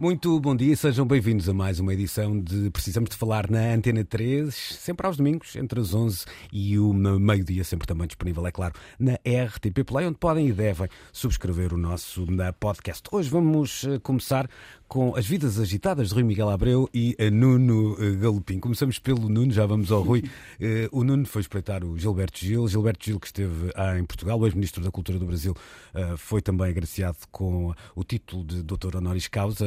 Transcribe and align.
Muito 0.00 0.38
bom 0.38 0.54
dia, 0.54 0.76
sejam 0.76 1.04
bem-vindos 1.04 1.48
a 1.48 1.52
mais 1.52 1.80
uma 1.80 1.92
edição 1.92 2.40
de 2.40 2.70
Precisamos 2.70 3.10
de 3.10 3.16
Falar 3.16 3.50
na 3.50 3.74
Antena 3.74 4.04
3, 4.04 4.54
sempre 4.54 5.04
aos 5.04 5.16
domingos, 5.16 5.56
entre 5.56 5.80
as 5.80 5.92
11 5.92 6.24
e 6.52 6.78
o 6.78 6.92
meio-dia, 6.92 7.64
sempre 7.64 7.84
também 7.84 8.06
disponível, 8.06 8.46
é 8.46 8.52
claro, 8.52 8.74
na 8.96 9.14
RTP 9.14 9.82
Play, 9.84 10.06
onde 10.06 10.16
podem 10.16 10.46
e 10.46 10.52
devem 10.52 10.86
subscrever 11.12 11.74
o 11.74 11.76
nosso 11.76 12.24
podcast. 12.60 13.02
Hoje 13.10 13.28
vamos 13.28 13.82
eh, 13.88 13.98
começar 13.98 14.48
com 14.88 15.14
as 15.14 15.26
vidas 15.26 15.60
agitadas 15.60 16.08
de 16.08 16.14
Rui 16.14 16.22
Miguel 16.22 16.48
Abreu 16.48 16.88
e 16.94 17.14
Nuno 17.30 17.94
eh, 18.00 18.16
Galopim. 18.16 18.58
Começamos 18.58 18.98
pelo 18.98 19.28
Nuno, 19.28 19.52
já 19.52 19.66
vamos 19.66 19.92
ao 19.92 20.02
Rui. 20.02 20.24
Eh, 20.60 20.88
o 20.90 21.04
Nuno 21.04 21.24
foi 21.24 21.42
espreitar 21.42 21.84
o 21.84 21.96
Gilberto 21.96 22.38
Gil. 22.38 22.66
Gilberto 22.66 23.04
Gil, 23.04 23.20
que 23.20 23.26
esteve 23.26 23.70
em 23.96 24.04
Portugal, 24.04 24.40
o 24.40 24.46
ex-ministro 24.46 24.82
da 24.82 24.90
Cultura 24.90 25.18
do 25.18 25.26
Brasil, 25.26 25.54
eh, 25.94 26.14
foi 26.16 26.42
também 26.42 26.68
agraciado 26.68 27.18
com 27.30 27.72
o 27.94 28.02
título 28.02 28.44
de 28.44 28.62
doutor 28.62 28.96
honoris 28.96 29.28
causa 29.28 29.66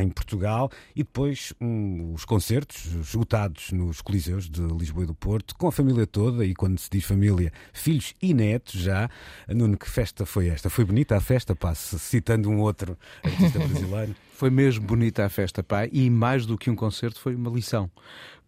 em 0.00 0.08
Portugal. 0.10 0.70
E 0.94 1.02
depois 1.02 1.52
um, 1.60 2.12
os 2.14 2.24
concertos 2.24 2.86
esgotados 3.00 3.72
nos 3.72 4.00
Coliseus 4.00 4.48
de 4.48 4.62
Lisboa 4.62 5.04
e 5.04 5.06
do 5.06 5.14
Porto, 5.14 5.56
com 5.56 5.66
a 5.66 5.72
família 5.72 6.06
toda, 6.06 6.44
e 6.44 6.54
quando 6.54 6.78
se 6.78 6.88
diz 6.90 7.04
família, 7.04 7.52
filhos 7.72 8.14
e 8.22 8.32
netos 8.32 8.80
já. 8.80 9.10
Nuno, 9.48 9.76
que 9.76 9.90
festa 9.90 10.24
foi 10.24 10.48
esta? 10.48 10.70
Foi 10.70 10.84
bonita 10.84 11.16
a 11.16 11.20
festa, 11.20 11.56
pá, 11.56 11.74
citando 11.74 12.48
um 12.48 12.60
outro 12.60 12.96
artista 13.24 13.58
brasileiro. 13.66 14.09
Foi 14.40 14.48
mesmo 14.48 14.86
bonita 14.86 15.26
a 15.26 15.28
festa, 15.28 15.62
pai, 15.62 15.90
e 15.92 16.08
mais 16.08 16.46
do 16.46 16.56
que 16.56 16.70
um 16.70 16.74
concerto, 16.74 17.20
foi 17.20 17.34
uma 17.34 17.50
lição. 17.50 17.90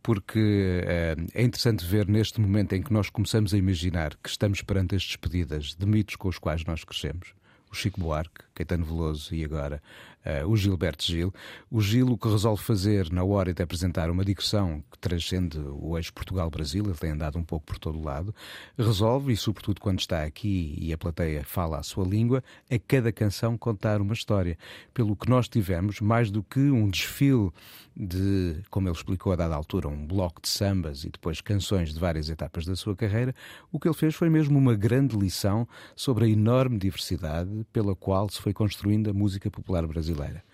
Porque 0.02 0.82
é, 0.86 1.14
é 1.34 1.42
interessante 1.42 1.84
ver 1.84 2.08
neste 2.08 2.40
momento 2.40 2.72
em 2.72 2.80
que 2.80 2.90
nós 2.90 3.10
começamos 3.10 3.52
a 3.52 3.58
imaginar 3.58 4.16
que 4.22 4.30
estamos 4.30 4.62
perante 4.62 4.94
as 4.94 5.02
despedidas 5.02 5.74
de 5.78 5.84
mitos 5.84 6.16
com 6.16 6.30
os 6.30 6.38
quais 6.38 6.64
nós 6.64 6.82
crescemos. 6.82 7.34
O 7.70 7.74
Chico 7.74 8.00
Buarque, 8.00 8.42
Caetano 8.62 8.84
Veloso 8.84 9.34
e 9.34 9.44
agora 9.44 9.82
uh, 10.24 10.48
o 10.48 10.56
Gilberto 10.56 11.04
Gil. 11.04 11.32
O 11.70 11.80
Gil 11.80 12.08
o 12.08 12.18
que 12.18 12.28
resolve 12.28 12.62
fazer 12.62 13.10
na 13.10 13.24
hora 13.24 13.52
de 13.52 13.62
apresentar 13.62 14.10
uma 14.10 14.24
digressão 14.24 14.82
que 14.90 14.98
transcende 14.98 15.58
o 15.58 15.96
eixo 15.96 16.12
Portugal-Brasil, 16.12 16.84
ele 16.84 16.94
tem 16.94 17.10
andado 17.10 17.38
um 17.38 17.44
pouco 17.44 17.66
por 17.66 17.78
todo 17.78 17.98
o 17.98 18.04
lado, 18.04 18.34
resolve, 18.78 19.32
e 19.32 19.36
sobretudo 19.36 19.80
quando 19.80 20.00
está 20.00 20.22
aqui 20.22 20.76
e 20.80 20.92
a 20.92 20.98
plateia 20.98 21.44
fala 21.44 21.78
a 21.78 21.82
sua 21.82 22.04
língua, 22.04 22.42
a 22.70 22.78
cada 22.78 23.12
canção 23.12 23.58
contar 23.58 24.00
uma 24.00 24.14
história. 24.14 24.56
Pelo 24.94 25.16
que 25.16 25.28
nós 25.28 25.48
tivemos, 25.48 26.00
mais 26.00 26.30
do 26.30 26.42
que 26.42 26.60
um 26.60 26.88
desfile 26.88 27.50
de, 27.96 28.62
como 28.70 28.88
ele 28.88 28.96
explicou 28.96 29.32
a 29.32 29.36
dada 29.36 29.54
altura, 29.54 29.88
um 29.88 30.06
bloco 30.06 30.40
de 30.40 30.48
sambas 30.48 31.04
e 31.04 31.10
depois 31.10 31.40
canções 31.40 31.92
de 31.92 32.00
várias 32.00 32.28
etapas 32.28 32.64
da 32.64 32.76
sua 32.76 32.96
carreira, 32.96 33.34
o 33.70 33.78
que 33.78 33.88
ele 33.88 33.94
fez 33.94 34.14
foi 34.14 34.30
mesmo 34.30 34.58
uma 34.58 34.74
grande 34.74 35.16
lição 35.16 35.66
sobre 35.94 36.24
a 36.24 36.28
enorme 36.28 36.78
diversidade 36.78 37.66
pela 37.72 37.94
qual 37.94 38.28
se 38.28 38.40
foi 38.40 38.51
construindo 38.52 39.10
a 39.10 39.12
música 39.12 39.50
popular 39.50 39.86
brasileira 39.86 39.86
brasileira 39.86 40.44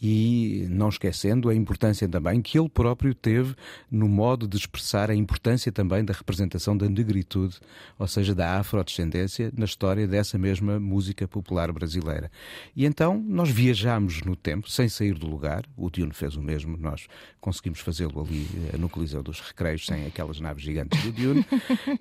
e 0.00 0.66
não 0.70 0.88
esquecendo 0.88 1.48
a 1.48 1.54
importância 1.54 2.08
também 2.08 2.40
que 2.40 2.58
ele 2.58 2.68
próprio 2.68 3.14
teve 3.14 3.54
no 3.90 4.08
modo 4.08 4.46
de 4.46 4.56
expressar 4.56 5.10
a 5.10 5.14
importância 5.14 5.72
também 5.72 6.04
da 6.04 6.12
representação 6.12 6.76
da 6.76 6.88
negritude, 6.88 7.58
ou 7.98 8.06
seja, 8.06 8.34
da 8.34 8.58
afrodescendência, 8.58 9.52
na 9.56 9.64
história 9.64 10.06
dessa 10.06 10.38
mesma 10.38 10.78
música 10.78 11.26
popular 11.26 11.72
brasileira. 11.72 12.30
E 12.76 12.86
então 12.86 13.22
nós 13.26 13.50
viajamos 13.50 14.22
no 14.22 14.36
tempo, 14.36 14.70
sem 14.70 14.88
sair 14.88 15.14
do 15.14 15.26
lugar, 15.26 15.64
o 15.76 15.90
Diono 15.90 16.14
fez 16.14 16.36
o 16.36 16.42
mesmo, 16.42 16.76
nós 16.76 17.06
conseguimos 17.40 17.80
fazê-lo 17.80 18.20
ali 18.20 18.46
eh, 18.72 18.76
no 18.76 18.88
Coliseu 18.88 19.22
dos 19.22 19.40
Recreios, 19.40 19.86
sem 19.86 20.06
aquelas 20.06 20.38
naves 20.40 20.62
gigantes 20.62 21.02
do 21.02 21.12
Diono, 21.12 21.44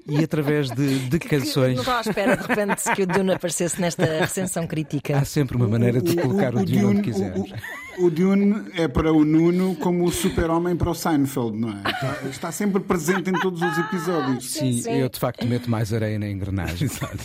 e 0.07 0.24
através 0.24 0.69
de, 0.69 1.00
de 1.09 1.19
canções. 1.19 1.75
Não 1.75 1.81
estava 1.81 1.97
à 1.97 2.02
espera 2.02 2.38
de 2.38 2.47
repente 2.47 2.96
que 2.96 3.03
o 3.03 3.07
Diono 3.07 3.34
aparecesse 3.34 3.81
nesta 3.81 4.06
recensão 4.06 4.68
crítica. 4.68 5.18
Há 5.18 5.25
sempre 5.25 5.57
uma 5.57 5.68
maneira 5.68 6.02
de 6.02 6.16
colocar 6.16 6.53
o, 6.53 6.59
o, 6.59 6.62
o 6.62 6.66
Diono 6.66 6.90
onde 6.90 7.02
quisermos. 7.02 7.52
O 8.00 8.12
Dune 8.12 8.69
é 8.75 8.88
para 8.88 9.12
o 9.12 9.25
Nuno 9.25 9.75
como 9.75 10.06
o 10.06 10.12
super-homem 10.12 10.75
para 10.75 10.91
o 10.91 10.94
Seinfeld, 10.94 11.58
não 11.58 11.69
é? 11.69 11.90
Está, 11.90 12.30
está, 12.30 12.52
sempre 12.52 12.80
presente 12.80 13.30
em 13.30 13.34
todos 13.34 13.62
os 13.62 13.78
episódios. 13.78 14.52
Sim, 14.52 14.74
sim, 14.74 14.91
eu 14.91 15.09
de 15.09 15.19
facto 15.19 15.46
meto 15.47 15.69
mais 15.69 15.91
areia 15.91 16.19
na 16.19 16.30
engrenagem, 16.30 16.88
sabe? 16.90 17.19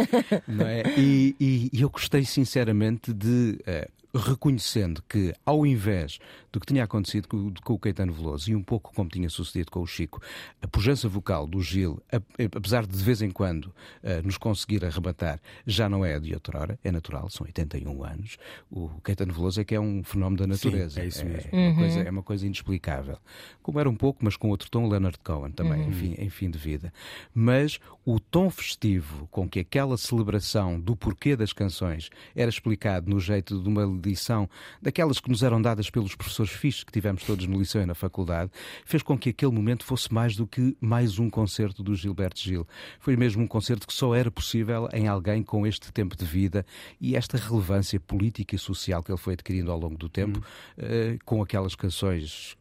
não 0.48 0.66
é? 0.66 0.82
E, 0.96 1.36
e, 1.38 1.70
e 1.72 1.82
eu 1.82 1.90
gostei 1.90 2.24
sinceramente 2.24 3.12
de. 3.12 3.58
Uh, 3.60 4.03
reconhecendo 4.14 5.02
que, 5.08 5.34
ao 5.44 5.66
invés 5.66 6.18
do 6.52 6.60
que 6.60 6.66
tinha 6.66 6.84
acontecido 6.84 7.28
com, 7.28 7.52
com, 7.62 7.74
o 7.74 7.78
Caetano 7.78 8.12
Veloso 8.12 8.50
e 8.50 8.54
um 8.54 8.62
pouco 8.62 8.92
como 8.94 9.10
tinha 9.10 9.28
sucedido 9.28 9.70
com 9.70 9.80
o 9.80 9.86
Chico, 9.86 10.22
a 10.62 10.68
pujança 10.68 11.08
vocal 11.08 11.46
do 11.46 11.60
Gil, 11.60 12.00
apesar 12.56 12.86
de 12.86 12.94
de 12.96 13.02
vez 13.02 13.20
em 13.20 13.30
quando 13.30 13.66
uh, 13.66 14.24
nos 14.24 14.38
conseguir 14.38 14.84
arrebatar, 14.84 15.40
já 15.66 15.88
não 15.88 16.04
é 16.04 16.14
a 16.14 16.18
de 16.18 16.32
outrora, 16.32 16.78
é 16.82 16.92
natural, 16.92 17.28
são 17.28 17.44
81 17.46 18.04
anos. 18.04 18.38
O 18.70 18.88
Caetano 19.02 19.32
Veloso 19.32 19.60
é 19.60 19.64
que 19.64 19.74
é 19.74 19.80
um 19.80 20.02
fenómeno 20.04 20.38
da 20.38 20.46
natureza. 20.46 20.94
Sim, 20.94 21.00
é 21.00 21.06
isso 21.06 21.24
mesmo. 21.24 21.50
É, 21.52 21.66
é, 21.66 21.68
uma 21.68 21.76
coisa, 21.76 22.00
é 22.00 22.10
uma 22.10 22.22
coisa 22.22 22.46
inexplicável. 22.46 23.18
Como 23.62 23.80
era 23.80 23.90
um 23.90 23.96
pouco, 23.96 24.24
mas 24.24 24.36
com 24.36 24.48
outro 24.48 24.70
tom, 24.70 24.88
Leonard 24.88 25.18
Cohen 25.18 25.50
também, 25.50 25.82
uhum. 25.82 25.88
enfim, 25.88 26.14
em 26.18 26.30
fim 26.30 26.50
de 26.50 26.58
vida. 26.58 26.92
Mas 27.34 27.80
o 28.04 28.20
tom 28.20 28.48
festivo 28.48 29.26
com 29.30 29.48
que 29.48 29.60
aquela 29.60 29.96
celebração 29.96 30.80
do 30.80 30.94
porquê 30.94 31.36
das 31.36 31.52
canções 31.52 32.10
era 32.34 32.48
explicado 32.48 33.10
no 33.10 33.18
jeito 33.18 33.60
de 33.60 33.68
uma 33.68 33.86
lição, 34.08 34.48
daquelas 34.80 35.20
que 35.20 35.30
nos 35.30 35.42
eram 35.42 35.60
dadas 35.60 35.90
pelos 35.90 36.14
professores 36.14 36.52
fixos 36.52 36.84
que 36.84 36.92
tivemos 36.92 37.24
todos 37.24 37.46
no 37.46 37.58
liceu 37.58 37.82
e 37.82 37.86
na 37.86 37.94
faculdade, 37.94 38.50
fez 38.84 39.02
com 39.02 39.18
que 39.18 39.30
aquele 39.30 39.52
momento 39.52 39.84
fosse 39.84 40.12
mais 40.12 40.36
do 40.36 40.46
que 40.46 40.76
mais 40.80 41.18
um 41.18 41.28
concerto 41.30 41.82
do 41.82 41.94
Gilberto 41.94 42.40
Gil. 42.40 42.66
Foi 43.00 43.16
mesmo 43.16 43.42
um 43.42 43.46
concerto 43.46 43.86
que 43.86 43.92
só 43.92 44.14
era 44.14 44.30
possível 44.30 44.88
em 44.92 45.08
alguém 45.08 45.42
com 45.42 45.66
este 45.66 45.92
tempo 45.92 46.16
de 46.16 46.24
vida 46.24 46.64
e 47.00 47.16
esta 47.16 47.36
relevância 47.36 47.98
política 48.00 48.54
e 48.54 48.58
social 48.58 49.02
que 49.02 49.10
ele 49.10 49.18
foi 49.18 49.34
adquirindo 49.34 49.70
ao 49.70 49.78
longo 49.78 49.96
do 49.96 50.08
tempo, 50.08 50.38
hum. 50.38 50.82
uh, 50.82 51.18
com 51.24 51.42
aquelas 51.42 51.74
canções 51.74 52.56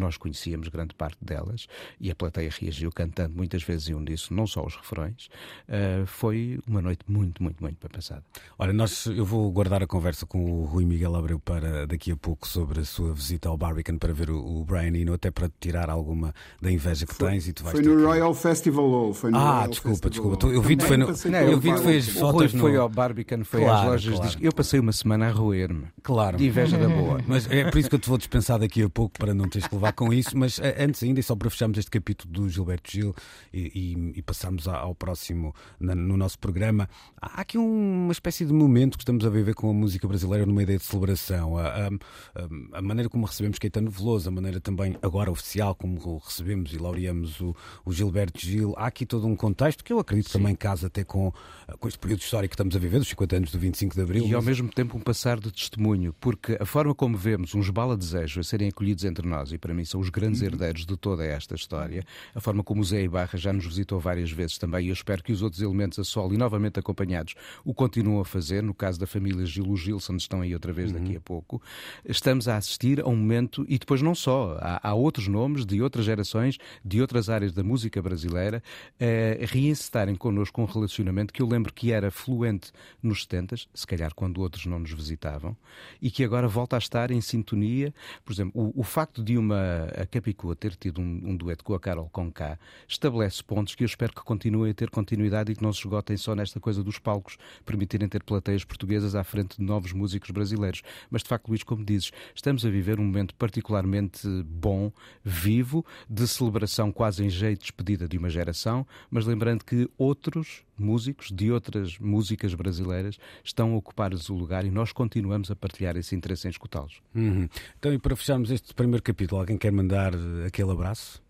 nós 0.00 0.16
conhecíamos 0.16 0.68
grande 0.68 0.94
parte 0.94 1.18
delas 1.22 1.66
e 2.00 2.10
a 2.10 2.14
plateia 2.14 2.50
reagiu 2.50 2.90
cantando 2.90 3.34
muitas 3.36 3.62
vezes 3.62 3.88
em 3.88 3.94
uníssono, 3.94 4.40
não 4.40 4.46
só 4.46 4.64
os 4.64 4.76
refrões. 4.76 5.28
Uh, 5.68 6.06
foi 6.06 6.58
uma 6.66 6.80
noite 6.80 7.04
muito, 7.08 7.42
muito, 7.42 7.62
muito 7.62 7.80
bem 7.80 7.90
passada. 7.90 8.22
Olha, 8.58 8.72
nós, 8.72 9.06
eu 9.06 9.24
vou 9.24 9.50
guardar 9.50 9.82
a 9.82 9.86
conversa 9.86 10.26
com 10.26 10.44
o 10.44 10.64
Rui 10.64 10.84
Miguel 10.84 11.14
Abreu 11.14 11.38
para 11.38 11.86
daqui 11.86 12.10
a 12.10 12.16
pouco 12.16 12.46
sobre 12.46 12.80
a 12.80 12.84
sua 12.84 13.12
visita 13.12 13.48
ao 13.48 13.56
Barbican 13.56 13.98
para 13.98 14.12
ver 14.12 14.30
o, 14.30 14.38
o 14.38 14.64
Brian 14.64 14.96
Eno, 14.96 15.14
até 15.14 15.30
para 15.30 15.50
tirar 15.60 15.90
alguma 15.90 16.34
da 16.60 16.70
inveja 16.70 17.06
que 17.06 17.14
foi, 17.14 17.30
tens 17.30 17.48
e 17.48 17.52
tu 17.52 17.62
vais 17.64 17.78
Foi 17.78 17.84
no 17.84 18.04
Royal 18.04 18.34
Festival 18.34 18.90
Hall. 18.90 19.14
Foi 19.14 19.30
no 19.30 19.38
ah, 19.38 19.52
Royal 19.52 19.68
desculpa, 19.68 20.08
Festival 20.08 20.30
desculpa. 20.30 20.56
Eu 20.56 20.62
vi 20.62 20.76
foi 20.80 20.96
no. 20.96 21.06
Não, 21.06 21.38
eu 21.38 21.58
vi 21.58 21.76
foi 21.78 21.96
as 21.98 22.08
fotos. 22.08 22.54
no... 22.54 22.60
foi 22.60 22.76
ao 22.76 22.88
Barbican, 22.88 23.44
foi 23.44 23.62
claro, 23.62 23.92
às 23.92 24.04
lojas. 24.04 24.18
Claro. 24.18 24.38
Eu 24.40 24.52
passei 24.52 24.80
uma 24.80 24.92
semana 24.92 25.28
a 25.28 25.30
roer-me. 25.30 25.86
Claro. 26.02 26.36
De 26.36 26.46
inveja 26.46 26.78
da 26.78 26.88
boa. 26.88 27.20
Mas 27.26 27.50
é 27.50 27.70
por 27.70 27.78
isso 27.78 27.88
que 27.88 27.94
eu 27.94 27.98
te 27.98 28.08
vou 28.08 28.18
dispensar 28.18 28.58
daqui 28.58 28.82
a 28.82 28.88
pouco 28.88 29.18
para 29.18 29.34
não 29.34 29.48
teres 29.48 29.66
que 29.66 29.74
levar 29.74 29.85
com 29.92 30.12
isso. 30.12 30.36
Mas 30.36 30.60
antes 30.78 31.02
ainda, 31.02 31.20
e 31.20 31.22
só 31.22 31.34
para 31.34 31.50
fecharmos 31.50 31.78
este 31.78 31.90
capítulo 31.90 32.32
do 32.32 32.48
Gilberto 32.48 32.90
Gil 32.90 33.14
e, 33.52 33.94
e, 34.14 34.18
e 34.18 34.22
passarmos 34.22 34.68
ao 34.68 34.94
próximo 34.94 35.54
na, 35.78 35.94
no 35.94 36.16
nosso 36.16 36.38
programa, 36.38 36.88
há 37.20 37.40
aqui 37.40 37.58
uma 37.58 38.12
espécie 38.12 38.44
de 38.44 38.52
momento 38.52 38.96
que 38.96 39.02
estamos 39.02 39.24
a 39.24 39.30
viver 39.30 39.54
com 39.54 39.70
a 39.70 39.74
música 39.74 40.06
brasileira 40.06 40.46
numa 40.46 40.62
ideia 40.62 40.78
de 40.78 40.84
celebração. 40.84 41.56
A, 41.58 41.66
a, 41.68 42.78
a, 42.78 42.82
maneira 42.82 43.08
como 43.08 43.26
recebemos 43.26 43.58
Caetano 43.58 43.90
Veloso, 43.90 44.28
a 44.28 44.32
maneira 44.32 44.60
também 44.60 44.96
agora 45.02 45.30
oficial 45.30 45.74
como 45.74 46.18
recebemos 46.18 46.72
e 46.72 46.78
laureamos 46.78 47.40
o, 47.40 47.54
o 47.84 47.92
Gilberto 47.92 48.40
Gil, 48.40 48.74
há 48.76 48.86
aqui 48.86 49.06
todo 49.06 49.26
um 49.26 49.36
contexto 49.36 49.84
que 49.84 49.92
eu 49.92 49.98
acredito 49.98 50.30
Sim. 50.30 50.38
também 50.38 50.54
casa 50.54 50.86
até 50.86 51.04
com, 51.04 51.32
com 51.78 51.88
este 51.88 51.98
período 51.98 52.20
histórico 52.20 52.50
que 52.50 52.54
estamos 52.54 52.74
a 52.76 52.78
viver, 52.78 52.98
dos 52.98 53.08
50 53.08 53.36
anos 53.36 53.50
do 53.50 53.58
25 53.58 53.94
de 53.94 54.00
Abril. 54.00 54.26
E 54.26 54.34
ao 54.34 54.42
mesmo 54.42 54.68
tempo 54.68 54.96
um 54.96 55.00
passar 55.00 55.38
de 55.38 55.50
testemunho, 55.50 56.14
porque 56.20 56.56
a 56.60 56.66
forma 56.66 56.94
como 56.94 57.16
vemos 57.16 57.54
uns 57.54 57.70
bala-desejos 57.70 58.46
a 58.46 58.48
serem 58.48 58.68
acolhidos 58.68 59.04
entre 59.04 59.26
nós, 59.26 59.52
e 59.52 59.58
para 59.58 59.74
mim 59.76 59.84
são 59.84 60.00
os 60.00 60.08
grandes 60.08 60.40
Uhum. 60.40 60.46
herdeiros 60.46 60.86
de 60.86 60.96
toda 60.96 61.24
esta 61.24 61.54
história. 61.54 62.04
A 62.34 62.40
forma 62.40 62.64
como 62.64 62.80
o 62.80 62.84
Zé 62.84 63.02
Ibarra 63.02 63.38
já 63.38 63.52
nos 63.52 63.64
visitou 63.66 64.00
várias 64.00 64.30
vezes 64.30 64.58
também, 64.58 64.86
e 64.86 64.88
eu 64.88 64.92
espero 64.94 65.22
que 65.22 65.32
os 65.32 65.42
outros 65.42 65.60
elementos 65.62 65.98
a 65.98 66.04
solo 66.04 66.34
e 66.34 66.36
novamente 66.36 66.78
acompanhados 66.80 67.34
o 67.64 67.72
continuam 67.74 68.20
a 68.20 68.24
fazer. 68.24 68.62
No 68.62 68.74
caso 68.74 68.98
da 68.98 69.06
família 69.06 69.44
Gilo 69.44 69.76
Gilson, 69.76 70.16
estão 70.16 70.40
aí 70.40 70.54
outra 70.54 70.72
vez 70.72 70.90
daqui 70.90 71.16
a 71.16 71.20
pouco. 71.20 71.60
Estamos 72.04 72.48
a 72.48 72.56
assistir 72.56 73.00
a 73.00 73.06
um 73.06 73.14
momento, 73.16 73.64
e 73.68 73.78
depois 73.78 74.00
não 74.02 74.14
só, 74.14 74.56
há, 74.60 74.88
há 74.88 74.94
outros 74.94 75.28
nomes 75.28 75.66
de 75.66 75.82
outras 75.82 76.04
gerações, 76.06 76.58
de 76.84 77.00
outras 77.00 77.28
áreas 77.28 77.52
da 77.52 77.62
música 77.62 78.00
brasileira, 78.00 78.62
a 79.00 79.46
reencetarem 79.46 80.14
connosco 80.14 80.60
um 80.62 80.64
relacionamento 80.64 81.32
que 81.32 81.42
eu 81.42 81.46
lembro 81.46 81.72
que 81.72 81.92
era 81.92 82.10
fluente 82.10 82.72
nos 83.02 83.22
70, 83.22 83.56
se 83.74 83.86
calhar 83.86 84.14
quando 84.14 84.40
outros 84.40 84.66
não 84.66 84.78
nos 84.78 84.92
visitavam, 84.92 85.56
e 86.00 86.10
que 86.10 86.24
agora 86.24 86.48
volta 86.48 86.76
a 86.76 86.78
estar 86.78 87.10
em 87.10 87.20
sintonia. 87.20 87.92
Por 88.24 88.32
exemplo, 88.32 88.72
o, 88.74 88.80
o 88.80 88.82
facto 88.82 89.22
de 89.22 89.36
uma 89.36 89.55
a 89.56 90.06
Capicua 90.06 90.54
ter 90.54 90.74
tido 90.76 91.00
um, 91.00 91.20
um 91.24 91.36
dueto 91.36 91.64
com 91.64 91.74
a 91.74 91.80
Carol 91.80 92.08
Conká 92.10 92.58
estabelece 92.86 93.42
pontos 93.42 93.74
que 93.74 93.84
eu 93.84 93.86
espero 93.86 94.12
que 94.12 94.22
continuem 94.22 94.70
a 94.70 94.74
ter 94.74 94.90
continuidade 94.90 95.52
e 95.52 95.56
que 95.56 95.62
não 95.62 95.72
se 95.72 95.80
esgotem 95.80 96.16
só 96.16 96.34
nesta 96.34 96.60
coisa 96.60 96.82
dos 96.82 96.98
palcos, 96.98 97.36
permitirem 97.64 98.08
ter 98.08 98.22
plateias 98.22 98.64
portuguesas 98.64 99.14
à 99.14 99.24
frente 99.24 99.56
de 99.58 99.62
novos 99.64 99.92
músicos 99.92 100.30
brasileiros. 100.30 100.82
Mas 101.10 101.22
de 101.22 101.28
facto, 101.28 101.48
Luís, 101.48 101.62
como 101.62 101.84
dizes, 101.84 102.12
estamos 102.34 102.64
a 102.64 102.70
viver 102.70 103.00
um 103.00 103.04
momento 103.04 103.34
particularmente 103.34 104.26
bom, 104.44 104.92
vivo, 105.24 105.84
de 106.08 106.26
celebração 106.26 106.92
quase 106.92 107.24
em 107.24 107.30
jeito 107.30 107.60
de 107.60 107.66
despedida 107.66 108.08
de 108.08 108.18
uma 108.18 108.30
geração, 108.30 108.86
mas 109.10 109.26
lembrando 109.26 109.64
que 109.64 109.88
outros 109.96 110.65
músicos 110.78 111.30
de 111.30 111.50
outras 111.50 111.98
músicas 111.98 112.54
brasileiras 112.54 113.18
estão 113.42 113.72
a 113.72 113.76
ocupar 113.76 114.12
o 114.14 114.32
lugar 114.34 114.64
e 114.64 114.70
nós 114.70 114.92
continuamos 114.92 115.50
a 115.50 115.56
partilhar 115.56 115.96
esse 115.96 116.14
interesse 116.14 116.46
em 116.46 116.50
escutá-los. 116.50 117.00
Uhum. 117.14 117.48
Então, 117.78 117.92
e 117.92 117.98
para 117.98 118.14
fecharmos 118.16 118.50
este 118.50 118.74
primeiro 118.74 119.02
capítulo, 119.02 119.40
alguém 119.40 119.56
quer 119.56 119.72
mandar 119.72 120.14
eh, 120.14 120.46
aquele 120.46 120.70
abraço? 120.70 121.22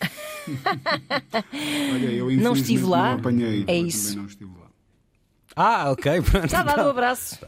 Olha, 1.94 2.06
eu 2.12 2.30
Não 2.32 2.52
estive 2.52 2.84
lá, 2.84 3.12
não 3.12 3.18
apanhei. 3.18 3.64
é 3.66 3.78
isso. 3.78 4.16
não 4.16 4.26
estive 4.26 4.50
lá. 4.58 4.66
Ah, 5.54 5.90
ok. 5.90 6.12
Já 6.48 6.62
dado 6.62 6.86
o 6.86 6.90
abraço. 6.90 7.38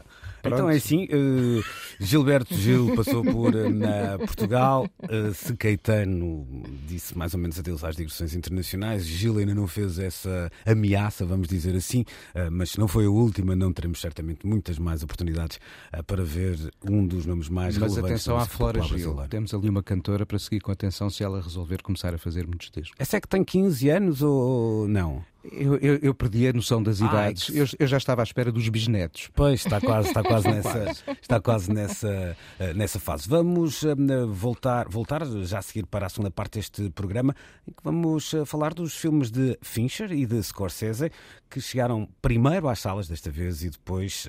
Então 0.43 0.69
é 0.69 0.75
assim, 0.75 1.07
eh, 1.09 1.61
Gilberto 1.99 2.55
Gil 2.55 2.95
passou 2.95 3.23
por 3.23 3.53
eh, 3.55 3.69
na 3.69 4.17
Portugal, 4.17 4.87
uh, 5.03 5.33
se 5.33 5.55
Caetano 5.55 6.47
disse 6.87 7.17
mais 7.17 7.33
ou 7.33 7.39
menos 7.39 7.59
adeus 7.59 7.83
às 7.83 7.95
digressões 7.95 8.33
internacionais, 8.33 9.05
Gil 9.05 9.37
ainda 9.37 9.53
não 9.53 9.67
fez 9.67 9.99
essa 9.99 10.51
ameaça, 10.65 11.25
vamos 11.25 11.47
dizer 11.47 11.75
assim, 11.75 12.01
uh, 12.35 12.49
mas 12.51 12.71
se 12.71 12.79
não 12.79 12.87
foi 12.87 13.05
a 13.05 13.09
última, 13.09 13.55
não 13.55 13.73
teremos 13.73 13.99
certamente 13.99 14.45
muitas 14.45 14.79
mais 14.79 15.03
oportunidades 15.03 15.59
para 16.07 16.23
ver 16.23 16.57
um 16.89 17.05
dos 17.05 17.25
nomes 17.25 17.49
mais 17.49 17.77
Mas 17.77 17.95
relevantes 17.95 18.27
atenção 18.27 18.37
da 18.37 18.43
à 18.43 18.45
Flora 18.45 18.81
Gil. 18.81 19.15
Temos 19.29 19.53
ali 19.53 19.69
uma 19.69 19.83
cantora 19.83 20.25
para 20.25 20.39
seguir 20.39 20.61
com 20.61 20.71
atenção 20.71 21.09
se 21.09 21.23
ela 21.23 21.41
resolver 21.41 21.81
começar 21.81 22.13
a 22.13 22.17
fazer 22.17 22.47
muitos 22.47 22.69
discos. 22.71 22.95
Essa 22.97 23.17
é 23.17 23.21
que 23.21 23.27
tem 23.27 23.43
15 23.43 23.89
anos 23.89 24.21
ou 24.21 24.87
não? 24.87 25.23
Eu, 25.43 25.77
eu, 25.77 25.95
eu 26.01 26.13
perdi 26.13 26.47
a 26.49 26.53
noção 26.53 26.83
das 26.83 27.01
Ai, 27.01 27.07
idades. 27.07 27.45
que- 27.45 27.57
Eu, 27.57 27.65
eu 27.79 27.87
já 27.87 27.97
estava 27.97 28.21
à 28.21 28.23
espera 28.23 28.51
dos 28.51 28.67
bisnetos. 28.67 29.29
Pois, 29.33 29.61
está 29.65 29.79
quase, 29.79 30.09
está 30.09 30.21
quase 30.21 30.47
nessa, 30.51 30.91
está 31.21 31.39
quase 31.39 31.71
nessa, 31.73 32.37
eh, 32.59 32.73
nessa 32.73 32.99
fase. 32.99 33.27
Vamos 33.29 33.83
eh, 33.85 33.95
voltar, 34.27 34.89
voltar 34.89 35.25
já 35.45 35.59
a 35.59 35.61
seguir 35.61 35.85
para 35.85 36.07
a 36.07 36.09
segunda 36.09 36.29
parte 36.29 36.59
deste 36.59 36.89
programa, 36.89 37.33
em 37.65 37.71
que 37.71 37.81
vamos 37.83 38.33
eh, 38.33 38.43
falar 38.43 38.73
dos 38.73 38.93
filmes 38.95 39.31
de 39.31 39.57
Fincher 39.61 40.11
e 40.11 40.25
de 40.25 40.43
Scorsese, 40.43 41.09
que 41.49 41.61
chegaram 41.61 42.07
primeiro 42.21 42.67
às 42.67 42.79
salas 42.79 43.07
desta 43.07 43.31
vez 43.31 43.63
e 43.63 43.69
depois, 43.69 44.27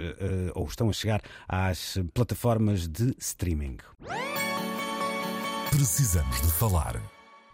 ou 0.54 0.64
estão 0.66 0.88
a 0.88 0.92
chegar 0.92 1.20
às 1.48 1.98
plataformas 2.14 2.86
de 2.88 3.14
streaming. 3.18 3.76
Precisamos 5.70 6.40
de 6.40 6.50
falar. 6.52 7.00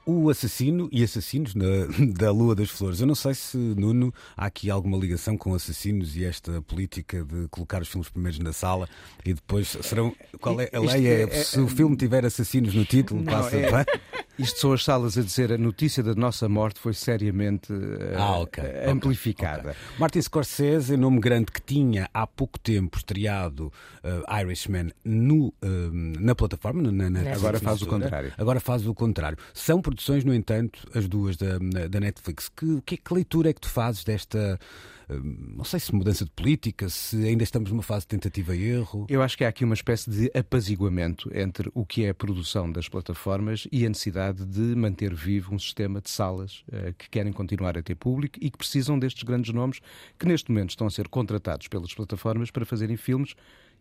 O 0.09 0.31
assassino 0.31 0.89
e 0.93 1.03
assassinos 1.03 1.53
na- 1.57 1.65
da 2.17 2.31
Lua 2.31 2.55
das 2.55 2.71
Flores. 2.71 3.01
Eu 3.01 3.09
não 3.09 3.15
sei 3.17 3.35
se, 3.35 3.57
Nuno, 3.57 4.15
há 4.37 4.47
aqui 4.47 4.71
alguma 4.71 4.97
ligação 4.97 5.37
com 5.37 5.53
assassinos 5.53 6.17
e 6.17 6.25
esta 6.25 6.63
política 6.63 7.25
de 7.25 7.49
colocar 7.49 7.83
os 7.83 7.89
filmes 7.89 8.09
primeiros 8.09 8.39
na 8.39 8.53
sala 8.53 8.89
e 9.25 9.35
depois 9.35 9.77
serão. 9.83 10.15
Qual 10.41 10.61
é 10.61 10.71
a 10.73 10.79
lei? 10.79 11.09
É, 11.09 11.23
é- 11.23 11.43
se 11.45 11.59
o 11.59 11.67
filme 11.67 11.97
tiver 11.97 12.25
assassinos 12.25 12.73
no 12.73 12.85
título, 12.85 13.21
Não, 13.21 13.33
passa. 13.33 13.57
é-? 13.57 13.85
Isto 14.39 14.61
são 14.61 14.73
as 14.73 14.85
salas 14.85 15.17
a 15.17 15.23
dizer 15.23 15.53
a 15.53 15.59
notícia 15.59 16.03
da 16.03 16.15
nossa 16.15 16.49
morte 16.49 16.79
foi 16.79 16.93
seriamente 16.93 17.73
eh, 17.73 18.15
Ah, 18.17 18.39
ok, 18.39 18.63
eh, 18.63 18.81
ok, 18.83 18.93
amplificada. 18.93 19.75
Martin 19.99 20.21
Scorsese, 20.21 20.97
nome 20.97 21.21
grande 21.21 21.51
que 21.51 21.61
tinha 21.61 22.09
há 22.13 22.27
pouco 22.27 22.59
tempo 22.59 22.99
estreado 22.99 23.73
uh, 24.05 24.41
Irishman 24.41 24.91
no, 25.05 25.49
uh, 25.49 25.55
na 25.93 26.35
plataforma, 26.35 26.83
na, 26.83 26.93
na 26.93 27.11
Netflix, 27.11 27.39
Agora 27.39 27.59
faz 27.59 27.83
o 27.83 27.87
contrário. 27.87 28.33
Agora 28.37 28.61
faz 28.61 28.87
o 28.87 28.95
contrário. 28.95 29.39
São 29.55 29.81
produções, 29.81 30.25
no 30.25 30.35
entanto, 30.35 30.87
as 30.95 31.09
duas 31.09 31.37
da, 31.37 31.59
da 31.89 32.01
Netflix. 32.01 32.49
Que, 32.49 32.81
que, 32.83 32.97
que 32.97 33.15
leitura 33.15 33.51
é 33.51 33.53
que 33.53 33.61
tu 33.61 33.71
fazes 33.71 34.05
desta, 34.05 34.59
uh, 34.61 34.96
não 35.09 35.65
sei 35.65 35.79
se 35.79 35.95
mudança 35.95 36.25
de 36.25 36.31
política, 36.31 36.89
se 36.89 37.17
ainda 37.25 37.45
estamos 37.45 37.71
numa 37.71 37.83
fase 37.83 38.03
de 38.03 38.09
tentativa 38.09 38.57
e 38.57 38.65
erro? 38.65 39.07
Eu 39.09 39.23
acho 39.23 39.37
que 39.37 39.45
há 39.45 39.49
aqui 39.49 39.65
uma 39.65 39.75
espécie 39.75 40.11
de 40.11 40.31
apaziguamento 40.37 41.31
entre 41.33 41.71
o 41.75 41.85
que 41.85 42.05
é 42.05 42.11
a 42.11 42.15
produção 42.15 42.71
das 42.71 42.89
plataformas 42.89 43.69
e 43.71 43.87
a 43.87 43.89
necessidade 43.89 44.45
de 44.45 44.75
manter 44.75 45.15
vivo 45.15 45.55
um 45.55 45.59
sistema 45.59 46.01
de 46.01 46.11
salas 46.11 46.65
eh, 46.73 46.93
que 46.99 47.09
querem 47.09 47.33
continuar 47.33 47.79
a 47.79 47.83
ter 47.83 47.95
público 47.95 48.39
e 48.41 48.51
que 48.51 48.59
precisam 48.59 48.99
destes 48.99 49.23
grandes 49.23 49.53
nomes 49.53 49.81
que 50.19 50.27
neste 50.27 50.51
momento 50.51 50.71
estão 50.71 50.87
a 50.87 50.91
ser 50.91 51.09
contratados 51.09 51.69
pelas 51.69 51.95
plataformas 51.95 52.51
para 52.51 52.65
fazerem 52.65 52.97
filmes 52.97 53.35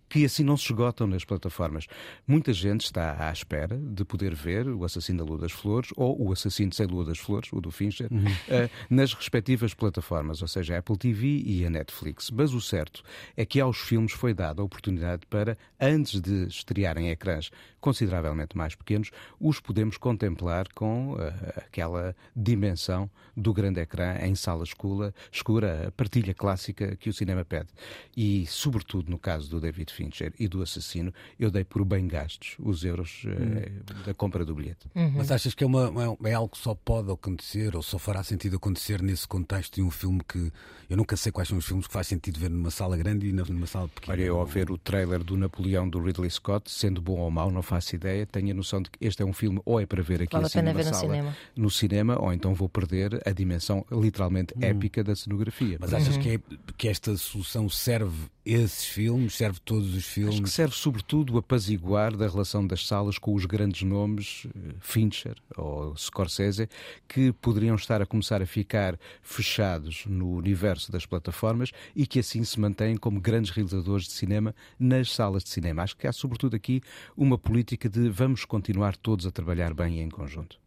que 0.10 0.26
assim 0.26 0.44
não 0.44 0.58
se 0.58 0.66
esgotam 0.66 1.08
nas 1.08 1.26
plataformas. 1.26 1.88
Muita 2.28 2.54
gente 2.54 2.86
está 2.86 3.28
à 3.28 3.32
espera 3.32 3.78
de 3.78 4.04
poder 4.06 4.34
ver 4.34 4.68
o 4.68 4.84
Assassino 4.84 5.20
da 5.20 5.26
Lua 5.26 5.40
das 5.40 5.52
Flores 5.52 5.90
ou 5.96 6.28
o 6.28 6.32
Assassino 6.32 6.74
sem 6.74 6.86
Lua 6.86 7.06
das 7.06 7.18
Flores, 7.18 7.52
o 7.52 7.60
do 7.60 7.72
Fincher, 7.72 8.10
eh, 8.48 8.70
nas 8.90 9.14
respectivas 9.14 9.74
plataformas, 9.74 10.42
ou 10.42 10.48
seja, 10.48 10.76
a 10.76 10.80
Apple 10.80 10.98
TV 10.98 11.42
e 11.46 11.66
a 11.66 11.70
Netflix. 11.70 12.30
Mas 12.32 12.54
o 12.54 12.62
certo 12.62 13.04
é 13.36 13.46
que 13.46 13.60
aos 13.60 13.78
filmes 13.78 14.12
foi 14.12 14.34
dada 14.34 14.62
a 14.62 14.66
oportunidade 14.66 15.26
para, 15.30 15.58
antes 15.80 16.22
de 16.22 16.48
estrear 16.48 16.98
em 16.98 17.10
ecrãs 17.10 17.52
consideravelmente 17.86 18.58
mais 18.58 18.74
pequenos, 18.74 19.12
os 19.40 19.60
podemos 19.60 19.96
contemplar 19.96 20.68
com 20.74 21.16
eh, 21.20 21.64
aquela 21.68 22.16
dimensão 22.36 23.08
do 23.38 23.54
grande 23.54 23.80
ecrã 23.80 24.18
em 24.22 24.34
sala 24.34 24.64
escura, 24.64 25.14
escura, 25.32 25.90
a 25.90 25.92
partilha 25.92 26.34
clássica 26.34 26.96
que 26.96 27.12
o 27.12 27.14
cinema 27.14 27.46
pede. 27.46 27.70
E, 28.18 28.48
sobretudo, 28.48 29.12
no 29.12 29.20
caso 29.20 29.48
do 29.52 29.62
David 29.62 29.94
Fincher 29.96 30.34
e 30.40 30.48
do 30.48 30.62
Assassino, 30.62 31.14
eu 31.40 31.50
dei 31.50 31.64
por 31.64 31.84
bem 31.86 32.08
gastos 32.08 32.56
os 32.60 32.84
euros 32.84 33.24
eh, 33.26 33.72
da 34.06 34.14
compra 34.14 34.44
do 34.46 34.54
bilhete. 34.54 34.88
Mas 35.16 35.32
achas 35.32 35.54
que 35.54 35.64
é, 35.64 35.68
uma, 35.68 35.92
é 36.24 36.34
algo 36.34 36.50
que 36.50 36.58
só 36.58 36.76
pode 36.76 37.12
acontecer 37.12 37.76
ou 37.76 37.82
só 37.82 37.98
fará 37.98 38.22
sentido 38.24 38.58
acontecer 38.58 39.02
nesse 39.02 39.28
contexto 39.28 39.76
de 39.76 39.82
um 39.82 39.90
filme 39.92 40.22
que 40.28 40.52
eu 40.90 40.98
nunca 40.98 41.16
sei 41.16 41.32
quais 41.32 41.48
são 41.50 41.58
os 41.58 41.66
filmes 41.66 41.88
que 41.88 41.94
faz 41.94 42.08
sentido 42.08 42.40
ver 42.40 42.50
numa 42.50 42.70
sala 42.72 42.98
grande 42.98 43.28
e 43.28 43.32
numa 43.34 43.66
sala 43.68 43.88
pequena? 43.88 44.14
Olha, 44.14 44.24
eu 44.24 44.38
ao 44.38 44.46
ver 44.46 44.70
o 44.70 44.78
trailer 44.78 45.24
do 45.24 45.38
Napoleão 45.38 45.88
do 45.90 46.00
Ridley 46.02 46.30
Scott, 46.30 46.70
sendo 46.70 47.02
bom 47.02 47.20
ou 47.20 47.32
mau, 47.32 47.50
não 47.50 47.62
faço 47.64 47.96
ideia, 47.96 48.26
tenho 48.26 48.52
a 48.52 48.54
noção 48.54 48.82
de 48.82 48.90
que 48.92 48.98
este 49.06 49.22
é 49.22 49.26
um 49.26 49.34
filme 49.34 49.62
ou 49.66 49.80
é 49.80 49.86
para 49.86 50.04
ver 50.04 50.22
aqui 50.22 50.34
Vale 50.34 50.46
a 50.46 50.48
assim 50.48 50.60
pena 50.60 50.72
numa 50.74 50.84
ver 50.84 50.90
no 50.90 50.96
sala, 50.96 51.14
cinema. 51.14 51.38
no 51.56 51.70
cinema, 51.72 52.22
ou 52.22 52.34
então 52.34 52.54
vou 52.54 52.68
perder 52.70 53.22
a 53.26 53.32
dimensão 53.32 53.86
literalmente 53.92 54.54
épica 54.60 55.04
da 55.04 55.16
cenografia. 55.16 55.78
Mas 55.80 55.94
achas 55.94 56.18
que, 56.18 56.30
é- 56.36 56.40
que 56.78 56.88
esta 56.88 57.16
solução 57.18 57.70
serve 57.70 58.28
esses 58.46 58.86
filmes, 58.86 59.36
serve 59.36 59.60
todos 59.66 59.90
os 59.90 59.98
Acho 59.98 60.08
que 60.08 60.14
filmes? 60.14 60.52
serve 60.52 60.76
sobretudo 60.76 61.36
a 61.36 61.40
apaziguar 61.40 62.16
da 62.16 62.28
relação 62.28 62.66
das 62.66 62.86
salas 62.86 63.18
com 63.18 63.34
os 63.34 63.46
grandes 63.46 63.82
nomes, 63.82 64.46
eh, 64.56 64.76
Fincher 64.80 65.36
ou 65.58 65.96
Scorsese, 65.98 66.70
que 67.08 67.32
poderiam 67.34 67.76
estar 67.76 68.02
a 68.02 68.06
começar 68.06 68.42
a 68.42 68.46
ficar 68.46 69.00
fechados 69.22 70.06
no 70.06 70.36
universo 70.36 70.92
das 70.92 71.06
plataformas 71.06 71.72
e 71.96 72.06
que 72.06 72.20
assim 72.20 72.44
se 72.44 72.60
mantêm 72.60 72.96
como 72.98 73.20
grandes 73.20 73.52
realizadores 73.52 74.06
de 74.06 74.12
cinema 74.12 74.54
nas 74.80 75.12
salas 75.12 75.44
de 75.44 75.50
cinema. 75.50 75.82
Acho 75.82 75.98
que 75.98 76.08
há 76.08 76.14
sobretudo 76.14 76.56
aqui 76.56 76.82
uma 77.18 77.38
política 77.38 77.90
de 77.90 78.10
vamos 78.10 78.46
continuar 78.46 78.96
todos 78.96 79.26
a 79.26 79.32
trabalhar 79.32 79.74
bem 79.74 80.02
em 80.02 80.10
conjunto. 80.10 80.65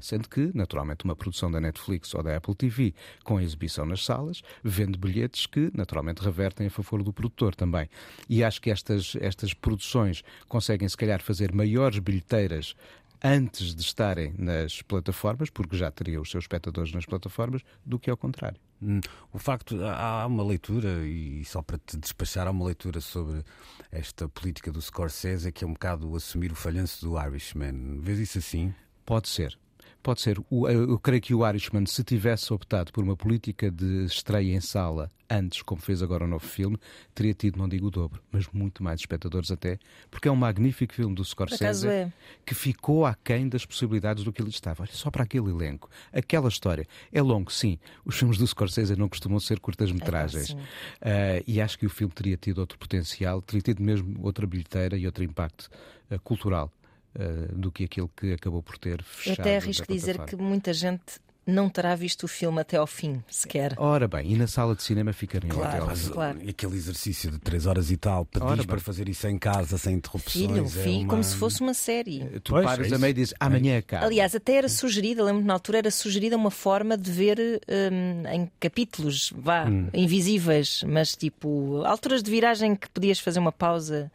Sendo 0.00 0.28
que, 0.28 0.50
naturalmente, 0.54 1.04
uma 1.04 1.14
produção 1.16 1.50
da 1.50 1.60
Netflix 1.60 2.14
ou 2.14 2.22
da 2.22 2.36
Apple 2.36 2.54
TV 2.54 2.94
com 3.24 3.40
exibição 3.40 3.84
nas 3.84 4.04
salas 4.04 4.42
vende 4.62 4.98
bilhetes 4.98 5.46
que, 5.46 5.70
naturalmente, 5.74 6.22
revertem 6.22 6.66
a 6.66 6.70
favor 6.70 7.02
do 7.02 7.12
produtor 7.12 7.54
também. 7.54 7.88
E 8.28 8.42
acho 8.42 8.60
que 8.60 8.70
estas, 8.70 9.16
estas 9.20 9.52
produções 9.54 10.22
conseguem, 10.48 10.88
se 10.88 10.96
calhar, 10.96 11.22
fazer 11.22 11.52
maiores 11.52 11.98
bilheteiras 11.98 12.74
antes 13.22 13.74
de 13.74 13.82
estarem 13.82 14.32
nas 14.38 14.80
plataformas, 14.82 15.50
porque 15.50 15.76
já 15.76 15.90
teriam 15.90 16.22
os 16.22 16.30
seus 16.30 16.44
espectadores 16.44 16.92
nas 16.92 17.04
plataformas, 17.04 17.62
do 17.84 17.98
que 17.98 18.10
ao 18.10 18.16
contrário. 18.16 18.60
Hum, 18.80 19.00
O 19.32 19.38
facto, 19.38 19.82
há 19.84 20.22
há 20.22 20.26
uma 20.26 20.44
leitura, 20.44 21.04
e 21.06 21.44
só 21.44 21.60
para 21.60 21.78
te 21.78 21.96
despachar, 21.96 22.46
há 22.46 22.50
uma 22.50 22.64
leitura 22.64 23.00
sobre 23.00 23.42
esta 23.90 24.28
política 24.28 24.70
do 24.70 24.80
Scorsese 24.80 25.50
que 25.50 25.64
é 25.64 25.66
um 25.66 25.72
bocado 25.72 26.14
assumir 26.14 26.52
o 26.52 26.54
falhanço 26.54 27.04
do 27.04 27.20
Irishman. 27.20 28.00
Vês 28.00 28.18
isso 28.20 28.38
assim? 28.38 28.72
Pode 29.08 29.26
ser. 29.26 29.58
Pode 30.02 30.20
ser. 30.20 30.38
O- 30.50 30.68
Eu 30.68 30.98
creio 30.98 31.22
que 31.22 31.34
o 31.34 31.48
Irishman, 31.48 31.86
se 31.86 32.04
tivesse 32.04 32.52
optado 32.52 32.92
por 32.92 33.02
uma 33.02 33.16
política 33.16 33.70
de 33.70 34.04
estreia 34.04 34.54
em 34.54 34.60
sala 34.60 35.10
antes, 35.30 35.62
como 35.62 35.80
fez 35.80 36.02
agora 36.02 36.24
o 36.24 36.28
novo 36.28 36.46
filme, 36.46 36.78
teria 37.14 37.32
tido, 37.32 37.56
não 37.58 37.66
digo 37.66 37.86
o 37.86 37.90
dobro, 37.90 38.20
mas 38.30 38.46
muito 38.52 38.82
mais 38.82 39.00
espectadores 39.00 39.50
até, 39.50 39.78
porque 40.10 40.28
é 40.28 40.30
um 40.30 40.36
magnífico 40.36 40.92
filme 40.92 41.14
do 41.14 41.24
Scorsese 41.24 41.88
é. 41.88 42.12
que 42.44 42.54
ficou 42.54 43.06
aquém 43.06 43.48
das 43.48 43.64
possibilidades 43.64 44.24
do 44.24 44.30
que 44.32 44.42
ele 44.42 44.50
estava. 44.50 44.82
Olha 44.82 44.92
só 44.92 45.10
para 45.10 45.24
aquele 45.24 45.48
elenco, 45.50 45.88
aquela 46.12 46.48
história. 46.50 46.86
É 47.10 47.22
longo, 47.22 47.50
sim. 47.50 47.78
Os 48.04 48.14
filmes 48.18 48.36
do 48.36 48.46
Scorsese 48.46 48.94
não 48.94 49.08
costumam 49.08 49.40
ser 49.40 49.58
curtas-metragens. 49.58 50.54
É. 51.00 51.38
Ah, 51.38 51.42
e 51.46 51.62
acho 51.62 51.78
que 51.78 51.86
o 51.86 51.90
filme 51.90 52.12
teria 52.12 52.36
tido 52.36 52.58
outro 52.58 52.78
potencial, 52.78 53.40
teria 53.40 53.62
tido 53.62 53.82
mesmo 53.82 54.18
outra 54.22 54.46
bilheteira 54.46 54.98
e 54.98 55.06
outro 55.06 55.24
impacto 55.24 55.70
ah, 56.10 56.18
cultural 56.18 56.70
ah, 57.18 57.48
do 57.52 57.70
que 57.70 57.84
aquele 57.84 58.08
que 58.16 58.32
acabou 58.32 58.62
por 58.62 58.78
ter 58.78 59.00
Eu 59.00 59.04
fechado. 59.04 59.40
até 59.40 59.58
da 59.58 59.64
arrisco 59.64 59.86
dizer 59.92 60.18
que 60.24 60.36
muita 60.36 60.72
gente 60.72 61.02
não 61.50 61.66
terá 61.70 61.94
visto 61.94 62.24
o 62.24 62.28
filme 62.28 62.60
até 62.60 62.76
ao 62.76 62.86
fim, 62.86 63.24
sequer. 63.26 63.72
Ora 63.78 64.06
bem, 64.06 64.32
e 64.32 64.36
na 64.36 64.46
sala 64.46 64.74
de 64.76 64.82
cinema 64.82 65.14
ficariam 65.14 65.56
Claro, 65.56 65.68
até 65.84 65.90
ao 65.90 65.96
fim. 65.96 66.10
claro. 66.10 66.38
E 66.42 66.50
aquele 66.50 66.76
exercício 66.76 67.30
de 67.30 67.38
3 67.38 67.64
horas 67.64 67.90
e 67.90 67.96
tal, 67.96 68.26
pedis 68.26 68.66
para 68.66 68.78
fazer 68.78 69.08
isso 69.08 69.26
em 69.26 69.38
casa, 69.38 69.78
sem 69.78 69.94
interrupções. 69.94 70.46
Filho, 70.46 70.62
é 70.62 70.68
filho, 70.68 70.98
uma- 71.00 71.08
como 71.08 71.24
se 71.24 71.34
fosse 71.36 71.62
uma 71.62 71.72
série. 71.72 72.38
Tu 72.44 72.52
Pois, 72.52 72.66
paras 72.66 72.92
é 72.92 72.94
a 72.94 72.98
meio 72.98 73.12
e 73.12 73.14
dizes 73.14 73.32
amanhã 73.40 73.78
acaba. 73.78 74.04
Aliás, 74.04 74.34
até 74.34 74.56
era 74.56 74.68
sugerida, 74.68 75.24
lembro 75.24 75.42
na 75.42 75.54
altura, 75.54 75.78
era 75.78 75.90
sugerida 75.90 76.36
uma 76.36 76.50
forma 76.50 76.98
de 76.98 77.10
ver 77.10 77.38
hum, 77.40 78.28
em 78.30 78.50
capítulos, 78.60 79.32
vá, 79.34 79.64
invisíveis, 79.94 80.82
mas 80.86 81.16
tipo, 81.16 81.82
alturas 81.86 82.22
de 82.22 82.30
viragem 82.30 82.76
que 82.76 82.90
podias 82.90 83.20
fazer 83.20 83.38
uma 83.38 83.52
pausa 83.52 84.12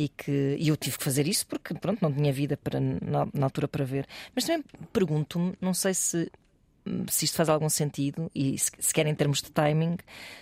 e 0.00 0.08
que 0.08 0.56
e 0.58 0.68
eu 0.68 0.76
tive 0.78 0.96
que 0.96 1.04
fazer 1.04 1.28
isso 1.28 1.46
porque, 1.46 1.74
pronto, 1.74 2.00
não 2.00 2.10
tinha 2.10 2.32
vida 2.32 2.56
para, 2.56 2.80
na, 2.80 3.28
na 3.34 3.46
altura 3.46 3.68
para 3.68 3.84
ver. 3.84 4.06
Mas 4.34 4.44
também 4.44 4.64
pergunto-me, 4.92 5.52
não 5.60 5.74
sei 5.74 5.92
se. 5.94 6.30
Se 7.10 7.26
isto 7.26 7.36
faz 7.36 7.50
algum 7.50 7.68
sentido, 7.68 8.30
e 8.34 8.58
se, 8.58 8.70
sequer 8.78 9.06
em 9.06 9.14
termos 9.14 9.42
de 9.42 9.50
timing, 9.50 9.98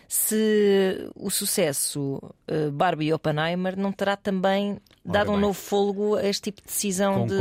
se 0.07 1.11
o 1.17 1.31
sucesso 1.31 2.23
eh, 2.47 2.71
Barbie 2.71 3.07
e 3.07 3.13
Oppenheimer 3.13 3.77
não 3.77 3.91
terá 3.91 4.17
também 4.17 4.79
dado 5.05 5.33
um 5.33 5.37
novo 5.37 5.59
fôlego 5.59 6.15
a 6.15 6.25
este 6.25 6.45
tipo 6.45 6.63
de 6.63 6.69
decisão 6.69 7.27
de. 7.27 7.35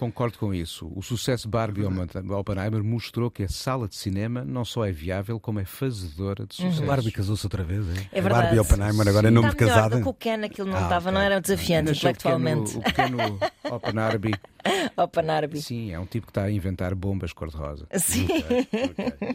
Concordo, 0.00 0.38
com 0.38 0.54
isso. 0.54 0.90
O 0.96 1.02
sucesso 1.02 1.42
de 1.42 1.50
Barbie 1.50 1.82
e 1.82 2.32
Oppenheimer 2.32 2.82
mostrou 2.82 3.30
que 3.30 3.42
a 3.42 3.48
sala 3.50 3.86
de 3.86 3.94
cinema 3.96 4.42
não 4.42 4.64
só 4.64 4.86
é 4.86 4.90
viável, 4.90 5.38
como 5.38 5.60
é 5.60 5.64
fazedora 5.66 6.46
de 6.46 6.54
sucesso. 6.54 6.82
A 6.82 6.86
Barbie 6.86 7.12
casou-se 7.12 7.44
outra 7.44 7.62
vez, 7.62 7.84
é? 7.86 8.06
É 8.10 8.20
verdade. 8.22 8.44
Barbie 8.56 8.58
Oppenheimer, 8.60 9.08
agora 9.08 9.28
é 9.28 9.30
nome 9.30 9.50
de 9.50 9.56
casada. 9.56 10.00
o 10.08 10.14
Ken, 10.14 10.42
aquilo 10.42 10.68
não 10.70 10.78
Ah, 10.78 10.82
estava, 10.84 11.10
ok. 11.10 11.12
não 11.12 11.20
era 11.20 11.38
desafiante 11.38 11.90
Nasceu 11.90 12.10
o 12.10 12.14
pequeno, 12.14 12.38
intelectualmente. 12.38 12.78
o 12.78 12.82
pequeno 12.82 13.38
Oppenheimer, 13.76 14.40
Oppenheimer. 14.96 15.56
sim, 15.62 15.90
é 15.92 15.98
um 15.98 16.06
tipo 16.06 16.26
que 16.26 16.30
está 16.30 16.44
a 16.44 16.50
inventar 16.50 16.94
bombas 16.94 17.32
cor-de-rosa. 17.32 17.86
Sim. 17.98 18.26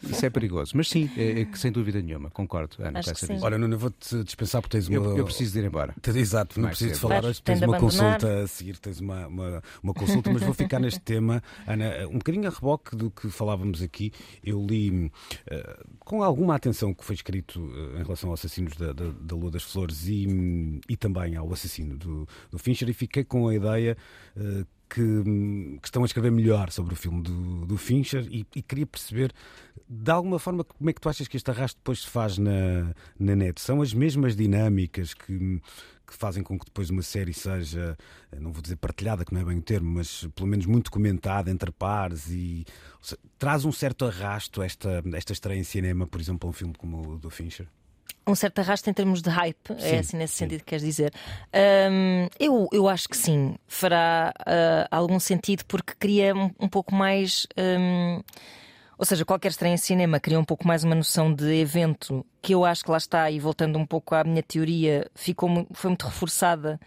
Isso 0.04 0.26
é 0.26 0.30
perigoso. 0.30 0.72
Mas 0.76 0.90
sim, 0.90 1.10
é, 1.18 1.42
é 1.42 1.46
que 1.46 1.58
sem 1.58 1.72
dúvida 1.72 2.02
nenhuma, 2.02 2.30
concordo, 2.30 2.76
Ana, 2.80 3.00
Acho 3.00 3.10
com 3.10 3.16
que 3.16 3.18
essa 3.18 3.26
sim. 3.28 3.34
visão. 3.34 3.46
Ora, 3.46 3.58
Nuno, 3.58 3.74
eu 3.76 3.80
vou-te 3.80 4.24
dispensar 4.24 4.62
porque 4.62 4.78
tens 4.78 4.88
uma. 4.88 4.96
Eu, 4.98 5.18
eu 5.18 5.26
preciso 5.26 5.54
de 5.54 5.60
ir 5.60 5.66
embora. 5.66 5.96
Exato, 6.16 6.60
não 6.60 6.70
preciso 6.70 6.94
de 6.94 7.00
falar 7.00 7.16
Vais, 7.16 7.26
hoje, 7.26 7.42
tens 7.42 7.62
uma 7.62 7.78
abandonar. 7.78 8.20
consulta 8.20 8.44
a 8.44 8.48
seguir, 8.48 8.78
tens 8.78 9.00
uma, 9.00 9.28
uma, 9.28 9.64
uma 9.84 9.94
consulta, 9.94 10.32
mas 10.32 10.42
vou 10.44 10.54
ficar 10.54 10.80
neste 10.80 11.00
tema, 11.06 11.42
Ana, 11.68 12.08
um 12.10 12.18
bocadinho 12.18 12.48
a 12.48 12.52
reboque 12.52 12.96
do 12.96 13.10
que 13.12 13.30
falávamos 13.30 13.82
aqui. 13.82 14.12
Eu 14.44 14.66
li 14.66 15.12
eh, 15.48 15.80
com 16.00 16.24
alguma 16.24 16.56
atenção 16.56 16.92
o 16.92 16.96
que 16.96 17.04
foi 17.04 17.16
escrito 17.16 17.60
eh, 17.96 18.00
em 18.00 18.04
relação 18.04 18.30
aos 18.30 18.40
assassinos 18.40 18.76
da, 18.76 18.94
da, 18.94 19.06
da 19.20 19.36
Lua 19.36 19.52
das 19.52 19.64
Flores 19.64 20.08
e, 20.08 20.28
hum, 20.28 20.80
e 20.90 20.96
também 20.96 21.36
ao 21.36 21.52
assassino 21.52 21.98
do, 21.98 22.28
do 22.52 22.58
Fincher 22.60 22.90
e 22.90 22.94
fiquei 22.94 23.24
com 23.24 23.48
a 23.48 23.56
ideia. 23.56 23.98
eh, 24.38 24.66
que, 24.96 25.80
que 25.82 25.88
estão 25.88 26.04
a 26.04 26.06
escrever 26.06 26.32
melhor 26.32 26.72
sobre 26.72 26.94
o 26.94 26.96
filme 26.96 27.22
do, 27.22 27.66
do 27.66 27.78
Fincher 27.78 28.26
e, 28.32 28.48
e 28.56 28.62
queria 28.62 28.88
perceber 28.88 29.34
de 29.90 30.10
alguma 30.10 30.40
forma 30.40 30.64
como 30.64 30.90
é 30.90 30.94
que 30.94 31.02
tu 31.02 31.10
achas 31.10 31.28
que 31.28 31.36
este 31.36 31.52
arrasto 31.52 31.78
depois 31.78 32.00
se 32.00 32.08
faz 32.08 32.38
na, 32.38 32.94
na 33.20 33.36
net? 33.36 33.60
São 33.60 33.82
as 33.82 33.94
mesmas 33.94 34.38
dinâmicas 34.38 35.14
que, 35.14 35.62
que 36.08 36.14
fazem 36.14 36.42
com 36.42 36.58
que 36.58 36.64
depois 36.64 36.90
uma 36.90 37.02
série 37.02 37.34
seja, 37.34 37.98
não 38.40 38.54
vou 38.54 38.62
dizer 38.62 38.78
partilhada, 38.78 39.26
que 39.26 39.34
não 39.34 39.42
é 39.42 39.44
bem 39.44 39.58
o 39.58 39.62
termo, 39.62 39.92
mas 39.92 40.26
pelo 40.34 40.48
menos 40.48 40.66
muito 40.66 40.90
comentada 40.90 41.52
entre 41.52 41.72
pares 41.74 42.30
e 42.30 42.64
seja, 43.02 43.20
traz 43.38 43.66
um 43.66 43.74
certo 43.74 44.06
arrasto 44.06 44.62
esta, 44.62 45.04
esta 45.14 45.34
estreia 45.34 45.60
em 45.60 45.64
cinema, 45.66 46.08
por 46.08 46.22
exemplo, 46.22 46.48
a 46.48 46.50
um 46.50 46.54
filme 46.54 46.74
como 46.78 47.16
o 47.16 47.20
do 47.20 47.30
Fincher? 47.30 47.68
Um 48.28 48.34
certo 48.34 48.60
arrasto 48.60 48.90
em 48.90 48.94
termos 48.94 49.22
de 49.22 49.30
hype, 49.30 49.68
Sim, 49.78 49.96
é 49.96 50.00
assim 50.00 50.18
nesse 50.18 50.34
sim. 50.34 50.40
sentido 50.46 50.60
que 50.60 50.66
queres 50.66 50.84
dizer. 50.84 51.14
Hum, 51.92 52.28
eu, 52.40 52.68
eu 52.72 52.90
acho 52.90 53.08
que 53.08 53.16
sim, 53.16 53.56
fará 53.68 54.34
ah, 54.46 54.88
algum 54.90 55.20
sentido 55.20 55.64
porque 55.66 55.94
cria 56.00 56.36
um, 56.36 56.50
um 56.60 56.68
pouco 56.68 56.94
mais. 56.96 57.46
hum, 57.58 58.22
ou 58.98 59.06
seja, 59.06 59.26
qualquer 59.26 59.50
estreia 59.50 59.74
em 59.74 59.78
cinema 59.78 60.20
cria 60.20 60.40
um 60.40 60.44
pouco 60.46 60.66
mais 60.66 60.84
uma 60.84 60.96
noção 60.96 61.34
de 61.34 61.54
evento 61.60 62.26
que 62.42 62.56
eu 62.56 62.64
acho 62.64 62.84
que 62.84 62.90
lá 62.90 62.98
está, 62.98 63.30
e 63.30 63.40
voltando 63.40 63.78
um 63.78 63.86
pouco 63.86 64.16
à 64.16 64.24
minha 64.24 64.42
teoria, 64.42 65.10
ficou, 65.14 65.68
foi 65.74 65.90
muito 65.90 66.06
reforçada 66.06 66.80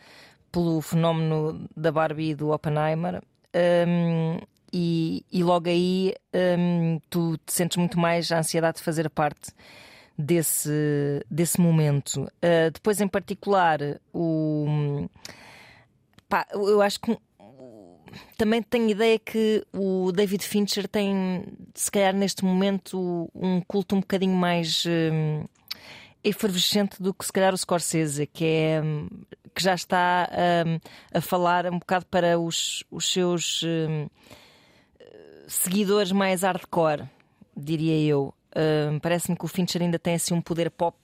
pelo 0.50 0.80
fenómeno 0.80 1.68
da 1.76 1.92
Barbie 1.92 2.30
e 2.30 2.34
do 2.34 2.50
Oppenheimer. 2.50 3.22
E, 4.72 5.24
e 5.32 5.42
logo 5.42 5.68
aí 5.68 6.14
tu 7.10 7.36
te 7.38 7.52
sentes 7.52 7.76
muito 7.76 7.98
mais 7.98 8.30
a 8.32 8.38
ansiedade 8.38 8.78
de 8.78 8.84
fazer 8.84 9.08
parte 9.10 9.52
desse, 10.18 11.24
desse 11.30 11.60
momento. 11.60 12.22
Uh, 12.22 12.70
depois, 12.72 13.00
em 13.00 13.06
particular, 13.06 13.78
o. 14.12 15.08
Pá, 16.28 16.46
eu 16.52 16.82
acho 16.82 17.00
que. 17.00 17.16
Também 18.36 18.62
tenho 18.62 18.88
ideia 18.88 19.18
que 19.18 19.64
o 19.72 20.10
David 20.12 20.42
Fincher 20.42 20.88
tem, 20.88 21.44
se 21.74 21.90
calhar 21.90 22.14
neste 22.14 22.42
momento, 22.44 23.30
um 23.34 23.60
culto 23.60 23.94
um 23.94 24.00
bocadinho 24.00 24.34
mais 24.34 24.84
hum, 24.86 25.44
efervescente 26.24 27.02
do 27.02 27.12
que 27.12 27.26
se 27.26 27.32
calhar 27.32 27.52
o 27.52 27.58
Scorsese, 27.58 28.26
que 28.26 28.44
é 28.44 28.80
hum, 28.82 29.08
que 29.54 29.62
já 29.62 29.74
está 29.74 30.28
hum, 30.66 30.78
a 31.12 31.20
falar 31.20 31.66
um 31.66 31.78
bocado 31.78 32.06
para 32.06 32.38
os, 32.38 32.82
os 32.90 33.12
seus 33.12 33.62
seguidores 35.46 36.10
mais 36.10 36.42
hardcore, 36.42 37.04
diria 37.54 38.00
eu. 38.00 38.34
Parece-me 39.02 39.36
que 39.36 39.44
o 39.44 39.48
Fincher 39.48 39.82
ainda 39.82 39.98
tem 39.98 40.14
assim 40.14 40.34
um 40.34 40.40
poder 40.40 40.70
pop 40.70 40.96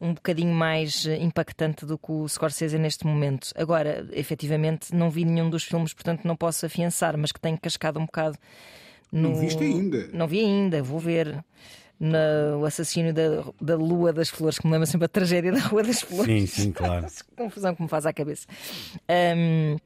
um 0.00 0.14
bocadinho 0.14 0.54
mais 0.54 1.06
eh, 1.06 1.16
impactante 1.16 1.84
do 1.84 1.98
que 1.98 2.12
o 2.12 2.28
Scorsese 2.28 2.78
neste 2.78 3.06
momento. 3.06 3.52
Agora, 3.56 4.06
efetivamente, 4.12 4.94
não 4.94 5.10
vi 5.10 5.24
nenhum 5.24 5.50
dos 5.50 5.64
filmes, 5.64 5.92
portanto 5.92 6.24
não 6.24 6.36
posso 6.36 6.64
afiançar, 6.64 7.16
mas 7.16 7.32
que 7.32 7.40
tenho 7.40 7.58
cascado 7.58 7.98
um 7.98 8.06
bocado 8.06 8.38
no... 9.10 9.30
Não 9.30 9.34
viste 9.34 9.62
ainda? 9.62 10.08
Não 10.12 10.28
vi 10.28 10.40
ainda, 10.40 10.82
vou 10.82 10.98
ver. 10.98 11.44
No, 11.98 12.60
o 12.60 12.64
assassínio 12.64 13.12
da, 13.12 13.44
da 13.60 13.74
Lua 13.74 14.12
das 14.12 14.28
Flores, 14.28 14.56
que 14.56 14.66
me 14.66 14.72
lembra 14.72 14.86
sempre 14.86 15.06
a 15.06 15.08
tragédia 15.08 15.50
da 15.50 15.58
Rua 15.58 15.82
das 15.82 16.00
Flores. 16.00 16.26
Sim, 16.26 16.46
sim, 16.46 16.72
claro. 16.72 17.06
Que 17.10 17.34
confusão 17.36 17.74
que 17.74 17.82
me 17.82 17.88
faz 17.88 18.06
à 18.06 18.12
cabeça. 18.12 18.46
Hum, 19.36 19.76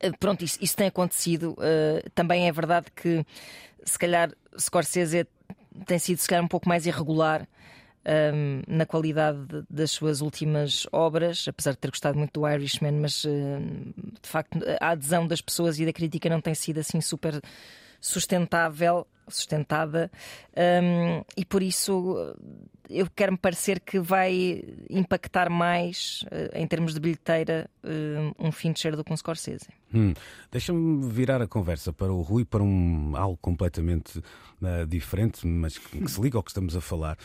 eh, 0.00 0.10
pronto, 0.18 0.42
isso, 0.42 0.58
isso 0.62 0.74
tem 0.74 0.86
acontecido. 0.86 1.52
Uh, 1.52 2.08
também 2.14 2.48
é 2.48 2.52
verdade 2.52 2.86
que, 2.96 3.22
se 3.84 3.98
calhar, 3.98 4.32
Scorsese 4.58 5.26
tem 5.86 5.98
sido, 5.98 6.18
se 6.18 6.28
calhar, 6.28 6.44
um 6.44 6.48
pouco 6.48 6.68
mais 6.68 6.86
irregular 6.86 7.46
um, 8.34 8.62
na 8.66 8.86
qualidade 8.86 9.38
de- 9.46 9.64
das 9.68 9.90
suas 9.90 10.20
últimas 10.20 10.86
obras, 10.90 11.46
apesar 11.48 11.72
de 11.72 11.78
ter 11.78 11.90
gostado 11.90 12.16
muito 12.18 12.40
do 12.40 12.48
Irishman, 12.48 12.92
mas 12.92 13.24
uh, 13.24 13.28
de 14.22 14.28
facto 14.28 14.58
a 14.80 14.90
adesão 14.90 15.26
das 15.26 15.40
pessoas 15.40 15.78
e 15.78 15.84
da 15.84 15.92
crítica 15.92 16.28
não 16.28 16.40
tem 16.40 16.54
sido 16.54 16.78
assim 16.78 17.00
super 17.00 17.40
sustentável, 18.00 19.06
sustentada, 19.30 20.10
um, 20.56 21.22
e 21.36 21.44
por 21.44 21.62
isso 21.62 22.34
eu 22.88 23.08
quero-me 23.14 23.38
parecer 23.38 23.80
que 23.80 24.00
vai 24.00 24.64
impactar 24.88 25.48
mais 25.48 26.24
uh, 26.26 26.56
em 26.56 26.66
termos 26.66 26.92
de 26.92 27.00
bilheteira 27.00 27.70
uh, 27.84 28.34
um 28.38 28.50
Fincher 28.50 28.96
do 28.96 29.04
que 29.04 29.12
um 29.12 29.16
Scorsese. 29.16 29.68
Hum, 29.94 30.12
Deixa-me 30.50 31.08
virar 31.08 31.40
a 31.40 31.46
conversa 31.46 31.92
para 31.92 32.12
o 32.12 32.22
Rui, 32.22 32.44
para 32.44 32.62
um 32.62 33.16
algo 33.16 33.36
completamente 33.40 34.20
ah, 34.62 34.84
diferente, 34.86 35.46
mas 35.46 35.78
que, 35.78 36.00
que 36.00 36.10
se 36.10 36.20
liga 36.20 36.36
ao 36.36 36.42
que 36.42 36.50
estamos 36.50 36.76
a 36.76 36.80
falar. 36.80 37.16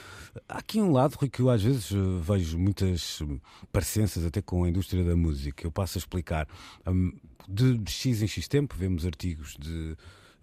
Há 0.47 0.59
aqui 0.59 0.79
um 0.79 0.91
lado, 0.91 1.15
Rui, 1.15 1.29
que 1.29 1.41
eu 1.41 1.49
às 1.49 1.61
vezes 1.61 1.91
eh, 1.91 1.95
vejo 2.21 2.57
muitas 2.57 3.21
hum, 3.21 3.39
parecenças 3.71 4.25
até 4.25 4.41
com 4.41 4.63
a 4.63 4.69
indústria 4.69 5.03
da 5.03 5.15
música. 5.15 5.65
Eu 5.65 5.71
passo 5.71 5.97
a 5.97 5.99
explicar. 5.99 6.47
Hum, 6.87 7.11
de 7.47 7.79
X 7.91 8.21
em 8.21 8.27
X 8.27 8.47
tempo, 8.47 8.75
vemos 8.77 9.05
artigos 9.05 9.55
de. 9.59 9.95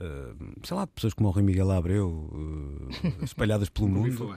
Ah, 0.03 0.35
sei 0.65 0.77
lá, 0.77 0.85
de 0.85 0.91
pessoas 0.91 1.15
como 1.15 1.29
o 1.29 1.33
Rui 1.33 1.43
Miguel 1.45 1.71
Abreu 1.71 2.31
ah, 2.35 3.25
espalhadas 3.25 3.69
pelo 3.69 3.89
mundo. 3.89 4.37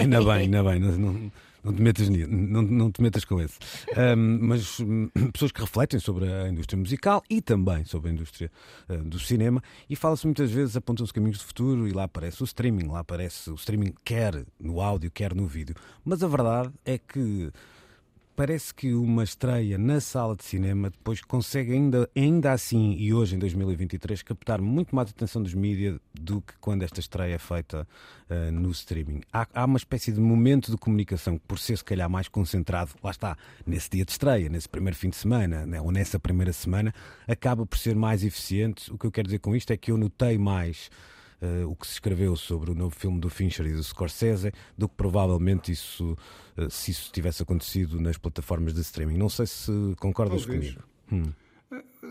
ainda 0.00 0.20
bem, 0.20 0.32
ainda 0.32 0.62
bem, 0.62 0.80
não, 0.80 0.92
não, 0.96 1.32
não 1.62 1.72
te 1.74 1.82
metas 1.82 2.08
não, 2.08 2.62
não 2.62 2.90
te 2.90 3.02
metas 3.02 3.24
com 3.24 3.40
esse. 3.40 3.58
Ahm, 3.96 4.38
mas 4.40 4.80
hum, 4.80 5.08
pessoas 5.32 5.52
que 5.52 5.60
refletem 5.60 6.00
sobre 6.00 6.32
a 6.32 6.48
indústria 6.48 6.78
musical 6.78 7.22
e 7.28 7.42
também 7.42 7.84
sobre 7.84 8.10
a 8.10 8.12
indústria 8.14 8.50
ah, 8.88 8.96
do 8.96 9.18
cinema, 9.18 9.62
e 9.88 9.94
fala-se 9.94 10.26
muitas 10.26 10.50
vezes, 10.50 10.76
apontam-se 10.76 11.12
caminhos 11.12 11.38
de 11.38 11.44
futuro 11.44 11.86
e 11.86 11.92
lá 11.92 12.04
aparece 12.04 12.42
o 12.42 12.44
streaming, 12.44 12.86
lá 12.86 13.00
aparece 13.00 13.50
o 13.50 13.54
streaming 13.54 13.92
quer 14.04 14.44
no 14.58 14.80
áudio, 14.80 15.10
quer 15.10 15.34
no 15.34 15.46
vídeo. 15.46 15.74
Mas 16.04 16.22
a 16.22 16.28
verdade 16.28 16.72
é 16.84 16.96
que 16.96 17.52
parece 18.34 18.74
que 18.74 18.92
uma 18.94 19.22
estreia 19.24 19.76
na 19.78 20.00
sala 20.00 20.34
de 20.34 20.44
cinema 20.44 20.90
depois 20.90 21.20
consegue 21.20 21.72
ainda, 21.72 22.08
ainda 22.16 22.52
assim, 22.52 22.94
e 22.98 23.12
hoje 23.12 23.36
em 23.36 23.38
2023, 23.38 24.22
captar 24.22 24.60
muito 24.60 24.94
mais 24.94 25.10
atenção 25.10 25.42
dos 25.42 25.54
mídias 25.54 25.98
do 26.14 26.40
que 26.40 26.54
quando 26.60 26.82
esta 26.82 27.00
estreia 27.00 27.34
é 27.34 27.38
feita 27.38 27.86
uh, 28.30 28.52
no 28.52 28.70
streaming. 28.70 29.20
Há, 29.32 29.46
há, 29.54 29.64
uma 29.64 29.76
espécie 29.76 30.12
de 30.12 30.20
momento 30.20 30.70
de 30.70 30.76
comunicação 30.76 31.38
que, 31.38 31.44
por 31.46 31.58
ser 31.58 31.76
se 31.76 31.84
calhar 31.84 32.08
mais 32.08 32.28
concentrado, 32.28 32.92
lá 33.02 33.10
está, 33.10 33.36
nesse 33.66 33.90
dia 33.90 34.04
de 34.04 34.12
estreia, 34.12 34.48
nesse 34.48 34.68
primeiro 34.68 34.96
fim 34.96 35.10
de 35.10 35.16
semana, 35.16 35.66
né, 35.66 35.80
ou 35.80 35.92
nessa 35.92 36.18
primeira 36.18 36.52
semana, 36.52 36.94
acaba 37.28 37.66
por 37.66 37.78
ser 37.78 37.94
mais 37.94 38.24
eficiente. 38.24 38.92
O 38.92 38.98
que 38.98 39.06
eu 39.06 39.12
quero 39.12 39.26
dizer 39.26 39.38
com 39.38 39.54
isto 39.54 39.72
é 39.72 39.76
que 39.76 39.90
eu 39.90 39.98
notei 39.98 40.38
mais 40.38 40.90
uh, 41.42 41.68
o 41.68 41.76
que 41.76 41.86
se 41.86 41.94
escreveu 41.94 42.36
sobre 42.36 42.70
o 42.70 42.74
novo 42.74 42.94
filme 42.94 43.20
do 43.20 43.28
Fincher 43.28 43.66
e 43.66 43.72
do 43.72 43.82
Scorsese 43.82 44.52
do 44.78 44.88
que 44.88 44.94
provavelmente 44.96 45.72
isso, 45.72 46.16
uh, 46.56 46.70
se 46.70 46.92
isso 46.92 47.10
tivesse 47.12 47.42
acontecido 47.42 48.00
nas 48.00 48.16
plataformas 48.16 48.72
de 48.72 48.80
streaming. 48.80 49.18
Não 49.18 49.28
sei 49.28 49.46
se 49.46 49.72
concordas 49.98 50.42
Talvez. 50.42 50.74
comigo. 50.74 50.82
Hum. 51.10 51.32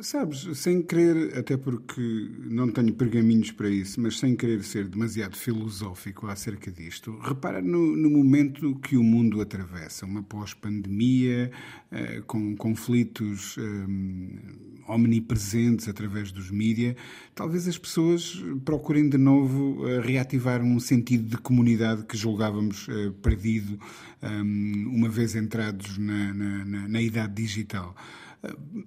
Sabes, 0.01 0.48
sem 0.58 0.82
querer, 0.82 1.38
até 1.38 1.56
porque 1.56 2.01
não 2.50 2.72
tenho 2.72 2.94
pergaminhos 2.94 3.51
para 3.51 3.70
isso, 3.70 4.01
mas 4.01 4.18
sem 4.18 4.36
querer 4.36 4.63
ser 4.63 4.88
demasiado 4.88 5.36
filosófico 5.36 6.25
acerca 6.27 6.72
disto, 6.72 7.20
repara 7.20 7.62
no, 7.62 7.96
no 7.96 8.10
momento 8.10 8.75
que 8.80 8.98
o 8.98 9.03
mundo 9.03 9.39
atravessa, 9.39 10.06
uma 10.06 10.24
pós-pandemia, 10.24 11.51
eh, 11.91 12.24
com 12.25 12.56
conflitos 12.56 13.58
eh, 13.60 14.82
omnipresentes 14.88 15.88
através 15.88 16.32
dos 16.32 16.50
mídias, 16.50 16.96
talvez 17.36 17.68
as 17.68 17.77
pessoas 17.77 18.44
procurem 18.65 19.08
de 19.08 19.18
novo 19.18 19.88
eh, 19.88 20.01
reativar 20.01 20.62
um 20.62 20.80
sentido 20.80 21.30
de 21.30 21.38
comunidade 21.38 22.03
que 22.03 22.18
julgávamos 22.18 22.88
eh, 22.89 23.12
perdido 23.22 23.80
eh, 24.22 24.27
uma 24.27 25.10
vez 25.10 25.36
entrados 25.36 25.98
na, 25.98 26.34
na, 26.34 26.65
na, 26.65 26.88
na 26.88 27.01
idade 27.01 27.34
digital. 27.34 27.96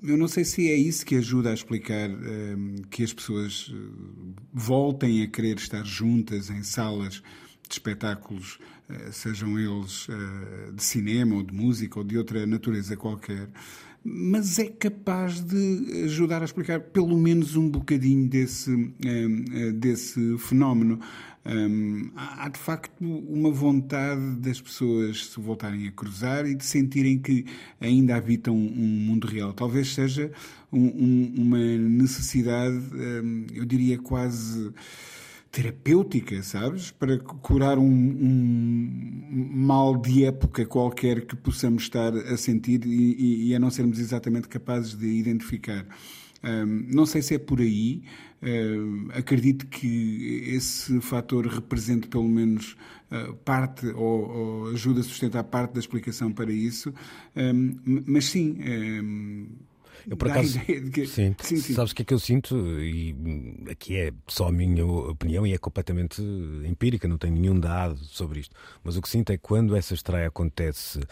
Eu 0.03 0.17
não 0.17 0.27
sei 0.27 0.45
se 0.45 0.69
é 0.69 0.75
isso 0.75 1.07
que 1.07 1.15
ajuda 1.17 1.51
a 1.51 1.55
explicar 1.55 2.11
um, 2.11 2.77
que 2.91 3.05
as 3.05 3.13
pessoas 3.13 3.73
voltem 4.53 5.23
a 5.23 5.29
querer 5.29 5.57
estar 5.57 5.85
juntas 5.85 6.51
em 6.51 6.63
salas 6.63 7.23
de 7.69 7.75
espetáculos, 7.75 8.59
uh, 8.89 9.13
sejam 9.13 9.59
eles 9.59 10.09
uh, 10.09 10.73
de 10.73 10.83
cinema 10.83 11.37
ou 11.37 11.43
de 11.43 11.55
música 11.55 11.99
ou 11.99 12.05
de 12.05 12.19
outra 12.19 12.47
natureza 12.47 12.97
qualquer, 12.97 13.49
mas 14.03 14.59
é 14.59 14.67
capaz 14.67 15.41
de 15.41 16.03
ajudar 16.05 16.43
a 16.43 16.45
explicar 16.45 16.79
pelo 16.81 17.17
menos 17.17 17.57
um 17.57 17.69
bocadinho 17.69 18.29
desse, 18.29 18.71
um, 18.71 18.95
desse 19.79 20.37
fenómeno. 20.39 21.01
Há 22.17 22.49
de 22.49 22.59
facto 22.59 23.05
uma 23.05 23.51
vontade 23.51 24.37
das 24.37 24.61
pessoas 24.63 25.27
se 25.27 25.39
voltarem 25.39 25.87
a 25.87 25.93
cruzar 25.93 26.47
e 26.47 26.55
de 26.55 26.65
sentirem 26.65 27.19
que 27.19 27.45
ainda 27.79 28.17
habitam 28.17 28.57
um 28.57 29.05
mundo 29.07 29.27
real. 29.27 29.53
Talvez 29.53 29.93
seja 29.93 30.33
um, 30.73 30.87
um, 30.87 31.35
uma 31.37 31.59
necessidade, 31.59 32.81
eu 33.53 33.65
diria 33.67 33.99
quase 33.99 34.73
terapêutica, 35.53 36.43
sabes? 36.43 36.91
Para 36.91 37.19
curar 37.19 37.79
um, 37.79 37.85
um, 37.85 39.51
mal 39.53 39.97
de 39.97 40.25
época 40.25 40.65
qualquer 40.65 41.27
que 41.27 41.37
possamos 41.37 41.85
estar 41.85 42.17
a 42.17 42.37
sentir 42.39 42.85
e, 42.87 43.51
e 43.51 43.55
a 43.55 43.59
não 43.59 43.71
sermos 43.71 43.99
exatamente 43.99 44.49
capazes 44.49 44.95
de 44.95 45.07
identificar. 45.07 45.87
Não 46.93 47.07
sei 47.07 47.23
se 47.23 47.35
é 47.35 47.39
por 47.39 47.61
aí. 47.61 48.03
Uh, 48.45 49.11
acredito 49.15 49.67
que 49.69 50.45
esse 50.55 51.01
fator 51.01 51.47
represente 51.47 52.09
pelo 52.09 52.29
menos 52.29 52.77
uh, 53.11 53.35
parte 53.37 53.87
ou, 53.87 54.31
ou, 54.31 54.67
ajuda 54.69 55.01
a 55.01 55.03
sustentar 55.03 55.45
parte 55.45 55.73
da 55.73 55.81
explicação 55.81 56.31
para 56.31 56.53
isso. 56.53 56.93
Um, 57.35 58.03
mas 58.07 58.27
sim. 58.27 58.59
Um, 58.61 59.47
eu, 60.07 60.17
por 60.17 60.31
acaso, 60.31 60.61
que... 60.61 61.07
sim, 61.09 61.35
sim, 61.41 61.57
sim. 61.57 61.73
sabes 61.73 61.93
o 61.93 61.95
que 61.95 62.03
é 62.03 62.05
que 62.05 62.13
eu 62.13 62.19
sinto? 62.19 62.55
E 62.81 63.17
aqui 63.71 63.97
é 63.97 64.13
só 64.27 64.49
a 64.49 64.53
minha 64.53 64.85
opinião 64.85 65.47
e 65.47 65.55
é 65.55 65.59
completamente 65.59 66.21
empírica, 66.67 67.09
não 67.09 67.17
tenho 67.17 67.35
nenhum 67.35 67.59
dado 67.59 67.97
sobre 67.97 68.41
isto. 68.41 68.55
Mas 68.83 68.97
o 68.97 69.01
que 69.01 69.09
sinto 69.09 69.31
é 69.31 69.39
que 69.39 69.43
quando 69.43 69.75
essa 69.75 69.95
estreia 69.95 70.29
acontece 70.29 70.99
hum, 70.99 71.05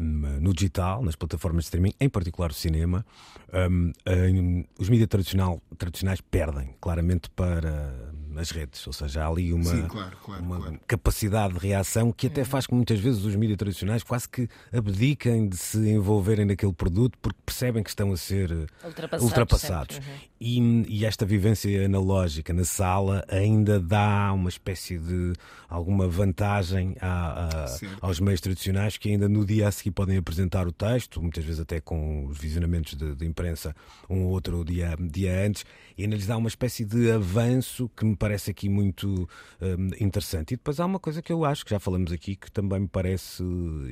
no 0.00 0.52
digital, 0.52 1.02
nas 1.02 1.16
plataformas 1.16 1.64
de 1.64 1.66
streaming, 1.66 1.92
em 2.00 2.08
particular 2.08 2.50
o 2.50 2.54
cinema, 2.54 3.04
um, 3.52 3.92
um, 4.08 4.64
os 4.78 4.88
mídias 4.88 5.08
tradicional, 5.08 5.62
tradicionais 5.76 6.20
perdem 6.20 6.74
claramente 6.80 7.28
para 7.30 8.12
as 8.36 8.50
redes, 8.50 8.86
ou 8.86 8.92
seja, 8.92 9.24
há 9.24 9.28
ali 9.28 9.52
uma, 9.52 9.64
Sim, 9.64 9.86
claro, 9.86 10.16
claro, 10.22 10.42
uma 10.42 10.56
claro. 10.56 10.80
capacidade 10.86 11.54
de 11.54 11.60
reação 11.60 12.12
que 12.12 12.26
até 12.26 12.44
faz 12.44 12.66
que 12.66 12.74
muitas 12.74 12.98
vezes 12.98 13.24
os 13.24 13.34
mídias 13.34 13.58
tradicionais 13.58 14.02
quase 14.02 14.28
que 14.28 14.48
abdiquem 14.72 15.48
de 15.48 15.56
se 15.56 15.78
envolverem 15.78 16.44
naquele 16.44 16.72
produto 16.72 17.18
porque 17.20 17.38
percebem 17.44 17.82
que 17.82 17.90
estão 17.90 18.12
a 18.12 18.16
ser 18.16 18.50
ultrapassados. 18.84 19.24
ultrapassados. 19.24 19.96
Uhum. 19.96 20.30
E, 20.40 20.60
e, 20.88 21.04
esta 21.04 21.26
vivência 21.26 21.84
analógica 21.84 22.52
na 22.52 22.64
sala 22.64 23.24
ainda 23.28 23.78
dá 23.78 24.32
uma 24.32 24.48
espécie 24.48 24.98
de 24.98 25.34
alguma 25.68 26.08
vantagem 26.08 26.96
a, 26.98 27.66
a, 27.66 27.78
aos 28.00 28.20
meios 28.20 28.40
tradicionais 28.40 28.96
que 28.96 29.10
ainda 29.10 29.28
no 29.28 29.44
dia 29.44 29.68
a 29.68 29.72
seguir 29.72 29.90
podem 29.90 30.16
apresentar 30.16 30.66
o 30.66 30.72
texto, 30.72 31.20
muitas 31.20 31.44
vezes 31.44 31.60
até 31.60 31.78
com 31.78 32.26
os 32.26 32.38
visionamentos 32.38 32.94
de, 32.94 33.14
de 33.14 33.26
imprensa 33.26 33.76
um 34.08 34.24
ou 34.24 34.30
outro 34.30 34.64
dia, 34.64 34.96
dia 34.98 35.46
antes, 35.46 35.64
e 36.00 36.04
ainda 36.04 36.16
lhes 36.16 36.26
dá 36.26 36.36
uma 36.36 36.48
espécie 36.48 36.82
de 36.82 37.10
avanço 37.12 37.90
que 37.94 38.06
me 38.06 38.16
parece 38.16 38.50
aqui 38.50 38.70
muito 38.70 39.28
um, 39.60 39.90
interessante. 40.00 40.54
E 40.54 40.56
depois 40.56 40.80
há 40.80 40.86
uma 40.86 40.98
coisa 40.98 41.20
que 41.20 41.30
eu 41.30 41.44
acho 41.44 41.62
que 41.62 41.70
já 41.70 41.78
falamos 41.78 42.10
aqui 42.10 42.36
que 42.36 42.50
também 42.50 42.80
me 42.80 42.88
parece 42.88 43.42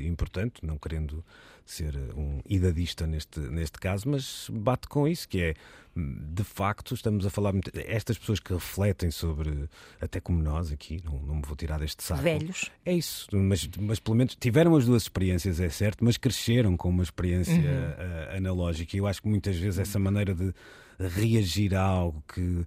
importante, 0.00 0.64
não 0.64 0.78
querendo 0.78 1.22
ser 1.66 1.94
um 2.16 2.40
idadista 2.48 3.06
neste, 3.06 3.40
neste 3.40 3.78
caso, 3.78 4.08
mas 4.08 4.48
bate 4.50 4.88
com 4.88 5.06
isso, 5.06 5.28
que 5.28 5.38
é 5.42 5.54
de 5.94 6.44
facto 6.44 6.94
estamos 6.94 7.26
a 7.26 7.30
falar 7.30 7.52
estas 7.74 8.16
pessoas 8.16 8.40
que 8.40 8.54
refletem 8.54 9.10
sobre 9.10 9.68
até 10.00 10.18
como 10.18 10.42
nós 10.42 10.72
aqui, 10.72 11.02
não, 11.04 11.18
não 11.20 11.34
me 11.34 11.42
vou 11.42 11.56
tirar 11.56 11.78
deste 11.78 12.02
saco. 12.02 12.22
Velhos. 12.22 12.70
É 12.86 12.94
isso, 12.94 13.26
mas, 13.32 13.68
mas 13.78 14.00
pelo 14.00 14.16
menos 14.16 14.34
tiveram 14.34 14.74
as 14.76 14.86
duas 14.86 15.02
experiências, 15.02 15.60
é 15.60 15.68
certo, 15.68 16.02
mas 16.02 16.16
cresceram 16.16 16.74
com 16.74 16.88
uma 16.88 17.02
experiência 17.02 17.52
uhum. 17.52 17.60
uh, 17.60 18.36
analógica. 18.38 18.96
E 18.96 19.00
eu 19.00 19.06
acho 19.06 19.20
que 19.20 19.28
muitas 19.28 19.56
vezes 19.56 19.78
essa 19.78 19.98
maneira 19.98 20.34
de 20.34 20.54
reagir 20.98 21.74
a 21.74 21.86
algo 21.86 22.22
que 22.26 22.66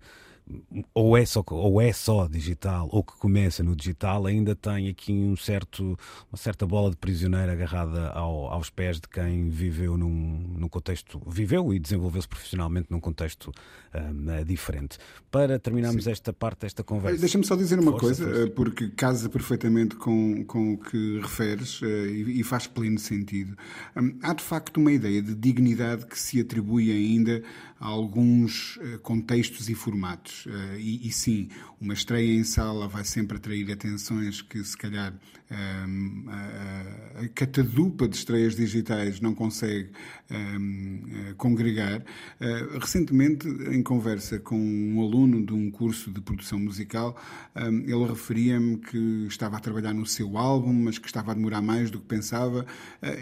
ou 0.94 1.18
é 1.18 1.26
só 1.26 1.44
ou 1.50 1.82
é 1.82 1.92
só 1.94 2.28
digital 2.28 2.88
ou 2.92 3.04
que 3.04 3.14
começa 3.18 3.64
no 3.64 3.76
digital 3.76 4.26
ainda 4.26 4.56
tem 4.56 4.88
aqui 4.90 5.12
um 5.12 5.36
certo 5.36 5.98
uma 6.32 6.38
certa 6.38 6.66
bola 6.66 6.90
de 6.90 6.98
prisioneiro 6.98 7.52
agarrada 7.52 8.10
ao, 8.10 8.48
aos 8.48 8.70
pés 8.70 9.00
de 9.00 9.08
quem 9.08 9.50
viveu 9.50 9.98
num, 9.98 10.56
num 10.58 10.68
contexto 10.68 11.22
viveu 11.28 11.74
e 11.74 11.80
desenvolveu-se 11.80 12.28
profissionalmente 12.28 12.88
num 12.90 13.00
contexto 13.00 13.52
um, 13.94 14.44
diferente 14.44 14.98
para 15.30 15.60
terminarmos 15.60 16.04
Sim. 16.04 16.12
esta 16.12 16.34
parte 16.34 16.62
desta 16.62 16.84
conversa 16.84 17.20
deixa-me 17.20 17.46
só 17.46 17.56
dizer 17.56 17.80
uma 17.80 17.92
força, 17.92 18.06
coisa 18.06 18.26
força. 18.26 18.52
porque 18.52 18.90
casa 18.90 19.30
perfeitamente 19.30 19.96
com, 19.96 20.44
com 20.46 20.74
o 20.74 20.78
que 20.78 21.20
referes 21.20 21.82
eh, 21.84 22.08
e, 22.08 22.40
e 22.40 22.44
faz 22.44 22.68
pleno 22.68 23.00
sentido 23.00 23.58
hum, 23.96 24.18
há 24.22 24.34
de 24.34 24.44
facto 24.44 24.78
uma 24.78 24.92
ideia 24.92 25.22
de 25.22 25.36
dignidade 25.36 26.06
que 26.06 26.18
se 26.18 26.40
atribui 26.40 26.92
ainda 26.92 27.42
a 27.80 27.88
alguns 27.88 28.80
eh, 28.82 29.00
contextos 29.02 29.68
e 29.68 29.74
formatos. 29.74 30.41
Eh, 30.48 30.80
e, 30.80 31.08
e, 31.08 31.12
sim, 31.12 31.50
uma 31.80 31.94
estreia 31.94 32.34
em 32.34 32.44
sala 32.44 32.88
vai 32.88 33.04
sempre 33.04 33.38
atrair 33.38 33.72
atenções 33.72 34.42
que, 34.42 34.64
se 34.64 34.78
calhar, 34.78 35.14
ehm, 35.50 36.26
a, 36.30 37.22
a 37.22 37.28
catadupa 37.30 38.08
de 38.08 38.16
estreias 38.16 38.56
digitais 38.56 39.20
não 39.20 39.34
consegue 39.34 39.92
um, 40.30 41.02
eh, 41.30 41.34
congregar. 41.38 42.04
recentemente, 42.80 43.48
em 43.48 43.84
conversa 43.84 44.40
com 44.40 44.58
um 44.58 45.02
aluno 45.02 45.46
de 45.46 45.54
um 45.54 45.70
curso 45.70 46.12
de 46.12 46.22
produção 46.22 46.60
musical, 46.60 47.16
ehm, 47.56 47.84
ele 47.88 48.06
referia-me 48.06 48.78
que 48.78 49.26
estava 49.28 49.58
a 49.58 49.60
trabalhar 49.60 49.94
no 49.94 50.06
seu 50.06 50.38
álbum, 50.38 50.74
mas 50.74 50.98
que 50.98 51.08
estava 51.08 51.32
a 51.32 51.36
demorar 51.36 51.62
mais 51.62 51.92
do 51.92 52.00
que 52.00 52.06
pensava, 52.08 52.66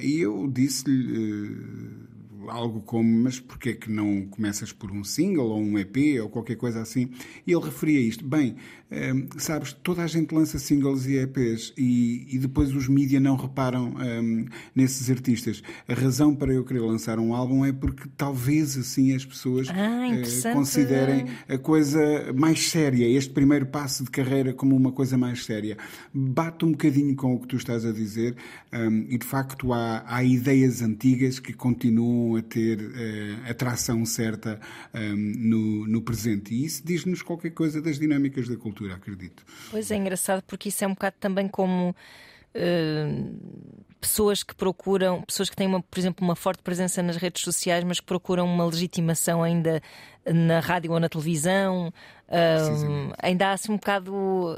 e 0.01 0.19
eu 0.19 0.47
disse-lhe 0.47 2.18
algo 2.47 2.81
como, 2.81 3.23
mas 3.23 3.39
porquê 3.39 3.73
que 3.73 3.91
não 3.91 4.25
começas 4.27 4.71
por 4.71 4.91
um 4.91 5.03
single 5.03 5.47
ou 5.47 5.59
um 5.59 5.77
EP 5.77 6.21
ou 6.21 6.29
qualquer 6.29 6.55
coisa 6.55 6.81
assim? 6.81 7.09
E 7.45 7.51
ele 7.51 7.63
referia 7.63 7.99
isto. 7.99 8.25
Bem, 8.25 8.55
um, 8.91 9.39
sabes, 9.39 9.73
toda 9.73 10.03
a 10.03 10.07
gente 10.07 10.33
lança 10.33 10.57
singles 10.57 11.05
e 11.05 11.17
EPs 11.17 11.73
e, 11.77 12.27
e 12.31 12.39
depois 12.39 12.73
os 12.73 12.87
mídias 12.87 13.21
não 13.21 13.35
reparam 13.35 13.93
um, 13.95 14.45
nesses 14.75 15.09
artistas. 15.09 15.61
A 15.87 15.93
razão 15.93 16.35
para 16.35 16.53
eu 16.53 16.63
querer 16.63 16.79
lançar 16.79 17.19
um 17.19 17.33
álbum 17.35 17.63
é 17.63 17.71
porque 17.71 18.09
talvez 18.17 18.77
assim 18.77 19.13
as 19.13 19.25
pessoas 19.25 19.67
ah, 19.69 20.49
uh, 20.49 20.53
considerem 20.53 21.25
a 21.47 21.57
coisa 21.57 22.33
mais 22.33 22.69
séria, 22.69 23.07
este 23.07 23.31
primeiro 23.31 23.67
passo 23.67 24.03
de 24.03 24.09
carreira 24.09 24.53
como 24.53 24.75
uma 24.75 24.91
coisa 24.91 25.17
mais 25.17 25.45
séria. 25.45 25.77
Bate 26.13 26.65
um 26.65 26.71
bocadinho 26.71 27.15
com 27.15 27.35
o 27.35 27.39
que 27.39 27.47
tu 27.47 27.57
estás 27.57 27.85
a 27.85 27.91
dizer 27.91 28.35
um, 28.73 29.05
e 29.09 29.17
de 29.17 29.25
facto 29.25 29.71
há, 29.73 30.03
há 30.07 30.23
ideias 30.23 30.81
antigas 30.81 31.39
que 31.39 31.53
continuam 31.53 32.28
a 32.35 32.41
ter 32.41 32.79
uh, 32.79 33.49
atração 33.49 34.05
certa 34.05 34.59
no, 34.93 35.87
no 35.87 36.01
presente 36.01 36.53
e 36.53 36.65
isso 36.65 36.83
diz-nos 36.85 37.21
qualquer 37.21 37.51
coisa 37.51 37.81
das 37.81 37.99
dinâmicas 37.99 38.47
da 38.47 38.55
cultura 38.55 38.95
acredito. 38.95 39.43
Pois 39.69 39.91
é 39.91 39.95
engraçado 39.95 40.43
porque 40.43 40.69
isso 40.69 40.83
é 40.83 40.87
um 40.87 40.91
bocado 40.91 41.15
também 41.19 41.47
como 41.47 41.95
uh, 42.55 43.39
pessoas 43.99 44.43
que 44.43 44.55
procuram, 44.55 45.21
pessoas 45.23 45.49
que 45.49 45.55
têm, 45.55 45.67
uma, 45.67 45.81
por 45.81 45.99
exemplo, 45.99 46.25
uma 46.25 46.35
forte 46.35 46.63
presença 46.63 47.03
nas 47.03 47.17
redes 47.17 47.43
sociais, 47.43 47.83
mas 47.83 47.99
que 47.99 48.05
procuram 48.05 48.45
uma 48.45 48.65
legitimação 48.65 49.43
ainda 49.43 49.81
na 50.25 50.59
rádio 50.59 50.91
ou 50.91 50.99
na 50.99 51.09
televisão. 51.09 51.93
Uh, 52.27 53.13
ainda 53.21 53.47
há 53.47 53.51
assim 53.53 53.71
um 53.71 53.75
bocado 53.75 54.57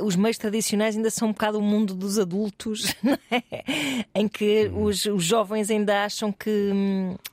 os 0.00 0.16
meios 0.16 0.38
tradicionais 0.38 0.96
ainda 0.96 1.10
são 1.10 1.28
um 1.28 1.32
bocado 1.32 1.58
o 1.58 1.62
mundo 1.62 1.94
dos 1.94 2.18
adultos, 2.18 2.94
é? 3.30 4.04
em 4.14 4.28
que 4.28 4.68
hum. 4.68 4.84
os, 4.84 5.04
os, 5.06 5.24
jovens 5.24 5.70
ainda 5.70 6.04
acham 6.04 6.32
que, 6.32 6.72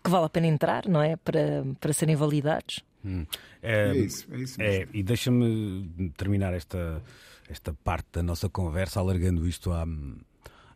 que, 0.04 0.10
vale 0.10 0.26
a 0.26 0.30
pena 0.30 0.48
entrar, 0.48 0.88
não 0.88 1.02
é? 1.02 1.16
Para, 1.16 1.64
para 1.80 1.94
serem 1.94 2.16
validados. 2.16 2.84
Hum. 3.04 3.26
É, 3.62 3.90
é, 3.90 3.98
isso, 3.98 4.28
é 4.32 4.38
isso 4.38 4.62
é, 4.62 4.88
e 4.94 5.04
deixa-me 5.04 6.12
terminar 6.18 6.54
esta, 6.54 7.02
esta 7.50 7.74
parte 7.84 8.08
da 8.14 8.24
nossa 8.24 8.50
conversa 8.50 9.00
alargando 9.00 9.48
isto 9.48 9.72
à, 9.72 9.86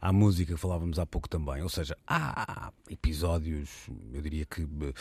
à 0.01 0.13
música 0.13 0.53
que 0.53 0.59
falávamos 0.59 0.99
há 0.99 1.05
pouco 1.05 1.27
também. 1.27 1.61
Ou 1.61 1.69
seja, 1.69 1.97
há 2.07 2.71
episódios, 2.89 3.89
eu 4.13 4.21
diria 4.21 4.45
que. 4.45 4.63
Uh, 4.63 4.93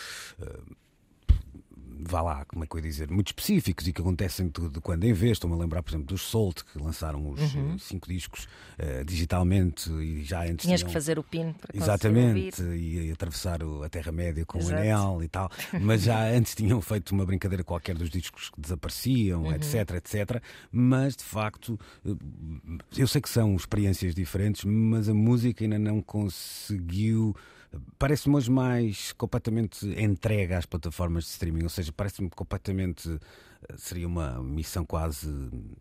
vá 2.00 2.22
lá, 2.22 2.44
como 2.44 2.64
é 2.64 2.66
que 2.66 2.74
eu 2.74 2.78
ia 2.78 2.82
dizer, 2.82 3.10
muito 3.10 3.28
específicos 3.28 3.86
e 3.86 3.92
que 3.92 4.00
acontecem 4.00 4.48
de, 4.48 4.80
quando 4.80 5.04
em 5.04 5.12
vez. 5.12 5.32
Estou-me 5.32 5.56
a 5.56 5.58
lembrar, 5.58 5.82
por 5.82 5.90
exemplo, 5.90 6.06
dos 6.06 6.30
Salt, 6.30 6.62
que 6.62 6.78
lançaram 6.82 7.28
os 7.30 7.54
uhum. 7.54 7.74
Eh, 7.74 7.76
cinco 7.78 8.08
discos 8.08 8.44
uh, 8.78 9.04
digitalmente 9.04 9.90
e 9.90 10.22
já 10.24 10.42
antes. 10.42 10.64
Tinhas 10.64 10.80
tinham... 10.80 10.88
que 10.88 10.92
fazer 10.92 11.18
o 11.18 11.22
pin 11.22 11.52
para 11.52 11.76
Exatamente, 11.76 12.62
e, 12.62 13.08
e 13.08 13.12
atravessar 13.12 13.60
a 13.62 13.88
Terra-média 13.88 14.44
com 14.44 14.58
Exato. 14.58 14.74
o 14.74 14.78
anel 14.78 15.22
e 15.22 15.28
tal. 15.28 15.50
Mas 15.80 16.02
já 16.02 16.28
antes 16.30 16.54
tinham 16.54 16.80
feito 16.80 17.10
uma 17.10 17.24
brincadeira 17.24 17.62
qualquer 17.64 17.96
dos 17.96 18.10
discos 18.10 18.50
que 18.50 18.60
desapareciam, 18.60 19.44
uhum. 19.44 19.52
etc, 19.52 19.90
etc. 19.96 20.42
Mas 20.70 21.16
de 21.16 21.24
facto, 21.24 21.78
eh, 22.04 22.10
eu 22.96 23.06
sei 23.06 23.20
que 23.20 23.28
são 23.28 23.54
experiências 23.56 24.14
diferentes, 24.14 24.64
mas 24.64 25.08
a 25.08 25.14
música 25.14 25.64
ainda 25.64 25.78
não 25.78 26.00
conseguiu 26.00 27.34
parece-me 27.98 28.36
hoje 28.36 28.50
mais 28.50 29.12
completamente 29.12 29.86
entregue 30.00 30.54
às 30.54 30.66
plataformas 30.66 31.24
de 31.24 31.30
streaming, 31.30 31.64
ou 31.64 31.68
seja, 31.68 31.92
parece-me 31.92 32.30
completamente 32.30 33.18
seria 33.76 34.06
uma 34.06 34.42
missão 34.42 34.84
quase 34.84 35.28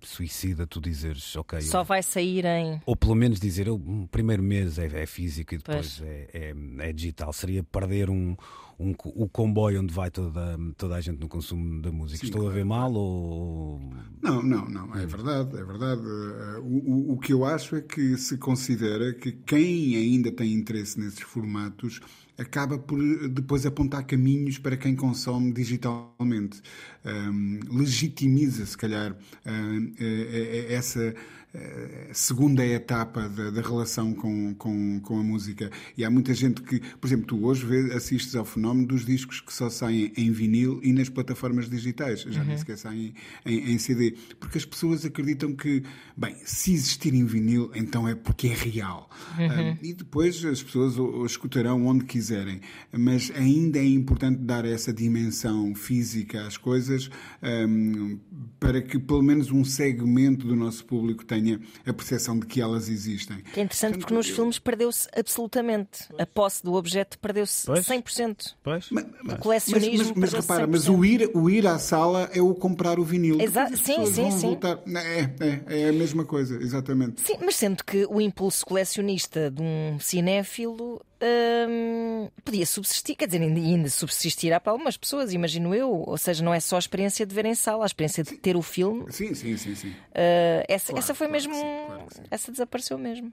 suicida 0.02 0.66
tu 0.68 0.82
dizeres, 0.82 1.36
ok. 1.36 1.62
Só 1.62 1.82
eu... 1.82 1.86
vai 1.86 2.04
sair 2.04 2.46
em. 2.46 2.82
Ou 2.86 2.96
pelo 2.96 3.16
menos 3.16 3.40
dizer, 3.40 3.70
o 3.70 4.08
primeiro 4.12 4.44
mês 4.44 4.78
é, 4.78 4.86
é 4.86 5.06
físico 5.06 5.54
e 5.54 5.58
depois 5.58 6.02
é, 6.04 6.28
é, 6.34 6.90
é, 6.90 6.94
digital. 6.94 7.32
Seria 7.34 7.63
perder 7.63 8.10
um, 8.10 8.36
um, 8.80 8.94
o 9.16 9.28
comboio 9.30 9.82
onde 9.82 9.94
vai 9.94 10.12
toda, 10.12 10.58
toda 10.78 10.96
a 10.96 11.02
gente 11.02 11.20
no 11.20 11.28
consumo 11.28 11.82
da 11.82 11.92
música. 11.92 12.20
Sim, 12.20 12.28
Estou 12.28 12.42
claro. 12.42 12.56
a 12.56 12.58
ver 12.58 12.66
mal 12.66 12.94
ou. 12.94 13.80
Não, 14.22 14.42
não, 14.42 14.68
não. 14.68 14.96
É 14.96 15.06
verdade, 15.06 15.58
é 15.58 15.63
verdade. 15.63 16.02
Eh, 16.02 16.60
o, 16.60 17.12
o, 17.12 17.13
o 17.13 17.20
que 17.20 17.34
eu 17.34 17.46
acho 17.46 17.76
é 17.76 17.82
que 17.82 18.18
se 18.18 18.38
considera 18.38 19.13
que 19.13 19.32
quem 19.32 19.96
ainda 19.96 20.32
tem 20.32 20.54
interesse 20.54 21.00
nesses 21.00 21.22
formatos 21.22 22.00
acaba 22.38 22.78
por 22.78 23.00
depois 23.30 23.66
apontar 23.66 24.06
caminhos 24.06 24.58
para 24.60 24.78
quem 24.78 24.96
consome 24.96 25.52
digitalmente. 25.52 26.62
Um, 27.08 27.60
legitimiza, 27.72 28.65
se 28.65 28.78
calhar, 28.78 29.13
uh, 29.13 30.67
essa 30.70 31.15
eh, 31.54 32.10
segunda 32.13 32.63
etapa 32.65 33.30
da, 33.30 33.50
da 33.50 33.62
relação 33.62 34.13
com, 34.13 34.54
com, 34.56 35.00
com, 35.00 35.20
a 35.20 35.24
música. 35.24 35.72
E 35.98 36.04
há 36.04 36.10
muita 36.10 36.34
gente 36.34 36.62
que, 36.62 36.80
por 36.80 37.08
exemplo, 37.08 37.26
tu 37.26 37.46
hoje 37.46 37.65
vê, 37.65 37.93
assistes 37.93 38.36
ao 38.36 38.43
fenómeno 38.43 38.86
dos 38.86 39.06
discos 39.06 39.39
que 39.39 39.54
só 39.54 39.70
saem 39.70 40.12
em 40.17 40.32
vinil 40.32 40.80
e 40.84 40.91
nas 40.91 41.10
plataformas 41.10 41.70
digitais, 41.70 42.22
já 42.22 42.41
uhum. 42.41 42.48
nem 42.48 42.58
sequer 42.58 42.78
saem 42.78 43.13
em, 43.46 43.72
em, 43.72 43.78
CD. 43.78 44.15
Porque 44.39 44.58
as 44.58 44.65
pessoas 44.65 45.06
acreditam 45.06 45.56
que, 45.56 45.84
bem, 46.15 46.36
se 46.43 46.74
existir 46.74 47.13
em 47.13 47.26
vinil, 47.26 47.72
então 47.74 48.08
é 48.08 48.13
porque 48.13 48.50
é 48.50 48.54
real. 48.54 49.10
Uhum. 49.39 49.72
Uh, 49.72 49.78
e 49.82 49.93
depois 49.93 50.43
as 50.43 50.62
pessoas 50.62 50.98
o, 50.98 51.06
o 51.06 51.26
escutarão 51.26 51.88
onde 51.88 52.04
quiserem. 52.06 52.60
Mas 52.91 53.32
ainda 53.34 53.80
é 53.80 53.86
importante 53.86 54.41
dar 54.41 54.65
essa 54.65 54.91
dimensão 54.93 55.74
física 55.74 56.46
às 56.46 56.58
coisas 56.58 56.97
um, 57.42 58.20
para 58.60 58.82
que 58.82 58.98
pelo 58.98 59.22
menos 59.22 59.52
um 59.52 59.64
segmento 59.64 60.48
do 60.48 60.56
nosso 60.56 60.86
público 60.86 61.26
tenha 61.26 61.60
a 61.86 61.94
percepção 61.94 62.40
de 62.40 62.46
que 62.46 62.62
elas 62.62 62.90
existem. 62.90 63.38
Que 63.54 63.60
é 63.60 63.64
interessante 63.64 63.92
Portanto, 63.92 64.02
porque 64.02 64.14
nos 64.14 64.30
eu... 64.30 64.36
filmes 64.36 64.60
perdeu-se 64.60 65.08
absolutamente. 65.16 66.04
A 66.18 66.26
posse 66.26 66.64
do 66.64 66.74
objeto 66.74 67.18
perdeu-se 67.20 67.68
100%. 67.68 68.56
Pois. 68.64 68.88
Mas, 68.92 69.06
o 69.06 69.38
colecionismo. 69.38 69.98
Mas, 69.98 70.08
mas, 70.08 70.34
mas 70.34 70.34
repara, 70.34 70.68
mas 70.68 70.90
o 70.90 71.06
ir, 71.06 71.30
o 71.34 71.50
ir 71.50 71.68
à 71.68 71.78
sala 71.78 72.30
é 72.34 72.42
o 72.42 72.54
comprar 72.54 73.00
o 73.00 73.04
vinil. 73.04 73.40
Exato. 73.40 73.78
Sim, 73.78 74.06
sim, 74.06 74.32
sim. 74.32 74.48
Voltar... 74.48 74.80
É, 74.88 75.30
é, 75.40 75.84
é 75.84 75.90
a 75.90 75.94
mesma 75.94 76.26
coisa, 76.26 76.56
exatamente. 76.62 77.22
Sim, 77.22 77.38
mas 77.42 77.56
sendo 77.56 77.84
que 77.84 78.06
o 78.10 78.20
impulso 78.20 78.66
colecionista 78.66 79.52
de 79.52 79.62
um 79.62 80.00
cinéfilo 80.00 81.02
hum, 81.21 82.30
podia 82.43 82.65
subsistir, 82.65 83.15
quer 83.15 83.27
dizer, 83.27 83.41
ainda, 83.41 83.89
subsistirá 83.89 84.60
para 84.60 84.71
algumas 84.71 84.97
pessoas, 84.97 85.34
imagino 85.34 85.73
eu. 85.73 85.91
Ou 85.91 86.17
seja, 86.17 86.43
não 86.43 86.53
é 86.53 86.60
só 86.60 86.75
a 86.75 86.80
experiência 86.80 87.25
de 87.25 87.34
ver 87.34 87.45
em 87.45 87.56
sala, 87.56 87.84
a 87.84 87.88
experiência 87.88 88.23
de 88.23 88.36
ter 88.38 88.56
o 88.56 88.62
filme. 88.62 89.12
Sim, 89.12 89.34
sim, 89.34 89.58
sim. 89.58 89.75
sim. 89.75 89.89
Uh, 89.89 90.63
essa, 90.67 90.88
claro, 90.88 90.99
essa 90.99 91.15
foi 91.15 91.27
claro 91.27 91.32
mesmo. 91.32 91.53
Sim, 91.53 91.86
claro 91.88 92.08
essa 92.30 92.51
desapareceu 92.51 92.97
mesmo. 92.97 93.32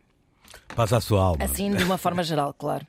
Paz 0.74 0.92
à 0.92 1.00
sua 1.00 1.22
alma. 1.22 1.44
Assim, 1.44 1.70
de 1.72 1.84
uma 1.84 1.98
forma 1.98 2.22
geral, 2.22 2.54
claro. 2.54 2.86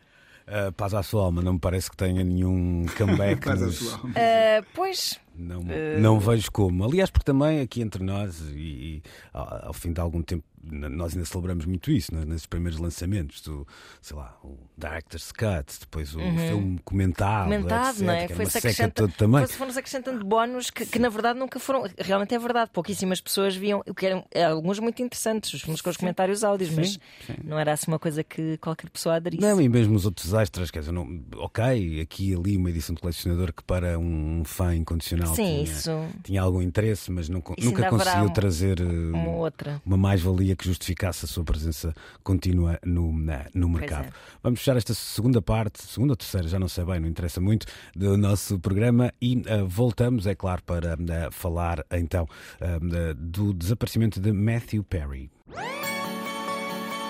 Uh, 0.47 0.71
paz 0.73 0.93
à 0.93 1.01
sua 1.01 1.23
alma, 1.23 1.41
não 1.41 1.53
me 1.53 1.60
parece 1.60 1.89
que 1.89 1.97
tenha 1.97 2.23
nenhum 2.23 2.86
comeback. 2.97 3.41
paz 3.45 3.62
à 3.62 3.71
sua 3.71 3.93
alma. 3.93 4.10
Uh, 4.10 4.65
pois. 4.73 5.19
Não, 5.36 5.60
uh... 5.62 5.99
não 5.99 6.19
vejo 6.19 6.51
como. 6.51 6.86
Aliás, 6.86 7.10
porque 7.10 7.25
também 7.25 7.62
aqui 7.62 7.81
entre 7.81 8.03
nós, 8.03 8.39
e, 8.51 8.53
e 8.53 9.03
ao, 9.34 9.67
ao 9.67 9.73
fim 9.73 9.91
de 9.91 9.99
algum 9.99 10.21
tempo 10.21 10.43
nós 10.71 11.13
ainda 11.13 11.25
celebramos 11.25 11.65
muito 11.65 11.91
isso 11.91 12.13
né? 12.13 12.25
nesses 12.25 12.45
primeiros 12.45 12.80
lançamentos 12.80 13.41
do, 13.41 13.67
sei 14.01 14.17
lá, 14.17 14.38
o 14.43 14.58
Director's 14.78 15.32
Cut, 15.32 15.80
depois 15.80 16.13
o 16.15 16.19
uhum. 16.19 16.38
filme 16.38 16.80
comentado, 16.84 17.45
comentado 17.45 17.95
etc, 17.95 18.06
não 18.06 18.13
é? 18.13 18.28
Foi-se 18.28 18.58
acrescentando, 18.58 19.13
também. 19.13 19.47
foram-se 19.47 19.80
acrescentando 19.80 20.25
bónus 20.25 20.69
que, 20.69 20.86
que, 20.86 20.99
na 20.99 21.10
verdade 21.10 21.39
nunca 21.39 21.60
foram, 21.60 21.89
realmente 21.97 22.36
é 22.36 22.39
verdade, 22.39 22.71
pouquíssimas 22.71 23.21
pessoas 23.21 23.56
viam, 23.56 23.82
o 23.88 23.93
que 23.93 24.06
eram 24.06 24.25
alguns 24.49 24.80
muito 24.80 25.01
interessantes, 25.01 25.54
os 25.54 25.62
filmes 25.62 25.82
com 25.82 25.89
os 25.89 25.97
comentários 25.97 26.43
áudios, 26.43 26.69
sim, 26.71 26.75
mas 26.75 26.89
sim. 27.25 27.36
não 27.43 27.58
era 27.58 27.73
assim 27.73 27.89
uma 27.89 27.99
coisa 27.99 28.23
que 28.23 28.58
qualquer 28.58 28.89
pessoa 28.89 29.15
aderisse. 29.15 29.41
Não, 29.41 29.62
e 29.62 29.69
mesmo 29.69 29.95
os 29.95 30.06
outros 30.06 30.34
extras, 30.34 30.71
quer 30.71 30.80
dizer, 30.80 30.91
não, 30.91 31.23
ok, 31.38 32.01
aqui 32.01 32.25
e 32.25 32.34
ali 32.34 32.58
uma 32.58 32.69
edição 32.69 32.95
de 32.95 33.01
colecionador 33.01 33.54
que 33.54 33.63
para 33.63 33.99
um 33.99 34.43
fã 34.43 34.75
incondicional 34.75 35.36
sim, 35.36 35.43
tinha, 35.43 35.63
isso... 35.63 35.91
tinha 36.23 36.41
algum 36.41 36.62
interesse, 36.62 37.12
mas 37.12 37.30
não, 37.30 37.43
nunca 37.60 37.89
conseguiu 37.89 38.30
trazer 38.32 38.82
uma, 38.82 39.32
outra. 39.32 39.82
uma 39.86 39.97
mais-valia 39.97 40.55
que 40.56 40.65
justificasse 40.65 41.26
a 41.26 41.28
sua 41.28 41.44
presença 41.44 41.94
contínua 42.24 42.80
no, 42.86 43.12
no 43.54 43.70
mercado. 43.70 44.08
É. 44.08 44.12
Vamos 44.41 44.60
fechar 44.60 44.78
esta 44.78 44.94
segunda 44.94 45.41
parte, 45.41 45.84
segunda 45.84 46.13
ou 46.13 46.18
terceira, 46.18 46.48
já 46.48 46.60
não 46.60 46.68
sei 46.68 46.86
bem, 46.86 47.00
não 47.00 47.08
interessa 47.08 47.41
muito, 47.41 47.65
do 47.96 48.18
nosso 48.18 48.60
programa 48.60 49.13
e 49.22 49.38
uh, 49.38 49.68
voltamos, 49.68 50.28
é 50.28 50.36
claro, 50.36 50.63
para 50.63 50.96
uh, 50.96 51.32
falar 51.32 51.86
então 51.91 52.28
uh, 52.62 53.15
do 53.15 53.54
desaparecimento 53.54 54.20
de 54.20 54.32
Matthew 54.32 54.84
Perry. 54.84 55.30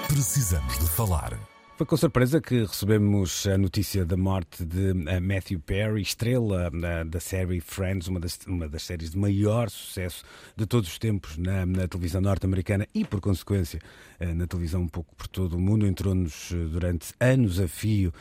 Precisamos 0.08 0.78
de 0.80 0.88
falar. 0.88 1.55
Foi 1.78 1.86
com 1.86 1.98
surpresa 1.98 2.40
que 2.40 2.62
recebemos 2.62 3.46
a 3.48 3.58
notícia 3.58 4.06
da 4.06 4.16
morte 4.16 4.64
de 4.64 4.92
eh, 5.10 5.20
Matthew 5.20 5.60
Perry, 5.60 6.02
estrela 6.04 6.72
eh, 6.74 7.04
da 7.04 7.20
série 7.20 7.60
Friends, 7.60 8.08
uma 8.08 8.18
das, 8.18 8.40
uma 8.48 8.70
das 8.70 8.82
séries 8.84 9.12
de 9.12 9.18
maior 9.18 9.70
sucesso 9.70 10.24
de 10.56 10.66
todos 10.66 10.88
os 10.88 10.98
tempos 10.98 11.36
na, 11.36 11.66
na 11.66 11.86
televisão 11.86 12.22
norte-americana 12.22 12.88
e, 12.96 13.04
por 13.04 13.20
consequência, 13.20 13.82
na 14.20 14.48
televisão 14.48 14.82
um 14.82 14.88
pouco 14.88 15.16
por 15.16 15.28
todo 15.28 15.58
o 15.58 15.60
mundo. 15.60 15.86
Entrou-nos 15.86 16.52
durante 16.72 17.14
anos 17.20 17.60
a 17.60 17.68
fio 17.68 18.14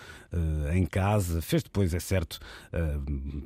em 0.73 0.85
casa. 0.85 1.41
Fez 1.41 1.63
depois, 1.63 1.95
é 1.95 2.01
certo, 2.01 2.39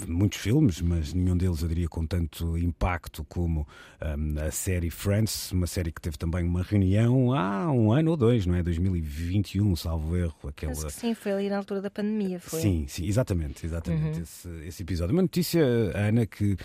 muitos 0.07 0.39
filmes, 0.39 0.81
mas 0.81 1.13
nenhum 1.13 1.37
deles, 1.37 1.63
eu 1.63 1.69
diria, 1.69 1.89
com 1.89 2.07
tanto 2.07 2.57
impacto 2.57 3.25
como 3.25 3.67
a 4.01 4.51
série 4.51 4.91
Friends, 4.91 5.53
uma 5.53 5.67
série 5.67 5.93
que 5.93 6.01
teve 6.01 6.17
também 6.17 6.45
uma 6.45 6.63
reunião 6.63 7.33
há 7.33 7.71
um 7.71 7.93
ano 7.93 8.13
ou 8.13 8.17
dois, 8.17 8.47
não 8.47 8.55
é? 8.55 8.63
2021, 8.63 9.77
salvo 9.77 10.17
erro. 10.17 10.35
Aquela... 10.47 10.91
sim, 10.91 11.15
foi 11.15 11.33
ali 11.33 11.51
na 11.51 11.59
altura 11.59 11.81
da 11.81 11.91
pandemia. 11.91 12.41
Foi. 12.41 12.61
Sim, 12.61 12.87
sim, 12.89 13.07
exatamente, 13.07 13.65
exatamente 13.67 14.17
uhum. 14.17 14.23
esse, 14.23 14.49
esse, 14.67 14.83
episódio. 14.83 15.15
Uma 15.15 15.23
notícia, 15.23 15.63
Ana, 15.95 16.27
que 16.27 16.57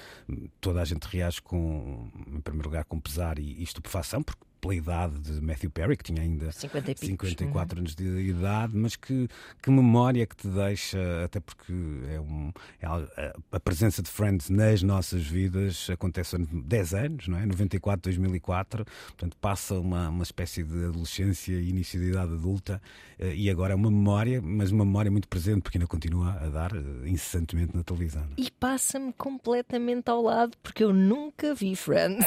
toda 0.61 0.81
a 0.81 0.85
gente 0.85 1.03
reage 1.03 1.41
com, 1.41 2.07
em 2.27 2.41
primeiro 2.41 2.69
lugar, 2.69 2.85
com 2.85 2.99
pesar 2.99 3.39
e, 3.39 3.59
e 3.59 3.63
estupefação, 3.63 4.23
porque 4.23 4.41
pela 4.63 4.73
idade 4.73 5.19
de 5.19 5.41
Matthew 5.41 5.69
Perry, 5.69 5.97
que 5.97 6.05
tinha 6.05 6.21
ainda 6.21 6.49
50 6.53 6.95
54 6.95 7.75
uhum. 7.75 7.81
anos 7.81 7.95
de 7.95 8.05
idade, 8.29 8.77
mas 8.77 8.95
que, 8.95 9.27
que 9.61 9.69
memória 9.69 10.25
que 10.25 10.37
te 10.37 10.47
deixa, 10.47 10.97
até 11.25 11.41
porque 11.41 11.73
é, 12.09 12.19
um, 12.21 12.49
é 12.81 12.87
a, 12.87 13.33
a, 13.51 13.59
presença 13.59 14.01
de 14.01 14.09
Friends 14.09 14.49
nas 14.49 14.81
nossas 14.81 15.21
vidas 15.27 15.89
acontece 15.89 16.37
há 16.37 16.39
10 16.39 16.93
anos, 16.93 17.27
não 17.27 17.37
é? 17.37 17.45
94, 17.45 18.03
2004, 18.03 18.85
portanto 18.85 19.35
passa 19.41 19.73
uma, 19.75 20.07
uma 20.07 20.23
espécie 20.23 20.63
de 20.63 20.85
adolescência 20.85 21.51
e 21.51 21.69
início 21.69 21.99
de 21.99 22.11
idade 22.11 22.33
adulta 22.33 22.81
eh, 23.19 23.35
e 23.35 23.49
agora 23.49 23.73
é 23.73 23.75
uma 23.75 23.91
memória, 23.91 24.41
mas 24.41 24.71
uma 24.71 24.85
memória 24.85 25.11
muito 25.11 25.27
presente, 25.27 25.61
porque 25.61 25.77
ainda 25.77 25.87
continua 25.87 26.39
a 26.41 26.47
dar 26.47 26.73
eh, 26.73 27.09
incessantemente 27.09 27.75
na 27.75 27.83
televisão. 27.83 28.25
E 28.37 28.49
passa-me 28.49 29.11
completamente 29.11 30.09
ao 30.09 30.21
lado, 30.21 30.57
porque 30.63 30.85
eu 30.85 30.93
nunca 30.93 31.53
vi 31.53 31.75
Friends, 31.75 32.25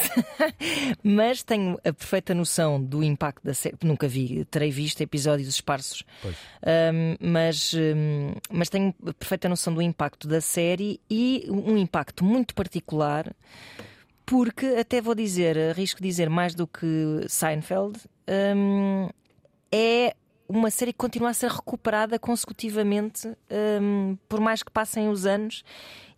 mas 1.03 1.43
tenho 1.43 1.79
a 1.83 1.93
perfeita 1.95 2.26
perfeita 2.27 2.35
noção 2.35 2.83
do 2.83 3.03
impacto 3.05 3.45
da 3.45 3.55
série. 3.55 3.77
Nunca 3.85 4.09
vi, 4.09 4.45
terei 4.47 4.71
visto 4.71 5.01
episódios 5.01 5.49
esparsos, 5.49 6.03
um, 6.25 7.17
mas, 7.21 7.73
um, 7.75 8.33
mas 8.51 8.69
tenho 8.69 8.93
perfeita 9.19 9.49
noção 9.49 9.73
do 9.73 9.81
impacto 9.81 10.27
da 10.27 10.41
série 10.41 11.01
e 11.09 11.47
um 11.49 11.77
impacto 11.77 12.25
muito 12.25 12.55
particular. 12.55 13.35
Porque 14.25 14.67
até 14.67 15.01
vou 15.01 15.15
dizer, 15.15 15.57
arrisco 15.57 16.03
dizer 16.03 16.29
mais 16.29 16.53
do 16.53 16.67
que 16.67 17.25
Seinfeld, 17.29 18.01
um, 18.57 19.09
é 19.71 20.17
uma 20.49 20.69
série 20.69 20.93
que 20.93 20.99
continua 20.99 21.31
a 21.31 21.35
ser 21.35 21.51
recuperada 21.51 22.19
consecutivamente, 22.19 23.29
um, 23.81 24.17
por 24.29 24.41
mais 24.41 24.65
que 24.65 24.71
passem 24.71 25.09
os 25.09 25.27
anos, 25.27 25.63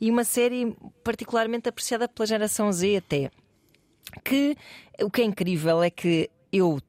e 0.00 0.10
uma 0.10 0.24
série 0.24 0.74
particularmente 1.04 1.68
apreciada 1.68 2.08
pela 2.08 2.26
geração 2.26 2.72
Z 2.72 2.96
até. 2.96 3.30
Que 4.24 4.56
o 5.02 5.10
que 5.10 5.22
é 5.22 5.24
incrível 5.24 5.82
é 5.82 5.90
que 5.90 6.30
eu 6.52 6.80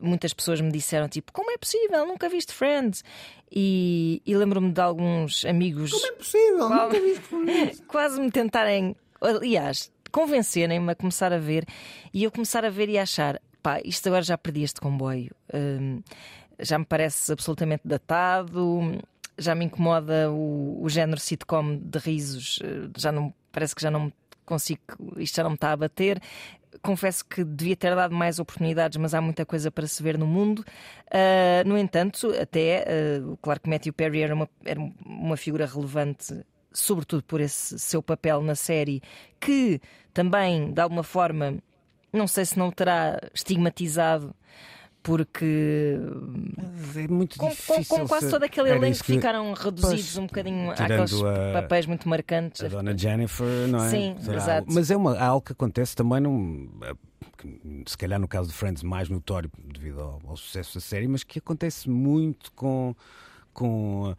muitas 0.00 0.32
pessoas 0.32 0.60
me 0.60 0.70
disseram 0.70 1.08
tipo 1.08 1.32
como 1.32 1.50
é 1.50 1.58
possível? 1.58 2.06
Nunca 2.06 2.28
viste 2.28 2.52
Friends? 2.52 3.02
E, 3.50 4.22
e 4.24 4.36
lembro-me 4.36 4.72
de 4.72 4.80
alguns 4.80 5.44
amigos 5.44 5.90
como 5.90 6.06
é 6.06 6.12
possível? 6.12 6.68
quase, 6.68 6.82
nunca 6.82 7.00
viste 7.00 7.22
Friends? 7.22 7.82
quase 7.88 8.20
me 8.20 8.30
tentarem 8.30 8.96
aliás 9.20 9.90
convencerem-me 10.12 10.92
a 10.92 10.94
começar 10.94 11.32
a 11.32 11.38
ver 11.38 11.66
e 12.12 12.24
eu 12.24 12.30
começar 12.30 12.64
a 12.64 12.70
ver 12.70 12.88
e 12.88 12.98
a 12.98 13.02
achar 13.02 13.40
pá 13.62 13.80
isto 13.84 14.06
agora 14.06 14.22
já 14.22 14.38
perdi 14.38 14.62
este 14.62 14.80
comboio. 14.80 15.34
Hum, 15.52 16.00
já 16.60 16.78
me 16.78 16.84
parece 16.84 17.32
absolutamente 17.32 17.82
datado 17.84 19.00
já 19.38 19.54
me 19.54 19.64
incomoda 19.64 20.30
o, 20.30 20.82
o 20.82 20.88
género 20.88 21.20
sitcom 21.20 21.76
de 21.76 21.98
risos 21.98 22.58
eh, 22.62 22.88
já 22.96 23.12
não 23.12 23.32
parece 23.52 23.74
que 23.74 23.82
já 23.82 23.90
não 23.90 24.12
consigo 24.44 24.80
isto 25.18 25.36
já 25.36 25.42
não 25.42 25.50
me 25.50 25.54
está 25.54 25.72
a 25.72 25.76
bater 25.76 26.20
confesso 26.82 27.24
que 27.24 27.44
devia 27.44 27.76
ter 27.76 27.94
dado 27.94 28.14
mais 28.14 28.38
oportunidades, 28.38 28.96
mas 28.96 29.14
há 29.14 29.20
muita 29.20 29.44
coisa 29.44 29.70
para 29.70 29.86
se 29.86 30.02
ver 30.02 30.18
no 30.18 30.26
mundo. 30.26 30.64
Uh, 31.06 31.66
no 31.66 31.76
entanto, 31.76 32.32
até, 32.40 32.84
uh, 33.20 33.36
claro 33.38 33.60
que 33.60 33.68
Matthew 33.68 33.92
Perry 33.92 34.22
era 34.22 34.34
uma, 34.34 34.48
era 34.64 34.80
uma 35.04 35.36
figura 35.36 35.66
relevante, 35.66 36.44
sobretudo 36.72 37.22
por 37.22 37.40
esse 37.40 37.78
seu 37.78 38.02
papel 38.02 38.42
na 38.42 38.54
série, 38.54 39.02
que 39.40 39.80
também, 40.12 40.72
de 40.72 40.80
alguma 40.80 41.02
forma, 41.02 41.58
não 42.12 42.26
sei 42.26 42.44
se 42.44 42.58
não 42.58 42.70
terá 42.70 43.18
estigmatizado 43.34 44.34
porque 45.02 45.98
é 46.96 47.08
muito 47.08 47.38
com, 47.38 47.48
difícil. 47.48 47.84
Com, 47.86 48.00
com 48.02 48.08
quase 48.08 48.26
ser... 48.26 48.30
todo 48.32 48.42
aquele 48.42 48.70
elenco 48.70 48.98
que- 48.98 49.04
ficaram 49.04 49.52
reduzidos 49.52 49.90
Pois, 50.04 50.16
um 50.18 50.26
bocadinho 50.26 50.70
àqueles 50.72 51.12
a- 51.22 51.52
papéis 51.62 51.86
muito 51.86 52.08
marcantes. 52.08 52.62
A 52.62 52.68
Dona 52.68 52.96
Jennifer, 52.96 53.68
não 53.68 53.84
é? 53.84 53.88
Sim, 53.90 54.16
Será 54.20 54.36
exato. 54.36 54.50
algo- 54.60 54.72
Mas 54.74 54.90
é 54.90 54.96
uma, 54.96 55.18
algo 55.18 55.40
que 55.44 55.52
acontece 55.52 55.94
também, 55.96 56.20
num, 56.20 56.68
que 57.36 57.60
se 57.86 57.96
calhar 57.96 58.18
no 58.20 58.28
caso 58.28 58.48
de 58.48 58.54
Friends, 58.54 58.82
mais 58.82 59.08
notório 59.08 59.50
devido 59.72 60.00
ao, 60.00 60.20
ao 60.26 60.36
sucesso 60.36 60.74
da 60.74 60.80
série, 60.80 61.08
mas 61.08 61.22
que 61.24 61.38
acontece 61.38 61.88
muito 61.88 62.52
com. 62.52 62.94
com 63.52 64.14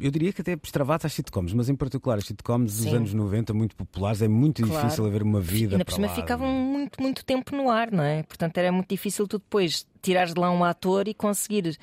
eu 0.00 0.10
diria 0.10 0.32
que 0.32 0.40
até 0.40 0.56
extravasa 0.62 1.06
as 1.06 1.12
sitcoms, 1.12 1.52
mas 1.54 1.68
em 1.68 1.74
particular 1.76 2.18
as 2.18 2.24
sitcoms 2.24 2.74
dos 2.76 2.84
Sim. 2.84 2.96
anos 2.96 3.14
90, 3.14 3.52
muito 3.54 3.74
populares, 3.76 4.22
é 4.22 4.28
muito 4.28 4.62
Claro. 4.62 4.82
difícil 4.84 5.06
haver 5.06 5.22
uma 5.22 5.40
vida. 5.40 5.76
Por 5.78 5.84
para 5.84 5.94
cima 5.94 6.08
ficavam 6.08 6.48
muito, 6.48 7.00
muito 7.00 7.24
tempo 7.24 7.54
no 7.54 7.70
ar, 7.70 7.90
não 7.90 8.04
é? 8.04 8.22
Portanto, 8.22 8.56
era 8.58 8.70
muito 8.72 8.88
difícil 8.88 9.26
tu 9.26 9.38
depois 9.38 9.86
tirares 10.00 10.34
de 10.34 10.40
lá 10.40 10.50
um 10.50 10.64
ator 10.64 11.08
e 11.08 11.14
conseguir 11.14 11.76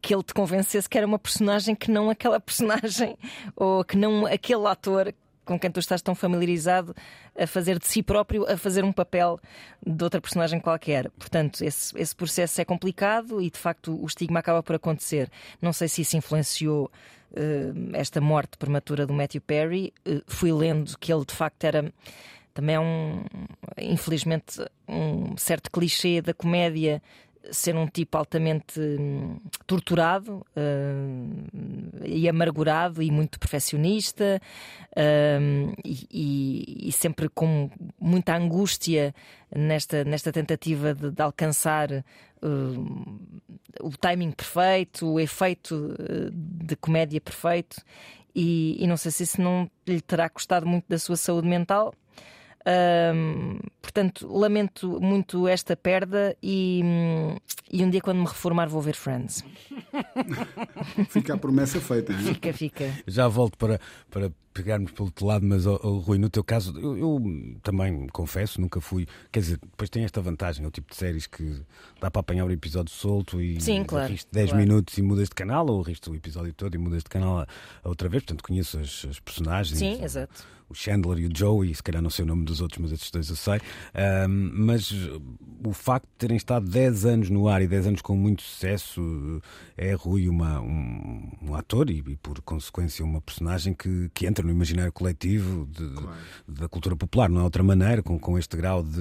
que 0.00 0.14
ele 0.14 0.22
te 0.22 0.32
convencesse 0.32 0.88
que 0.88 0.96
era 0.96 1.06
uma 1.06 1.18
personagem 1.18 1.74
que 1.74 1.90
não 1.90 2.08
aquela 2.10 2.38
personagem 2.40 3.16
ou 3.56 3.84
que 3.84 3.96
não 3.96 4.26
aquele 4.26 4.66
ator 4.66 5.12
com 5.44 5.58
quem 5.58 5.70
tu 5.70 5.80
estás 5.80 6.00
tão 6.02 6.14
familiarizado 6.14 6.94
a 7.38 7.46
fazer 7.46 7.78
de 7.78 7.86
si 7.86 8.02
próprio, 8.02 8.48
a 8.50 8.56
fazer 8.56 8.84
um 8.84 8.92
papel 8.92 9.40
de 9.84 10.02
outra 10.04 10.20
personagem 10.20 10.60
qualquer. 10.60 11.10
Portanto, 11.10 11.62
esse, 11.64 11.98
esse 11.98 12.14
processo 12.14 12.60
é 12.60 12.64
complicado 12.64 13.40
e 13.40 13.50
de 13.50 13.58
facto 13.58 14.00
o 14.00 14.06
estigma 14.06 14.40
acaba 14.40 14.62
por 14.62 14.76
acontecer. 14.76 15.30
Não 15.60 15.72
sei 15.72 15.88
se 15.88 16.02
isso 16.02 16.16
influenciou 16.16 16.90
eh, 17.34 17.72
esta 17.94 18.20
morte 18.20 18.56
prematura 18.56 19.06
do 19.06 19.12
Matthew 19.12 19.40
Perry. 19.40 19.92
Eh, 20.04 20.22
fui 20.26 20.52
lendo 20.52 20.96
que 20.98 21.12
ele 21.12 21.24
de 21.24 21.34
facto 21.34 21.64
era 21.64 21.92
também 22.54 22.76
é 22.76 22.80
um, 22.80 23.24
infelizmente, 23.78 24.62
um 24.86 25.36
certo 25.36 25.70
clichê 25.70 26.20
da 26.20 26.34
comédia 26.34 27.02
ser 27.50 27.74
um 27.76 27.86
tipo 27.86 28.16
altamente 28.16 28.80
hum, 28.80 29.38
torturado 29.66 30.46
hum, 30.56 31.44
e 32.04 32.28
amargurado 32.28 33.02
e 33.02 33.10
muito 33.10 33.38
perfeccionista 33.38 34.40
hum, 35.40 35.72
e, 35.84 36.88
e- 36.88 36.92
sempre 36.92 37.28
com 37.28 37.70
muita 37.98 38.36
angústia 38.36 39.14
nesta, 39.54 40.04
nesta 40.04 40.30
tentativa 40.30 40.94
de, 40.94 41.10
de 41.10 41.22
alcançar 41.22 42.04
o 43.80 43.90
timing 43.96 44.32
perfeito, 44.32 45.06
o 45.06 45.20
efeito 45.20 45.94
de 46.32 46.74
comédia 46.76 47.20
perfeito. 47.20 47.80
E, 48.34 48.82
e 48.82 48.86
não 48.86 48.96
sei 48.96 49.12
se 49.12 49.22
isso 49.24 49.40
não 49.40 49.70
lhe 49.86 50.00
terá 50.00 50.28
custado 50.28 50.66
muito 50.66 50.86
da 50.88 50.98
sua 50.98 51.16
saúde 51.16 51.46
mental. 51.46 51.94
Hum, 52.64 53.58
portanto, 53.80 54.26
lamento 54.32 55.00
muito 55.00 55.48
esta 55.48 55.76
perda 55.76 56.36
e, 56.42 56.80
e 57.72 57.82
um 57.84 57.90
dia, 57.90 58.00
quando 58.00 58.18
me 58.18 58.26
reformar, 58.26 58.68
vou 58.68 58.80
ver 58.80 58.94
Friends. 58.94 59.44
Fica 61.08 61.34
a 61.34 61.36
promessa 61.36 61.80
feita. 61.80 62.12
hein? 62.12 62.18
Fica, 62.18 62.52
fica. 62.52 62.92
Já 63.06 63.26
volto 63.28 63.56
para, 63.58 63.80
para 64.10 64.30
pegarmos 64.52 64.92
pelo 64.92 65.06
outro 65.06 65.26
lado, 65.26 65.44
mas, 65.46 65.66
oh, 65.66 65.78
oh, 65.82 65.98
Rui, 65.98 66.18
no 66.18 66.28
teu 66.28 66.44
caso, 66.44 66.78
eu, 66.78 66.96
eu 66.96 67.56
também 67.62 68.06
confesso, 68.08 68.60
nunca 68.60 68.80
fui. 68.80 69.06
Quer 69.30 69.40
dizer, 69.40 69.58
depois 69.58 69.88
tem 69.90 70.04
esta 70.04 70.20
vantagem, 70.20 70.64
é 70.64 70.68
o 70.68 70.70
tipo 70.70 70.90
de 70.90 70.96
séries 70.96 71.26
que 71.26 71.62
dá 72.00 72.10
para 72.10 72.20
apanhar 72.20 72.44
o 72.44 72.50
episódio 72.50 72.92
solto 72.92 73.40
e 73.40 73.60
Sim, 73.60 73.84
claro, 73.84 74.10
riste 74.12 74.28
10 74.32 74.50
claro. 74.50 74.64
minutos 74.66 74.96
e 74.98 75.02
mudas 75.02 75.28
de 75.28 75.34
canal, 75.34 75.66
ou 75.68 75.82
riste 75.82 76.08
o 76.10 76.14
episódio 76.14 76.52
todo 76.52 76.74
e 76.74 76.78
mudas 76.78 77.02
de 77.02 77.08
canal 77.08 77.40
a, 77.40 77.46
a 77.82 77.88
outra 77.88 78.08
vez. 78.08 78.22
Portanto, 78.22 78.42
conheço 78.44 78.78
as, 78.78 79.06
as 79.08 79.18
personagens. 79.20 79.78
Sim, 79.78 80.00
o- 80.00 80.04
exato. 80.04 80.44
O 80.68 80.74
Chandler 80.74 81.18
e 81.18 81.26
o 81.26 81.30
Joey, 81.36 81.74
se 81.74 81.82
calhar 81.82 82.00
não 82.00 82.08
sei 82.08 82.24
o 82.24 82.28
nome 82.28 82.46
dos 82.46 82.62
outros, 82.62 82.80
mas 82.80 82.92
esses 82.92 83.10
dois 83.10 83.28
eu 83.28 83.36
sei. 83.36 83.60
Mas 84.54 84.90
o 85.64 85.72
facto 85.72 86.06
de 86.06 86.14
terem 86.16 86.36
estado 86.36 86.66
10 86.68 87.04
anos 87.04 87.28
no 87.30 87.46
ar 87.46 87.60
e 87.60 87.66
10 87.68 87.88
anos 87.88 88.00
com 88.00 88.16
muito 88.16 88.42
sucesso 88.42 89.02
uh, 89.02 89.42
é 89.76 89.92
Rui 89.92 90.28
uma, 90.30 90.60
um, 90.60 91.30
um 91.42 91.54
ator 91.54 91.90
e, 91.90 91.98
e, 91.98 92.16
por 92.16 92.40
consequência, 92.40 93.04
uma 93.04 93.20
personagem 93.20 93.74
que, 93.74 94.10
que 94.14 94.26
entra 94.26 94.41
no 94.42 94.50
imaginário 94.50 94.92
coletivo 94.92 95.66
de- 95.66 95.92
da 96.46 96.68
cultura 96.68 96.96
popular, 96.96 97.28
não 97.28 97.40
é 97.40 97.44
outra 97.44 97.62
maneira, 97.62 98.02
com, 98.02 98.18
com 98.18 98.38
este 98.38 98.56
grau 98.56 98.82
de, 98.82 99.00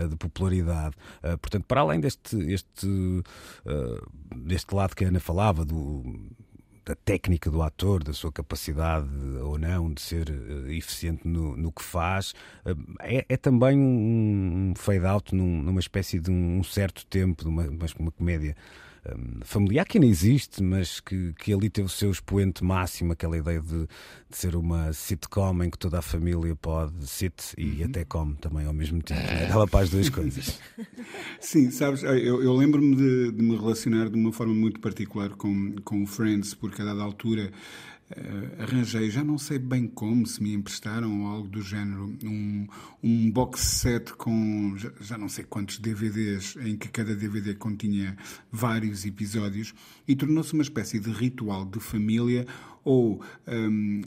uh, 0.00 0.08
de 0.08 0.16
popularidade. 0.16 0.94
Uh, 1.22 1.38
portanto, 1.38 1.64
para 1.66 1.80
além 1.80 2.00
deste, 2.00 2.36
este, 2.52 2.86
uh, 2.86 4.36
deste 4.36 4.74
lado 4.74 4.94
que 4.94 5.04
a 5.04 5.08
Ana 5.08 5.20
falava, 5.20 5.64
do 5.64 6.04
da 6.82 6.94
técnica 6.96 7.50
do 7.50 7.62
ator, 7.62 8.02
da 8.02 8.12
sua 8.12 8.32
capacidade 8.32 9.06
ou 9.42 9.58
não 9.58 9.92
de 9.92 10.00
ser 10.00 10.28
eh, 10.30 10.72
eficiente 10.74 11.28
no, 11.28 11.54
no 11.56 11.70
que 11.70 11.82
faz, 11.84 12.34
eh, 12.64 12.74
é, 13.18 13.26
é 13.28 13.36
também 13.36 13.78
um, 13.78 14.70
um 14.70 14.74
fade-out 14.74 15.32
num- 15.34 15.62
numa 15.62 15.78
espécie 15.78 16.18
de 16.18 16.30
um, 16.30 16.58
um 16.58 16.64
certo 16.64 17.06
tempo, 17.06 17.44
de 17.44 17.48
uma, 17.48 17.66
uma 17.98 18.10
comédia 18.10 18.56
eh, 19.04 19.14
familiar 19.42 19.86
que 19.86 19.98
ainda 19.98 20.06
existe, 20.06 20.62
mas 20.62 21.00
que, 21.00 21.32
que 21.34 21.52
ali 21.52 21.70
teve 21.70 21.86
o 21.86 21.90
seu 21.90 22.10
expoente 22.10 22.64
máximo, 22.64 23.12
aquela 23.12 23.36
ideia 23.36 23.60
de, 23.60 23.86
de 23.86 24.36
ser 24.36 24.56
uma 24.56 24.92
sitcom 24.92 25.62
em 25.62 25.70
que 25.70 25.78
toda 25.78 25.98
a 25.98 26.02
família 26.02 26.54
pode 26.56 27.06
sit 27.06 27.54
e 27.56 27.82
até 27.82 28.04
come 28.04 28.34
também 28.36 28.66
ao 28.66 28.72
mesmo 28.72 29.02
tempo. 29.02 29.20
né? 29.20 29.46
Dava 29.46 29.66
para 29.66 29.80
as 29.84 29.90
duas 29.90 30.08
coisas. 30.08 30.60
Sim, 31.40 31.70
sabes, 31.70 32.02
eu, 32.02 32.42
eu 32.42 32.54
lembro-me 32.54 32.94
de, 32.94 33.32
de 33.32 33.42
me 33.42 33.56
relacionar 33.56 34.08
de 34.08 34.16
uma 34.16 34.32
forma 34.32 34.54
muito 34.54 34.80
particular 34.80 35.30
com, 35.30 35.76
com 35.84 36.02
o 36.02 36.06
Friends, 36.06 36.54
porque 36.54 36.82
a 36.82 36.84
dada 36.84 37.02
altura 37.02 37.50
eh, 38.10 38.62
arranjei, 38.62 39.08
já 39.08 39.22
não 39.22 39.38
sei 39.38 39.58
bem 39.58 39.86
como, 39.86 40.26
se 40.26 40.42
me 40.42 40.52
emprestaram 40.52 41.22
ou 41.22 41.28
algo 41.28 41.48
do 41.48 41.62
género, 41.62 42.12
um, 42.24 42.66
um 43.02 43.30
box 43.30 43.60
set 43.60 44.12
com 44.14 44.74
já, 44.76 44.90
já 45.00 45.16
não 45.16 45.28
sei 45.28 45.44
quantos 45.44 45.78
DVDs, 45.78 46.56
em 46.56 46.76
que 46.76 46.88
cada 46.88 47.14
DVD 47.14 47.54
continha 47.54 48.16
vários 48.50 49.04
episódios, 49.04 49.72
e 50.08 50.16
tornou-se 50.16 50.52
uma 50.54 50.62
espécie 50.62 50.98
de 50.98 51.10
ritual 51.10 51.64
de 51.64 51.78
família 51.78 52.46
ou. 52.84 53.20
hum, 53.48 54.02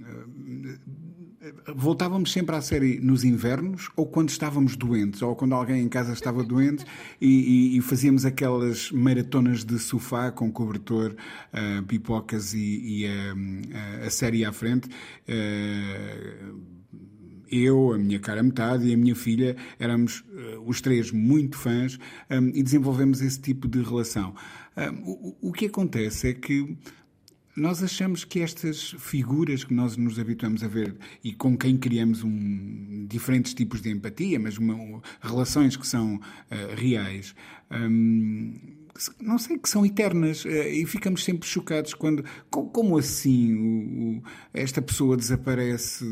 voltávamos 1.75 2.31
sempre 2.31 2.55
à 2.55 2.61
série 2.61 2.99
nos 2.99 3.23
invernos 3.23 3.89
ou 3.95 4.05
quando 4.05 4.29
estávamos 4.29 4.75
doentes 4.75 5.21
ou 5.21 5.35
quando 5.35 5.53
alguém 5.53 5.81
em 5.83 5.89
casa 5.89 6.13
estava 6.13 6.43
doente 6.45 6.85
e, 7.19 7.73
e- 7.73 7.77
e 7.77 7.81
fazíamos 7.81 8.25
aquelas 8.25 8.91
maratonas 8.91 9.63
de 9.65 9.77
sofá 9.79 10.31
com 10.31 10.51
cobertor, 10.51 11.15
ah, 11.51 11.83
pipocas 11.87 12.53
e, 12.53 13.03
e, 13.03 13.07
ah, 13.07 14.05
a 14.05 14.09
série 14.09 14.45
à 14.45 14.51
frente. 14.53 14.87
Ah, 15.27 16.53
eu, 17.51 17.93
a 17.93 17.97
minha 17.99 18.19
cara 18.19 18.41
metade 18.41 18.87
e 18.87 18.93
a 18.93 18.97
minha 18.97 19.15
filha 19.15 19.55
éramos 19.77 20.23
eh, 20.35 20.57
os 20.65 20.81
três 20.81 21.11
muito 21.11 21.55
fãs 21.55 21.99
um, 22.31 22.47
e 22.47 22.63
desenvolvemos 22.63 23.21
esse 23.21 23.39
tipo 23.39 23.67
de 23.67 23.83
relação. 23.83 24.33
Um, 24.75 25.11
o, 25.11 25.49
o 25.49 25.51
que 25.51 25.67
acontece 25.67 26.29
é 26.29 26.33
que 26.33 26.75
nós 27.55 27.83
achamos 27.83 28.23
que 28.23 28.39
estas 28.39 28.95
figuras 28.97 29.63
que 29.63 29.73
nós 29.73 29.95
nos 29.95 30.17
habituamos 30.17 30.63
a 30.63 30.67
ver 30.67 30.95
e 31.23 31.33
com 31.33 31.55
quem 31.55 31.77
criamos 31.77 32.23
um, 32.23 33.05
diferentes 33.07 33.53
tipos 33.53 33.81
de 33.81 33.91
empatia, 33.91 34.39
mas 34.39 34.57
uma, 34.57 35.01
relações 35.21 35.77
que 35.77 35.85
são 35.85 36.15
uh, 36.15 36.75
reais, 36.75 37.35
um, 37.71 38.53
não 39.19 39.39
sei, 39.39 39.57
que 39.57 39.67
são 39.67 39.83
eternas 39.85 40.45
eh, 40.45 40.69
e 40.69 40.85
ficamos 40.85 41.23
sempre 41.23 41.47
chocados 41.47 41.93
quando. 41.93 42.23
Como 42.49 42.97
assim 42.97 43.53
o, 43.55 44.19
o, 44.19 44.23
esta 44.53 44.81
pessoa 44.81 45.17
desaparece? 45.17 46.05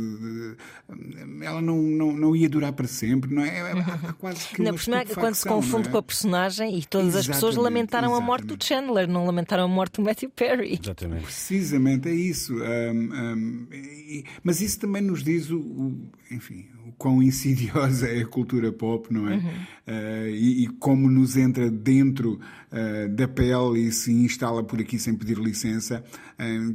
Eh, 0.90 1.46
ela 1.46 1.62
não, 1.62 1.78
não, 1.78 2.12
não 2.12 2.36
ia 2.36 2.50
durar 2.50 2.74
para 2.74 2.88
sempre, 2.88 3.34
não 3.34 3.44
é? 3.44 3.60
é 3.60 3.72
há 3.72 4.14
quase 4.14 4.48
que. 4.48 4.62
Uma 4.62 4.72
não, 4.72 5.06
quando 5.14 5.36
se 5.36 5.46
confunde 5.46 5.90
é? 5.90 5.92
com 5.92 5.98
a 5.98 6.04
personagem 6.04 6.78
e 6.80 6.86
todas 6.86 7.10
exatamente, 7.10 7.30
as 7.30 7.36
pessoas 7.38 7.56
lamentaram 7.56 8.08
exatamente. 8.08 8.24
a 8.24 8.28
morte 8.28 8.46
do 8.48 8.64
Chandler, 8.64 9.08
não 9.08 9.26
lamentaram 9.26 9.64
a 9.64 9.68
morte 9.68 10.02
do 10.02 10.02
Matthew 10.02 10.32
Perry. 10.32 10.80
Exatamente. 10.82 11.24
Precisamente, 11.24 12.10
é 12.10 12.14
isso. 12.14 12.56
Um, 12.56 12.64
um, 12.64 13.68
e, 13.72 14.26
mas 14.44 14.60
isso 14.60 14.80
também 14.80 15.04
nos 15.04 15.24
diz 15.24 15.52
o, 15.52 15.60
o 15.60 16.12
enfim, 16.32 16.68
o 16.88 16.92
quão 16.94 17.22
insidiosa 17.22 18.08
é 18.08 18.22
a 18.22 18.28
cultura 18.28 18.72
pop, 18.72 19.12
não 19.14 19.30
é? 19.30 19.36
Uhum. 19.36 19.50
Uh, 19.88 20.28
e, 20.30 20.64
e, 20.64 20.68
como 20.68 21.10
nos 21.10 21.36
entra 21.36 21.70
dentro 21.70 22.40
uh, 22.72 23.10
da 23.10 23.28
pele 23.28 23.80
e 23.88 23.92
se 23.92 24.12
instala 24.12 24.64
por 24.64 24.80
aqui 24.80 24.98
sem 24.98 25.16
pedir 25.16 25.38
licença, 25.38 26.04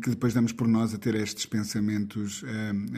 que 0.03 0.11
depois 0.11 0.33
damos 0.33 0.53
por 0.53 0.69
nós 0.69 0.95
a 0.95 0.99
ter 0.99 1.15
estes 1.15 1.47
pensamentos 1.47 2.45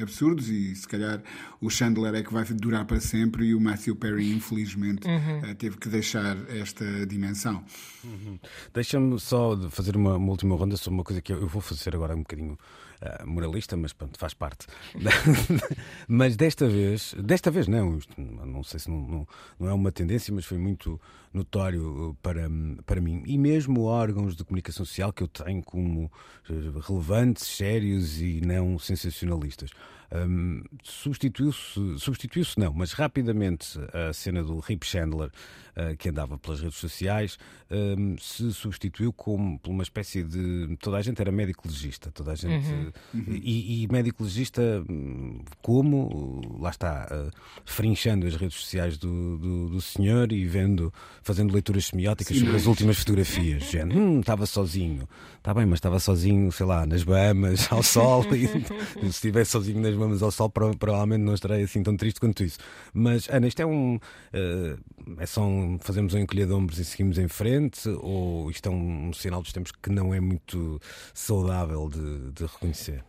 absurdos 0.01 0.49
e 0.49 0.75
se 0.75 0.87
calhar 0.87 1.23
o 1.61 1.71
Chandler 1.71 2.15
é 2.15 2.23
que 2.23 2.33
vai 2.33 2.45
durar 2.45 2.85
para 2.85 3.01
sempre 3.01 3.47
e 3.47 3.55
o 3.55 3.61
Matthew 3.61 3.97
Perry, 3.97 4.33
infelizmente, 4.33 5.07
uhum. 5.07 5.55
teve 5.55 5.77
que 5.77 5.89
deixar 5.89 6.37
esta 6.51 7.07
dimensão. 7.07 7.65
Uhum. 8.05 8.39
Deixa-me 8.73 9.19
só 9.19 9.57
fazer 9.71 9.97
uma, 9.97 10.17
uma, 10.17 10.31
última 10.31 10.57
ronda 10.57 10.77
sobre 10.77 10.99
uma 10.99 11.05
coisa 11.05 11.21
que 11.21 11.33
eu, 11.33 11.41
eu 11.41 11.49
vou 11.49 11.61
fazer 11.61 11.95
agora 11.95 12.15
um 12.15 12.21
bocadinho 12.21 12.59
uh, 13.03 13.27
moralista, 13.27 13.77
mas 13.77 13.93
pronto, 13.93 14.19
faz 14.19 14.35
parte. 14.35 14.67
mas 16.07 16.37
desta 16.37 16.69
vez, 16.69 17.15
desta 17.19 17.51
vez 17.51 17.69
não, 17.69 17.99
isto, 17.99 18.21
não 18.21 18.63
sei 18.63 18.81
se 18.81 18.91
não, 18.91 19.01
não, 19.01 19.29
não, 19.59 19.69
é 19.69 19.73
uma 19.73 19.93
tendência, 19.93 20.33
mas 20.33 20.45
foi 20.45 20.59
muito 20.59 21.01
notório 21.33 22.17
para, 22.23 22.49
para 22.87 23.01
mim. 23.01 23.23
E 23.27 23.37
mesmo 23.37 23.83
órgãos 23.83 24.37
de 24.37 24.45
comunicação 24.45 24.85
social 24.85 25.13
que 25.13 25.23
eu 25.23 25.29
tenho 25.29 25.63
como 25.63 26.11
eh, 26.49 26.55
relevantes, 26.81 27.47
sérios 27.47 28.21
e 28.21 28.41
não 28.41 28.79
sensacionalistas. 28.79 29.71
Um, 30.11 30.63
substituiu-se, 30.83 31.99
substituiu-se 31.99 32.59
não, 32.59 32.73
mas 32.73 32.93
rapidamente 32.93 33.79
a 33.93 34.13
cena 34.13 34.43
do 34.43 34.59
Rip 34.59 34.87
Chandler, 34.87 35.31
uh, 35.77 35.95
que 35.99 36.09
andava 36.09 36.39
pelas 36.39 36.61
redes 36.61 36.79
sociais, 36.79 37.39
um, 37.71 38.17
se 38.19 38.51
substituiu 38.55 39.13
como 39.13 39.59
por 39.59 39.71
uma 39.71 39.83
espécie 39.83 40.23
de. 40.23 40.77
Toda 40.81 40.97
a 40.97 41.03
gente 41.03 41.21
era 41.21 41.31
médico 41.31 41.69
legista, 41.69 42.11
toda 42.11 42.33
a 42.33 42.35
gente. 42.35 42.67
Uhum. 42.67 42.91
E, 43.15 43.85
e, 43.85 43.89
médico 43.93 44.25
legista, 44.25 44.83
hum, 44.89 45.41
como? 45.61 46.41
Lá 46.59 46.71
está, 46.71 47.07
uh, 47.11 47.31
frinchando 47.67 48.27
as 48.27 48.35
redes 48.35 48.57
sociais 48.57 48.97
do, 48.97 49.37
do, 49.37 49.69
do, 49.69 49.81
senhor 49.83 50.33
e 50.33 50.47
vendo, 50.47 50.93
fazendo 51.23 51.53
leituras 51.53 51.87
semióticas 51.87 52.35
Sim, 52.35 52.41
sobre 52.41 52.53
mas... 52.55 52.63
as 52.63 52.67
últimas 52.67 52.99
fotografias. 52.99 53.65
Gente, 53.65 53.95
hum, 53.95 54.21
estava 54.21 54.47
sozinho. 54.47 55.07
Está 55.37 55.53
bem, 55.53 55.67
mas 55.67 55.77
estava 55.77 56.01
sozinho, 56.01 56.51
sei 56.51 56.65
lá, 56.65 56.87
nas 56.87 57.03
Bahamas, 57.03 57.71
ao 57.71 57.83
sol. 57.83 58.25
e, 58.35 58.47
se 59.01 59.07
estivesse 59.07 59.51
sozinho 59.51 59.81
nas 59.81 59.98
Bahamas 59.99 60.23
ao 60.23 60.31
sol, 60.31 60.51
provavelmente 60.51 61.23
não 61.23 61.35
estarei 61.35 61.63
assim 61.63 61.83
tão 61.83 61.97
triste 61.97 62.21
quanto 62.21 62.43
isso. 62.43 62.59
Mas, 62.93 63.29
Ana, 63.29 63.47
isto 63.47 63.61
é 63.61 63.67
um. 63.67 63.97
Uh, 63.97 65.19
é 65.19 65.27
só 65.27 65.43
um, 65.43 65.79
fazemos 65.79 66.15
um 66.15 66.19
encolher 66.19 66.47
de 66.47 66.53
ombros 66.53 66.79
e 66.79 66.85
seguimos 66.85 67.19
em 67.19 67.29
frente? 67.29 67.89
Ou 67.89 68.51
isto 68.51 68.69
é 68.69 68.73
um, 68.73 69.09
um 69.09 69.13
sinal 69.13 69.43
dos 69.43 69.53
tempos 69.53 69.73
que 69.73 69.91
não 69.91 70.15
é 70.15 70.21
muito 70.21 70.81
saudável 71.15 71.89
de, 71.89 72.33
de 72.33 72.43
reconhecer? 72.45 73.05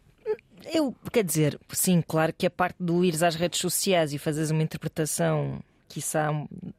Eu, 0.65 0.93
quer 1.11 1.23
dizer, 1.23 1.59
sim, 1.69 2.03
claro 2.05 2.33
que 2.37 2.45
a 2.45 2.49
parte 2.49 2.75
do 2.79 3.03
ires 3.03 3.23
às 3.23 3.35
redes 3.35 3.59
sociais 3.59 4.13
e 4.13 4.17
fazeres 4.17 4.51
uma 4.51 4.61
interpretação 4.61 5.61
quiçá 5.89 6.29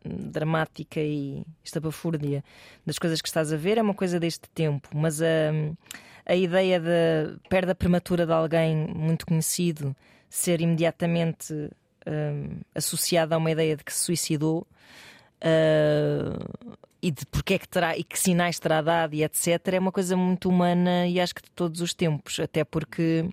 dramática 0.04 1.00
e 1.00 1.44
estapafúrdia 1.64 2.44
das 2.86 2.98
coisas 2.98 3.20
que 3.20 3.28
estás 3.28 3.52
a 3.52 3.56
ver 3.56 3.76
é 3.76 3.82
uma 3.82 3.94
coisa 3.94 4.20
deste 4.20 4.48
tempo, 4.50 4.88
mas 4.94 5.20
a, 5.20 5.50
a 6.30 6.36
ideia 6.36 6.78
da 6.78 7.36
perda 7.48 7.74
prematura 7.74 8.24
de 8.24 8.32
alguém 8.32 8.86
muito 8.94 9.26
conhecido 9.26 9.96
ser 10.28 10.60
imediatamente 10.60 11.52
um, 12.06 12.60
associada 12.72 13.34
a 13.34 13.38
uma 13.38 13.50
ideia 13.50 13.76
de 13.76 13.82
que 13.82 13.92
se 13.92 14.04
suicidou 14.04 14.64
uh, 15.42 16.68
e 17.02 17.10
de 17.10 17.26
porque 17.26 17.54
é 17.54 17.58
que 17.58 17.68
terá 17.68 17.98
e 17.98 18.04
que 18.04 18.16
sinais 18.16 18.60
terá 18.60 18.80
dado 18.80 19.12
e 19.12 19.24
etc. 19.24 19.58
é 19.72 19.80
uma 19.80 19.90
coisa 19.90 20.16
muito 20.16 20.48
humana 20.48 21.08
e 21.08 21.20
acho 21.20 21.34
que 21.34 21.42
de 21.42 21.50
todos 21.50 21.80
os 21.80 21.94
tempos, 21.94 22.38
até 22.38 22.62
porque 22.62 23.28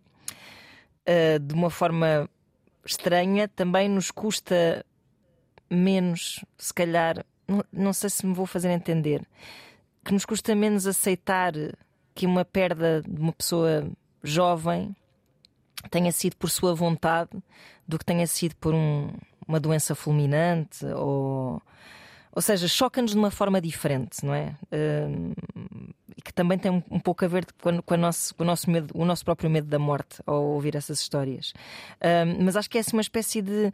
uh, 1.07 1.39
de 1.39 1.53
uma 1.53 1.69
forma 1.69 2.27
estranha 2.83 3.47
também 3.47 3.87
nos 3.87 4.09
custa 4.09 4.83
menos, 5.69 6.43
se 6.57 6.73
calhar, 6.73 7.23
não, 7.47 7.63
não 7.71 7.93
sei 7.93 8.09
se 8.09 8.25
me 8.25 8.33
vou 8.33 8.47
fazer 8.47 8.71
entender, 8.71 9.21
que 10.03 10.13
nos 10.13 10.25
custa 10.25 10.55
menos 10.55 10.87
aceitar 10.87 11.53
que 12.17 12.25
uma 12.25 12.43
perda 12.43 13.03
de 13.07 13.21
uma 13.21 13.31
pessoa 13.31 13.87
jovem 14.23 14.95
tenha 15.91 16.11
sido 16.11 16.35
por 16.35 16.49
sua 16.49 16.73
vontade 16.73 17.29
do 17.87 17.99
que 17.99 18.03
tenha 18.03 18.25
sido 18.25 18.55
por 18.55 18.73
um, 18.73 19.11
uma 19.47 19.59
doença 19.59 19.93
fulminante 19.93 20.83
ou. 20.87 21.61
Ou 22.31 22.41
seja, 22.41 22.67
choca-nos 22.67 23.11
de 23.13 23.17
uma 23.17 23.31
forma 23.31 23.59
diferente, 23.59 24.23
não 24.23 24.31
é? 24.31 24.55
Uh, 24.71 25.33
e 26.15 26.21
que 26.21 26.31
também 26.31 26.55
tem 26.55 26.69
um, 26.69 26.99
pouco 26.99 27.25
a 27.25 27.27
ver 27.27 27.47
com, 27.59 27.81
com, 27.81 27.97
nosso, 27.97 28.35
com 28.35 28.43
o, 28.43 28.45
nosso 28.45 28.69
medo, 28.69 28.93
o 28.93 29.03
nosso 29.03 29.25
próprio 29.25 29.49
medo 29.49 29.67
da 29.67 29.79
morte 29.79 30.21
ao 30.23 30.43
ouvir 30.43 30.75
essas 30.75 30.99
histórias. 30.99 31.49
Uh, 31.99 32.43
mas 32.43 32.55
acho 32.55 32.69
que 32.69 32.77
é 32.77 32.81
assim 32.81 32.95
uma 32.95 33.01
espécie 33.01 33.41
de 33.41 33.71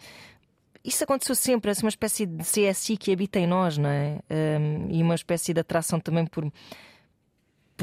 isso 0.82 1.04
aconteceu 1.04 1.36
sempre, 1.36 1.72
é 1.72 1.74
uma 1.82 1.90
espécie 1.90 2.26
de 2.26 2.44
CSI 2.44 2.96
que 2.96 3.12
habita 3.12 3.38
em 3.38 3.48
nós, 3.48 3.78
não 3.78 3.90
é? 3.90 4.20
Um, 4.30 4.88
e 4.90 5.02
uma 5.02 5.16
espécie 5.16 5.54
de 5.54 5.60
atração 5.60 6.00
também 6.00 6.26
por 6.26 6.50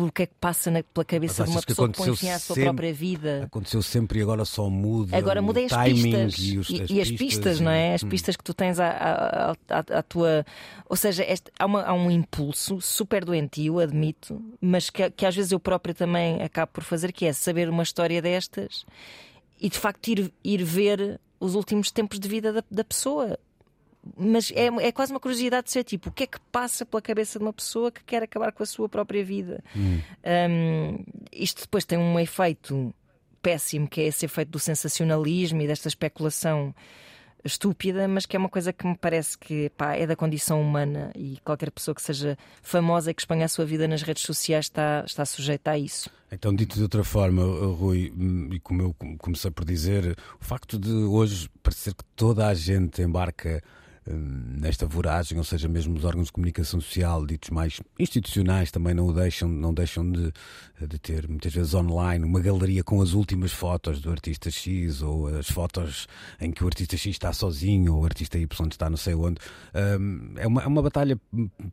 pelo 0.01 0.13
que 0.13 0.23
é 0.23 0.27
que 0.27 0.35
passa 0.41 0.71
na, 0.71 0.83
pela 0.83 1.05
cabeça 1.05 1.45
de 1.45 1.51
uma 1.51 1.63
pessoa 1.63 1.89
que, 1.91 1.99
põe 1.99 2.17
fim 2.17 2.31
à 2.31 2.39
sua 2.39 2.57
própria 2.57 2.93
vida. 2.93 3.45
Aconteceu 3.45 3.83
sempre 3.83 4.19
e 4.19 4.23
agora 4.23 4.47
só 4.47 4.71
muda. 4.71 5.15
Agora 5.17 5.43
muda 5.43 5.61
as 5.61 5.73
pistas. 5.85 6.39
E, 6.39 6.59
os, 6.59 6.71
e, 6.71 6.83
as, 6.83 6.91
e 6.91 7.01
as 7.01 7.11
pistas, 7.11 7.61
não 7.61 7.71
é? 7.71 7.95
As 7.95 8.03
hum. 8.03 8.09
pistas 8.09 8.37
que 8.37 8.43
tu 8.43 8.55
tens 8.55 8.81
à, 8.81 8.89
à, 8.89 9.51
à, 9.69 9.99
à 9.99 10.03
tua. 10.03 10.47
Ou 10.89 10.97
seja, 10.97 11.23
este, 11.25 11.53
há, 11.59 11.67
uma, 11.67 11.83
há, 11.83 11.93
um 11.93 12.11
impulso 12.11 12.81
super 12.81 13.25
doentio, 13.25 13.79
admito, 13.79 14.43
mas 14.61 14.89
que, 14.89 15.11
que 15.11 15.27
às 15.27 15.37
vezes 15.37 15.53
eu 15.53 15.61
própria 15.61 15.95
também 15.95 16.43
acabo 16.43 16.73
por 16.73 16.83
fazer, 16.83 17.13
que 17.13 17.27
é 17.27 17.33
saber 17.33 17.69
uma 17.69 17.83
história 17.83 18.23
destas 18.23 18.87
e 19.61 19.69
de 19.69 19.79
facto 19.79 20.09
ir, 20.09 20.33
ir 20.43 20.65
ver 20.65 21.21
os 21.39 21.55
últimos 21.55 21.91
tempos 21.91 22.19
de 22.19 22.29
vida 22.29 22.53
da, 22.53 22.65
da 22.71 22.85
pessoa. 22.85 23.39
Mas 24.17 24.51
é, 24.53 24.67
é 24.67 24.93
quase 24.93 25.13
uma 25.13 25.21
curiosidade 25.21 25.67
de 25.67 25.73
ser 25.73 25.85
tipo, 25.85 26.09
o 26.09 26.13
que 26.13 26.25
é 26.25 26.27
que 26.27 26.41
passa 26.53 26.87
pela 26.87 27.03
cabeça 27.03 27.39
de 27.39 27.45
uma 27.45 27.53
pessoa 27.53 27.91
que 27.91 28.03
quer 28.03 28.23
acabar 28.23 28.51
com 28.53 28.63
a 28.63 28.67
sua 28.67 28.89
própria 28.89 29.25
vida? 29.25 29.63
Hum. 29.77 30.01
Um, 30.25 31.05
isto 31.33 31.63
depois 31.63 31.85
tem 31.85 31.99
um 31.99 32.19
efeito 32.19 32.95
péssimo, 33.43 33.89
que 33.89 34.01
é 34.01 34.07
esse 34.07 34.25
efeito 34.25 34.51
do 34.51 34.59
sensacionalismo 34.59 35.61
e 35.63 35.67
desta 35.67 35.89
especulação 35.89 36.75
estúpida, 37.45 38.07
mas 38.07 38.27
que 38.27 38.37
é 38.37 38.39
uma 38.39 38.49
coisa 38.49 38.73
que 38.73 38.87
me 38.87 38.97
parece 38.97 39.37
que 39.37 39.71
pá, 39.71 39.95
é 39.95 40.07
da 40.07 40.15
condição 40.15 40.61
humana 40.61 41.11
e 41.17 41.39
qualquer 41.45 41.71
pessoa 41.71 41.95
que 41.95 42.03
seja 42.03 42.37
famosa 42.63 43.11
e 43.11 43.15
que 43.15 43.23
exponha 43.23 43.45
a 43.47 43.49
sua 43.49 43.65
vida 43.65 43.89
nas 43.89 44.03
redes 44.03 44.25
sociais 44.25 44.67
está, 44.67 45.03
está 45.07 45.25
sujeita 45.25 45.73
a 45.73 45.79
isso. 45.79 46.11
Então, 46.31 46.55
dito 46.55 46.77
de 46.77 46.83
outra 46.83 47.03
forma, 47.03 47.43
Rui, 47.43 48.13
e 48.53 48.61
como 48.61 48.83
eu 48.83 48.97
comecei 49.19 49.51
por 49.51 49.65
dizer, 49.65 50.17
o 50.41 50.45
facto 50.45 50.79
de 50.79 50.93
hoje 50.93 51.51
parecer 51.63 51.95
que 51.95 52.05
toda 52.15 52.47
a 52.47 52.55
gente 52.55 53.03
embarca 53.03 53.63
nesta 54.07 54.87
voragem, 54.87 55.37
ou 55.37 55.45
seja, 55.45 55.69
mesmo 55.69 55.97
os 55.97 56.05
órgãos 56.05 56.27
de 56.27 56.33
comunicação 56.33 56.81
social, 56.81 57.27
ditos 57.27 57.51
mais 57.51 57.81
institucionais, 57.99 58.71
também 58.71 58.95
não 58.95 59.13
deixam, 59.13 59.49
não 59.49 59.75
deixam 59.75 60.11
de, 60.11 60.33
de 60.87 60.99
ter 60.99 61.29
muitas 61.29 61.53
vezes 61.53 61.75
online 61.75 62.25
uma 62.25 62.41
galeria 62.41 62.83
com 62.83 63.01
as 63.03 63.13
últimas 63.13 63.53
fotos 63.53 64.01
do 64.01 64.11
artista 64.11 64.51
X 64.51 65.03
ou 65.03 65.27
as 65.29 65.51
fotos 65.51 66.09
em 66.41 66.51
que 66.51 66.65
o 66.65 66.67
artista 66.67 66.97
X 66.97 67.07
está 67.13 67.33
sozinho 67.33 67.95
ou 67.95 68.03
o 68.03 68.05
artista 68.05 68.39
Y 68.39 68.69
está 68.69 68.89
não 68.89 68.97
sei 68.97 69.15
onde. 69.15 69.39
Um, 69.75 70.35
é, 70.37 70.47
uma, 70.47 70.63
é 70.63 70.67
uma 70.67 70.83
batalha 70.83 71.21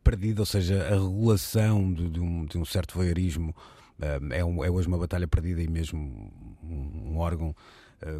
perdida, 0.03 0.41
ou 0.41 0.45
seja, 0.45 0.83
a 0.87 0.95
regulação 0.95 1.93
de, 1.93 2.09
de, 2.09 2.19
um, 2.19 2.45
de 2.45 2.57
um, 2.57 2.65
certo 2.65 2.95
voyeurismo 2.95 3.55
um, 3.99 4.33
é, 4.33 4.43
um, 4.43 4.63
é 4.63 4.69
hoje 4.69 4.87
uma 4.87 4.97
batalha 4.97 5.27
perdida 5.27 5.61
e 5.61 5.67
mesmo 5.67 6.31
um 6.63 7.17
órgão 7.17 7.55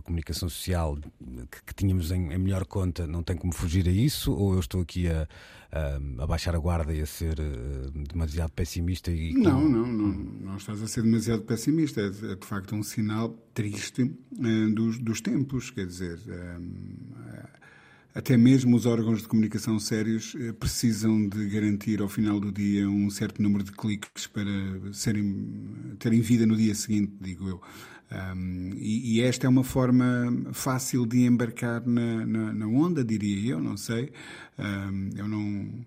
comunicação 0.04 0.50
social 0.50 0.98
que, 1.52 1.63
que 1.68 1.74
tínhamos 1.74 2.12
em, 2.12 2.34
em, 2.34 2.38
melhor 2.38 2.66
conta 2.66 3.06
não 3.06 3.22
tem 3.22 3.36
como 3.36 3.54
fugir 3.54 3.88
a 3.88 3.92
isso? 3.92 4.34
Ou 4.34 4.54
eu 4.54 4.60
estou 4.60 4.82
aqui 4.82 5.08
a, 5.08 5.28
a, 5.72 6.24
a 6.24 6.28
baixar 6.28 6.56
a 6.56 6.60
guarda 6.60 6.94
e 6.94 7.02
a 7.02 7.06
ser 7.06 7.40
uh, 7.40 7.92
demasiado 7.92 8.52
pessimista? 8.52 9.12
E 9.12 9.34
não, 9.34 9.68
não, 9.68 9.86
não, 9.86 10.08
não 10.08 10.58
estás 10.58 10.82
a 10.82 10.88
ser 10.88 11.04
demasiado 11.04 11.44
pessimista. 11.44 12.02
É, 12.02 12.06
é 12.06 12.36
de 12.36 12.46
facto 12.46 12.76
um 12.76 12.84
sinal 12.84 13.30
triste 13.54 14.02
uh, 14.04 14.74
dos, 14.74 14.98
dos 15.00 15.22
tempos. 15.22 15.70
Quer 15.70 15.86
dizer, 15.86 16.18
uh, 16.28 17.58
até 18.18 18.36
mesmo 18.36 18.76
os 18.76 18.88
órgãos 18.88 19.22
de 19.22 19.28
comunicação 19.28 19.80
sérios 19.80 20.34
eh, 20.40 20.52
precisam 20.52 21.30
de 21.30 21.48
garantir 21.50 22.02
ao 22.02 22.10
final 22.10 22.40
do 22.40 22.52
dia 22.52 22.90
um 22.90 23.12
certo 23.12 23.44
número 23.44 23.63
de 23.63 23.72
cliques 23.72 24.26
para 24.26 24.50
serem, 24.92 25.96
terem 26.00 26.20
vida 26.20 26.44
no 26.44 26.58
dia 26.58 26.74
seguinte, 26.74 27.13
digo 27.22 27.48
eu. 27.48 27.62
Um, 28.10 28.72
e, 28.78 29.17
e, 29.17 29.22
esta 29.22 29.48
é 29.48 29.50
uma 29.50 29.65
forma 29.65 30.48
fácil 30.54 31.06
de 31.06 31.26
embarcar 31.26 31.86
na, 31.86 32.25
na, 32.25 32.54
na 32.54 32.67
onda, 32.67 33.04
diria 33.04 33.52
eu, 33.52 33.60
não 33.60 33.75
sei. 33.75 34.12
Um, 34.58 35.10
eu 35.17 35.27
não 35.27 35.86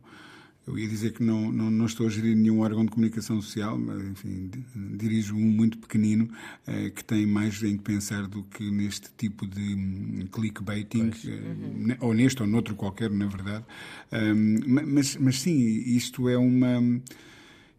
eu 0.70 0.78
ia 0.78 0.86
dizer 0.86 1.12
que 1.12 1.22
não, 1.22 1.50
não, 1.50 1.70
não, 1.70 1.86
estou 1.86 2.06
a 2.06 2.10
gerir 2.10 2.36
nenhum 2.36 2.60
órgão 2.60 2.84
de 2.84 2.90
comunicação 2.90 3.40
social, 3.40 3.76
mas 3.76 4.04
enfim, 4.04 4.50
dirijo 4.96 5.34
um 5.34 5.40
muito 5.40 5.78
pequenino 5.78 6.28
eh, 6.66 6.90
que 6.90 7.02
tem 7.02 7.26
mais 7.26 7.60
em 7.62 7.76
que 7.76 7.82
pensar 7.82 8.28
do 8.28 8.44
que 8.44 8.70
neste 8.70 9.08
tipo 9.16 9.46
de 9.46 9.74
um, 9.74 10.26
clickbaiting, 10.30 11.10
eh, 11.26 11.96
ou 11.98 12.14
neste 12.14 12.42
ou 12.42 12.48
noutro 12.48 12.76
qualquer, 12.76 13.10
na 13.10 13.26
verdade. 13.26 13.64
Um, 14.12 14.84
mas, 14.86 15.16
mas 15.16 15.40
sim, 15.40 15.58
isto 15.58 16.28
é 16.28 16.38
uma 16.38 16.80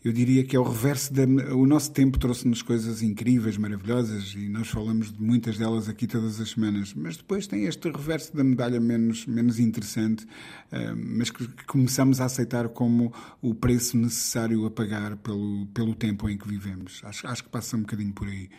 eu 0.04 0.12
diria 0.12 0.44
que 0.44 0.56
é 0.56 0.60
o 0.60 0.64
reverso 0.64 1.14
da. 1.14 1.24
O 1.54 1.68
nosso 1.68 1.92
tempo 1.92 2.18
trouxe-nos 2.18 2.64
coisas 2.64 3.04
incríveis, 3.04 3.56
maravilhosas, 3.56 4.34
e 4.36 4.50
nós 4.50 4.68
falamos 4.68 5.12
de 5.12 5.22
muitas 5.22 5.58
delas 5.60 5.88
aqui 5.88 6.08
todas 6.08 6.42
as 6.42 6.50
semanas. 6.50 6.94
Mas 6.96 7.18
depois 7.18 7.46
tem 7.46 7.66
este 7.66 7.90
reverso 7.90 8.36
da 8.36 8.44
medalha 8.44 8.80
menos, 8.80 9.28
menos 9.28 9.60
interessante, 9.60 10.26
uh, 10.26 10.96
mas 10.96 11.30
que, 11.30 11.48
que, 11.48 11.66
começamos 11.66 12.20
a 12.20 12.26
aceitar 12.26 12.68
como 12.70 13.14
o 13.42 13.54
preço 13.54 13.96
necessário 13.96 14.66
a 14.66 14.72
pagar 14.72 15.18
pelo, 15.18 15.68
pelo 15.68 15.94
tempo 15.94 16.28
em 16.28 16.38
que 16.38 16.48
vivemos. 16.48 17.02
Acho, 17.04 17.28
acho 17.28 17.44
que 17.44 17.50
passa 17.50 17.78
um 17.78 17.82
bocadinho 17.82 18.14
por 18.14 18.28
aí. 18.28 18.50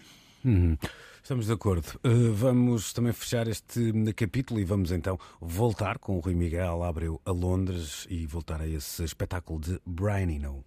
Uhum. 0.45 0.77
Estamos 1.21 1.47
de 1.47 1.53
acordo. 1.53 1.87
Uh, 2.05 2.33
vamos 2.33 2.93
também 2.93 3.13
fechar 3.13 3.49
este 3.49 3.93
capítulo 4.15 4.61
e 4.61 4.65
vamos 4.65 4.93
então 4.93 5.19
voltar 5.41 5.99
com 5.99 6.17
o 6.17 6.21
Rui 6.21 6.35
Miguel 6.35 6.85
Abreu 6.85 7.21
a 7.25 7.33
Londres 7.33 8.07
e 8.09 8.27
voltar 8.27 8.61
a 8.61 8.67
esse 8.67 9.03
espetáculo 9.03 9.61
de 9.61 9.81
Brian 9.85 10.31
Eno. 10.31 10.65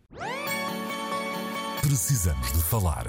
Precisamos 1.86 2.52
de 2.52 2.64
falar. 2.64 3.06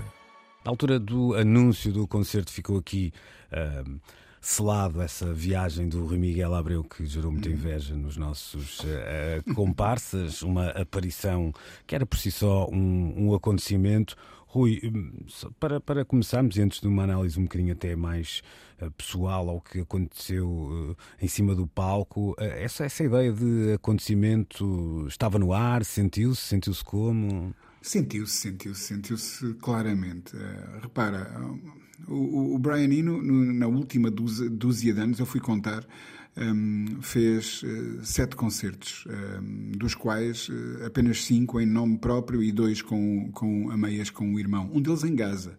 Na 0.63 0.71
altura 0.71 1.01
do 1.01 1.33
anúncio 1.33 1.91
do 1.91 2.07
concerto 2.07 2.53
ficou 2.53 2.77
aqui 2.77 3.11
uh, 3.51 3.99
selado 4.39 5.01
essa 5.01 5.33
viagem 5.33 5.89
do 5.89 6.05
Rui 6.05 6.19
Miguel 6.19 6.55
Abreu 6.55 6.85
que 6.85 7.07
gerou 7.07 7.33
muita 7.33 7.49
inveja 7.49 7.97
nos 7.97 8.19
nossos 8.19 8.81
uh, 8.81 9.55
comparsas, 9.55 10.43
uma 10.45 10.69
aparição 10.73 11.55
que 11.87 11.95
era 11.95 12.05
por 12.05 12.19
si 12.19 12.31
só 12.31 12.69
um, 12.69 13.29
um 13.29 13.35
acontecimento. 13.35 14.15
Rui, 14.47 14.79
hum, 14.85 15.25
para, 15.59 15.81
para 15.81 16.05
começarmos, 16.05 16.59
antes 16.59 16.79
de 16.79 16.87
uma 16.87 17.05
análise 17.05 17.41
um 17.41 17.45
bocadinho 17.45 17.73
até 17.73 17.97
mais 17.97 18.43
uh, 18.83 18.91
pessoal 18.91 19.49
ao 19.49 19.59
que 19.59 19.81
aconteceu 19.81 20.47
uh, 20.47 20.97
em 21.21 21.29
cima 21.29 21.55
do 21.55 21.67
palco, 21.67 22.33
uh, 22.33 22.45
essa, 22.45 22.85
essa 22.85 23.03
ideia 23.03 23.33
de 23.33 23.73
acontecimento 23.73 25.07
estava 25.09 25.39
no 25.39 25.55
ar, 25.55 25.83
sentiu-se, 25.83 26.43
sentiu-se 26.43 26.85
como? 26.85 27.55
Sentiu-se, 27.87 28.35
sentiu-se, 28.37 28.81
sentiu-se 28.81 29.55
claramente. 29.61 30.35
Uh, 30.35 30.81
repara, 30.83 31.41
o, 32.09 32.57
o 32.57 32.59
Brian 32.59 32.93
Eno, 32.93 33.23
no, 33.23 33.53
na 33.53 33.69
última 33.69 34.11
dúzia 34.11 34.93
de 34.93 35.01
anos, 35.01 35.21
eu 35.21 35.25
fui 35.25 35.41
contar, 35.41 35.87
um, 36.37 37.01
fez 37.01 37.63
uh, 37.63 38.05
sete 38.05 38.37
concertos, 38.37 39.05
um, 39.07 39.73
dos 39.73 39.95
quais 39.95 40.49
uh, 40.49 40.85
apenas 40.87 41.25
cinco 41.25 41.61
em 41.61 41.67
nome 41.67 41.99
próprio 41.99 42.43
e 42.43 42.53
dois 42.53 42.83
com, 42.83 43.31
com 43.33 43.71
a 43.71 43.77
meias 43.77 44.11
com 44.11 44.35
o 44.35 44.39
irmão. 44.39 44.71
Um 44.73 44.81
deles 44.81 45.03
em 45.05 45.15
Gaza. 45.15 45.57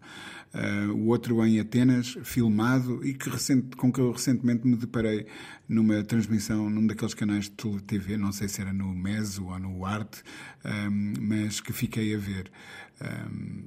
Uh, 0.54 0.92
o 0.94 1.08
outro 1.08 1.44
em 1.44 1.60
Atenas, 1.60 2.16
filmado, 2.22 3.04
e 3.04 3.12
que 3.12 3.28
recente, 3.28 3.76
com 3.76 3.92
que 3.92 4.00
eu 4.00 4.12
recentemente 4.12 4.66
me 4.66 4.76
deparei 4.76 5.26
numa 5.68 6.02
transmissão 6.02 6.70
num 6.70 6.86
daqueles 6.86 7.12
canais 7.12 7.50
de 7.50 7.82
TV, 7.82 8.16
não 8.16 8.32
sei 8.32 8.48
se 8.48 8.60
era 8.60 8.72
no 8.72 8.94
Meso 8.94 9.46
ou 9.46 9.58
no 9.58 9.84
Arte, 9.84 10.22
um, 10.64 11.12
mas 11.20 11.60
que 11.60 11.72
fiquei 11.72 12.14
a 12.14 12.18
ver. 12.18 12.50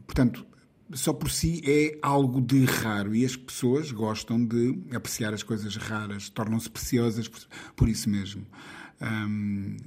Portanto, 0.07 0.45
só 0.93 1.13
por 1.13 1.29
si 1.29 1.61
é 1.65 1.97
algo 2.01 2.41
de 2.41 2.65
raro 2.65 3.15
e 3.15 3.25
as 3.25 3.35
pessoas 3.35 3.91
gostam 3.91 4.43
de 4.43 4.83
apreciar 4.93 5.33
as 5.33 5.43
coisas 5.43 5.75
raras, 5.75 6.29
tornam-se 6.29 6.69
preciosas 6.69 7.27
por, 7.27 7.39
por, 7.75 7.89
isso 7.89 8.09
mesmo. 8.09 8.45
Um, 9.01 9.77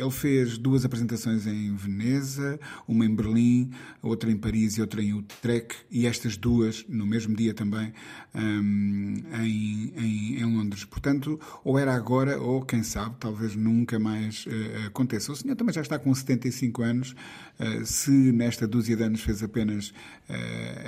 ele 0.00 0.10
fez 0.10 0.56
duas 0.56 0.84
apresentações 0.84 1.46
em 1.46 1.74
Veneza, 1.74 2.58
uma 2.88 3.04
em 3.04 3.14
Berlim, 3.14 3.70
outra 4.02 4.30
em 4.30 4.36
Paris 4.36 4.78
e 4.78 4.80
outra 4.80 5.02
em 5.02 5.12
Utrecht, 5.12 5.76
e 5.90 6.06
estas 6.06 6.36
duas, 6.36 6.84
no 6.88 7.06
mesmo 7.06 7.36
dia 7.36 7.52
também, 7.52 7.92
um, 8.34 9.14
em, 9.42 9.92
em, 9.96 10.40
em, 10.40 10.44
Londres. 10.44 10.84
Portanto, 10.84 11.38
ou 11.62 11.78
era 11.78 11.94
agora, 11.94 12.40
ou 12.40 12.62
quem 12.62 12.82
sabe, 12.82 13.16
talvez 13.20 13.54
nunca 13.54 13.98
mais 13.98 14.46
uh, 14.46 14.86
aconteça. 14.86 15.32
O 15.32 15.36
senhor 15.36 15.54
também 15.54 15.74
já 15.74 15.82
está 15.82 15.98
com 15.98 16.14
75 16.14 16.82
anos, 16.82 17.14
uh, 17.58 17.84
se 17.84 18.10
nesta 18.10 18.66
dúzia 18.66 18.96
de 18.96 19.02
anos 19.02 19.20
fez 19.20 19.42
apenas 19.42 19.88
uh, 19.88 19.92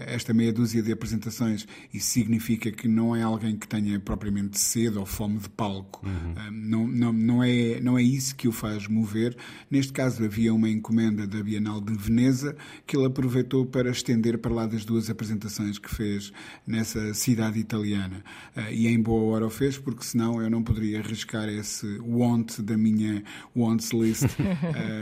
esta 0.07 0.33
meia 0.33 0.53
dúzia 0.53 0.83
de 0.83 0.91
apresentações, 0.91 1.67
isso 1.93 2.07
significa 2.07 2.71
que 2.71 2.89
não 2.89 3.15
é 3.15 3.23
alguém 3.23 3.57
que 3.57 3.69
tenha 3.69 4.01
propriamente 4.01 4.59
sede 4.59 4.97
ou 4.97 5.05
fome 5.05 5.39
de 5.39 5.49
palco. 5.51 6.07
Uhum. 6.07 6.51
não, 6.51 6.89
não, 6.89 7.13
não, 7.13 7.45
é, 7.45 7.81
não 7.81 7.99
é 7.99 8.03
isso 8.03 8.35
que 8.35 8.49
o 8.49 8.53
faz 8.53 8.87
mover. 9.03 9.37
Neste 9.71 9.93
caso, 9.93 10.25
havia 10.25 10.55
uma 10.55 10.71
encomenda 10.71 11.27
da 11.27 11.43
Bienal 11.43 11.81
de 11.81 11.93
Veneza 11.93 12.57
que 12.87 12.97
ele 12.97 13.07
aproveitou 13.07 13.67
para 13.67 13.91
estender 13.91 14.39
para 14.39 14.55
lá 14.55 14.67
das 14.67 14.85
duas 14.85 15.11
apresentações 15.11 15.79
que 15.79 15.93
fez 15.93 16.33
nessa 16.67 17.13
cidade 17.15 17.59
italiana. 17.59 18.23
Uh, 18.57 18.73
e 18.73 18.87
em 18.87 19.01
boa 19.01 19.35
hora 19.35 19.47
o 19.47 19.51
fez, 19.51 19.77
porque 19.77 20.05
senão 20.05 20.41
eu 20.41 20.49
não 20.49 20.63
poderia 20.63 21.01
arriscar 21.01 21.49
esse 21.49 21.99
want 22.01 22.61
da 22.61 22.77
minha 22.77 23.23
wants 23.57 23.91
list 23.91 24.25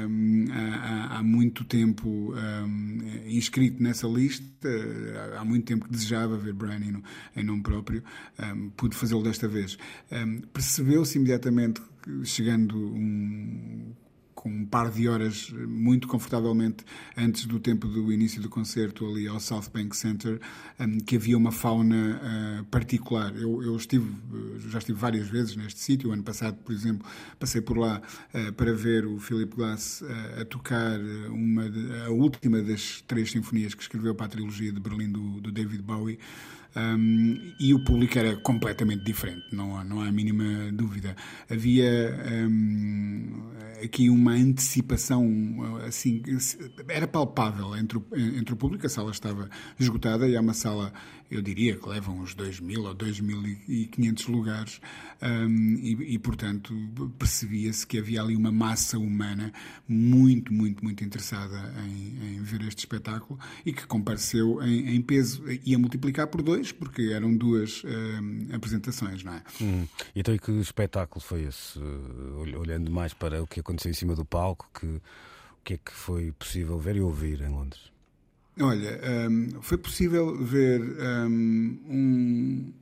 um, 0.09 0.47
há, 0.51 1.19
há, 1.19 1.23
muito 1.23 1.65
tempo 1.65 2.35
um, 2.35 2.99
inscrito 3.27 3.83
nessa 3.83 4.07
lista. 4.07 4.69
Uh, 4.69 5.39
há 5.39 5.45
muito 5.45 5.67
tempo 5.67 5.85
que 5.85 5.93
desejava 5.93 6.37
ver 6.37 6.55
Brian 6.55 6.81
em 7.37 7.45
nome 7.45 7.63
próprio. 7.63 8.03
Um, 8.39 8.71
pude 8.71 8.97
fazê-lo 8.97 9.23
desta 9.23 9.47
vez. 9.47 9.77
Percebeu-se 10.53 11.19
imediatamente, 11.19 11.81
chegando 12.25 12.77
um 12.77 13.95
com 14.41 14.49
um 14.49 14.65
par 14.65 14.91
de 14.91 15.07
horas 15.07 15.51
muito 15.69 16.09
confortavelmente 16.09 16.83
antes 17.15 17.45
do 17.45 17.61
tempo 17.61 17.87
do 17.87 18.11
início 18.11 18.41
do 18.41 18.49
concerto 18.49 19.07
ali 19.07 19.29
ao 19.29 19.39
South 19.39 19.69
Bank 19.71 19.95
Center, 19.95 20.41
um, 20.79 20.99
que 20.99 21.17
havia 21.17 21.37
uma 21.37 21.53
fauna 21.53 22.19
uh, 22.63 22.65
particular. 22.65 23.37
Eu, 23.37 23.63
eu, 23.63 23.77
estive, 23.77 24.11
já 24.71 24.79
estive 24.79 24.99
várias 24.99 25.29
vezes 25.29 25.55
neste 25.57 25.81
sítio. 25.81 26.11
Ano 26.11 26.23
passado, 26.23 26.57
por 26.65 26.73
exemplo, 26.73 27.07
passei 27.39 27.61
por 27.61 27.77
lá 27.77 28.01
uh, 28.33 28.53
para 28.55 28.73
ver 28.73 29.05
o 29.05 29.19
Philip 29.19 29.55
Glass 29.55 30.01
uh, 30.01 30.41
a 30.41 30.45
tocar 30.47 30.99
uma 31.29 31.69
de, 31.69 32.01
a 32.07 32.09
última 32.09 32.63
das 32.63 33.05
três 33.07 33.31
sinfonias 33.31 33.75
que 33.75 33.83
escreveu 33.83 34.15
para 34.15 34.25
a 34.25 34.31
trilogia 34.31 34.73
de 34.73 34.81
Berlim 34.81 35.13
do, 35.13 35.39
do 35.43 35.53
David 35.53 35.83
Bowie. 35.83 36.19
Um, 36.77 37.53
e 37.59 37.75
o 37.75 37.81
público 37.81 38.17
era 38.17 38.37
completamente 38.37 39.03
diferente, 39.03 39.45
não 39.51 39.77
há, 39.77 39.83
não 39.83 40.01
há 40.01 40.07
a 40.07 40.13
mínima 40.13 40.71
dúvida. 40.73 41.17
Havia 41.51 41.89
um, 42.49 43.51
aqui 43.83 44.09
uma 44.09 44.33
antecipação, 44.33 45.27
assim, 45.87 46.23
era 46.89 47.09
palpável 47.09 47.77
entre 47.77 47.99
o, 47.99 48.07
entre 48.13 48.55
o 48.55 48.57
público, 48.57 48.87
a 48.87 48.89
sala 48.89 49.11
estava 49.11 49.51
esgotada 49.79 50.29
e 50.29 50.37
é 50.37 50.41
uma 50.41 50.55
sala 50.55 50.93
eu 51.31 51.41
diria 51.41 51.77
que 51.77 51.89
levam 51.89 52.19
uns 52.19 52.35
2.000 52.35 52.85
ou 52.85 52.95
2.500 52.95 54.29
lugares 54.29 54.81
um, 55.23 55.77
e, 55.77 56.15
e, 56.15 56.19
portanto, 56.19 56.75
percebia-se 57.19 57.87
que 57.87 57.99
havia 57.99 58.21
ali 58.21 58.35
uma 58.35 58.51
massa 58.51 58.99
humana 58.99 59.53
muito, 59.87 60.53
muito, 60.53 60.83
muito 60.83 61.05
interessada 61.05 61.73
em, 61.87 62.35
em 62.35 62.43
ver 62.43 62.63
este 62.63 62.81
espetáculo 62.81 63.39
e 63.65 63.73
que 63.73 63.87
compareceu 63.87 64.61
em, 64.63 64.97
em, 64.97 65.01
peso. 65.01 65.45
Ia 65.65 65.79
multiplicar 65.79 66.27
por 66.27 66.43
dois, 66.43 66.60
porque 66.71 67.11
eram 67.13 67.37
duas 67.37 67.83
um, 67.85 68.55
apresentações, 68.55 69.25
não 69.25 69.35
é? 69.35 69.43
Hum. 69.61 69.87
Então, 70.15 70.35
e 70.35 70.39
que 70.39 70.51
espetáculo 70.53 71.21
foi 71.21 71.43
esse? 71.43 71.79
Olhando 72.59 72.91
mais 72.91 73.15
para 73.15 73.43
o 73.43 73.47
que 73.47 73.61
aconteceu 73.61 73.91
em 73.91 73.95
cima 73.95 74.15
do 74.15 74.25
palco, 74.25 74.69
que, 74.79 74.87
o 74.87 75.01
que 75.65 75.75
é 75.75 75.77
que 75.79 75.93
foi 75.93 76.33
possível 76.33 76.79
ver 76.79 76.97
e 76.97 77.01
ouvir 77.01 77.41
em 77.41 77.49
Londres? 77.49 77.91
Olha, 78.61 79.01
um, 79.29 79.63
foi 79.63 79.79
possível 79.79 80.37
ver 80.37 80.83
um, 80.83 82.73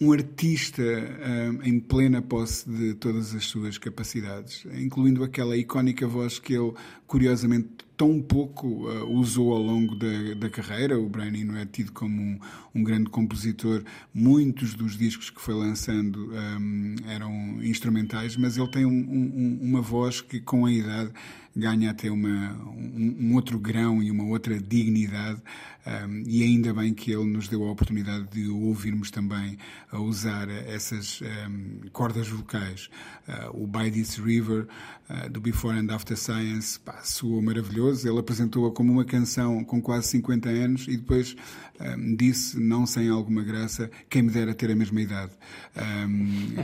um 0.00 0.12
artista 0.12 0.82
um, 0.82 1.62
em 1.62 1.80
plena 1.80 2.22
posse 2.22 2.68
de 2.68 2.94
todas 2.94 3.34
as 3.34 3.44
suas 3.46 3.78
capacidades, 3.78 4.64
incluindo 4.72 5.24
aquela 5.24 5.56
icónica 5.56 6.06
voz 6.06 6.38
que 6.38 6.54
ele 6.54 6.72
curiosamente 7.08 7.88
tão 7.96 8.22
pouco 8.22 8.88
uh, 8.88 9.12
usou 9.12 9.52
ao 9.52 9.60
longo 9.60 9.96
da, 9.96 10.34
da, 10.38 10.48
carreira. 10.48 10.96
O 10.96 11.08
Brian 11.08 11.36
Eno 11.36 11.58
é 11.58 11.66
tido 11.66 11.90
como 11.90 12.22
um, 12.22 12.38
um, 12.72 12.84
grande 12.84 13.10
compositor. 13.10 13.82
Muitos 14.14 14.74
dos 14.74 14.96
discos 14.96 15.30
que 15.30 15.40
foi 15.40 15.54
lançando 15.54 16.30
um, 16.30 16.94
eram 17.08 17.60
instrumentais, 17.60 18.36
mas 18.36 18.56
ele 18.56 18.68
tem 18.68 18.86
um, 18.86 18.90
um, 18.90 19.58
uma 19.60 19.82
voz 19.82 20.20
que, 20.20 20.38
com 20.38 20.64
a 20.64 20.72
idade, 20.72 21.10
ganha 21.56 21.90
até 21.90 22.08
uma, 22.08 22.52
um, 22.70 23.34
outro 23.34 23.58
grão 23.58 24.00
e 24.00 24.12
uma 24.12 24.24
outra 24.24 24.60
dignidade. 24.60 25.42
Um, 25.84 26.22
e 26.26 26.42
ainda 26.42 26.72
bem 26.74 26.92
que 26.92 27.10
ele 27.10 27.24
nos 27.24 27.48
deu 27.48 27.64
a 27.64 27.72
oportunidade 27.72 28.28
de 28.28 28.48
ouvirmos 28.48 29.10
também 29.10 29.56
a 29.90 29.98
usar 29.98 30.48
essas 30.48 31.20
um, 31.22 31.88
cordas 31.92 32.28
vocais. 32.28 32.90
Uh, 33.26 33.64
o 33.64 33.66
By 33.66 33.90
This 33.90 34.18
River, 34.18 34.68
uh, 35.08 35.30
do 35.30 35.40
Before 35.40 35.76
and 35.76 35.92
After 35.92 36.16
Science, 36.16 36.78
pá, 36.78 36.97
soou 37.02 37.40
maravilhoso. 37.42 38.08
Ele 38.08 38.18
apresentou-a 38.18 38.70
como 38.72 38.92
uma 38.92 39.04
canção 39.04 39.64
com 39.64 39.80
quase 39.80 40.08
50 40.08 40.48
anos 40.48 40.88
e 40.88 40.96
depois 40.96 41.36
um, 41.80 42.16
disse, 42.16 42.58
não 42.58 42.86
sem 42.86 43.08
alguma 43.08 43.42
graça, 43.42 43.90
quem 44.08 44.22
me 44.22 44.30
dera 44.30 44.54
ter 44.54 44.70
a 44.70 44.76
mesma 44.76 45.00
idade 45.00 45.32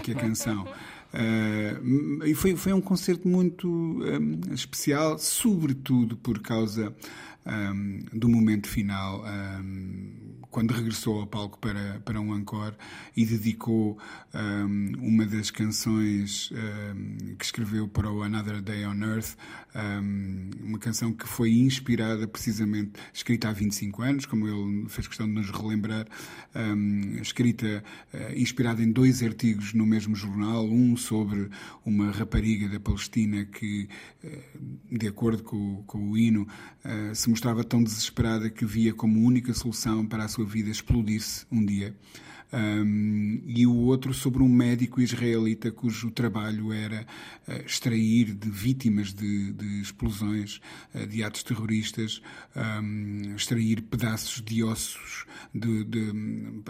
que 0.02 0.12
a 0.12 0.14
canção. 0.14 0.66
Uh, 1.14 2.24
e 2.26 2.34
foi, 2.34 2.56
foi 2.56 2.72
um 2.72 2.80
concerto 2.80 3.28
muito 3.28 3.68
um, 3.68 4.52
especial, 4.52 5.18
sobretudo 5.18 6.16
por 6.16 6.40
causa 6.40 6.94
um, 7.46 8.04
do 8.12 8.28
momento 8.28 8.68
final, 8.68 9.24
quando 10.54 10.70
regressou 10.70 11.18
ao 11.18 11.26
palco 11.26 11.58
para, 11.58 12.00
para 12.04 12.20
um 12.20 12.32
encore 12.38 12.76
e 13.16 13.26
dedicou 13.26 13.98
uma 15.00 15.26
das 15.26 15.50
canções 15.50 16.52
que 17.36 17.44
escreveu 17.44 17.88
para 17.88 18.08
o 18.08 18.22
Another 18.22 18.62
Day 18.62 18.86
on 18.86 19.02
Earth, 19.02 19.36
uma 20.62 20.78
canção 20.78 21.12
que 21.12 21.26
foi 21.26 21.50
inspirada 21.54 22.28
precisamente, 22.28 22.92
escrita 23.12 23.48
há 23.48 23.52
25 23.52 24.02
anos, 24.02 24.26
como 24.26 24.46
ele 24.46 24.88
fez 24.88 25.08
questão 25.08 25.26
de 25.26 25.32
nos 25.32 25.50
relembrar, 25.50 26.06
escrita, 27.20 27.82
uh, 28.12 28.38
inspirada 28.38 28.82
em 28.82 28.90
dois 28.90 29.22
artigos 29.22 29.74
no 29.74 29.84
mesmo 29.84 30.14
jornal, 30.14 30.64
um 30.64 30.96
sobre 30.96 31.48
uma 31.84 32.10
rapariga 32.10 32.68
da 32.68 32.78
Palestina 32.78 33.44
que, 33.44 33.88
uh, 34.22 34.96
de 34.96 35.08
acordo 35.08 35.42
com, 35.42 35.82
com 35.86 36.10
o 36.10 36.18
hino, 36.18 36.46
uh, 36.84 37.14
se 37.14 37.28
mostrava 37.28 37.64
tão 37.64 37.82
desesperada 37.82 38.48
que 38.48 38.64
via 38.64 38.92
como 38.94 39.20
única 39.20 39.52
solução 39.52 40.06
para 40.06 40.24
a 40.24 40.28
sua 40.28 40.43
vida 40.46 40.70
explodir-se 40.70 41.46
um 41.50 41.64
dia. 41.64 41.94
Um, 42.54 43.42
e 43.46 43.66
o 43.66 43.74
outro 43.74 44.14
sobre 44.14 44.40
um 44.40 44.48
médico 44.48 45.00
israelita 45.00 45.72
cujo 45.72 46.08
trabalho 46.12 46.72
era 46.72 47.04
uh, 47.48 47.66
extrair 47.66 48.32
de 48.32 48.48
vítimas 48.48 49.12
de, 49.12 49.52
de 49.52 49.80
explosões, 49.80 50.60
uh, 50.94 51.04
de 51.04 51.24
atos 51.24 51.42
terroristas, 51.42 52.22
um, 52.54 53.34
extrair 53.34 53.82
pedaços 53.82 54.40
de 54.40 54.62
ossos 54.62 55.26
de, 55.52 55.82
de, 55.82 56.12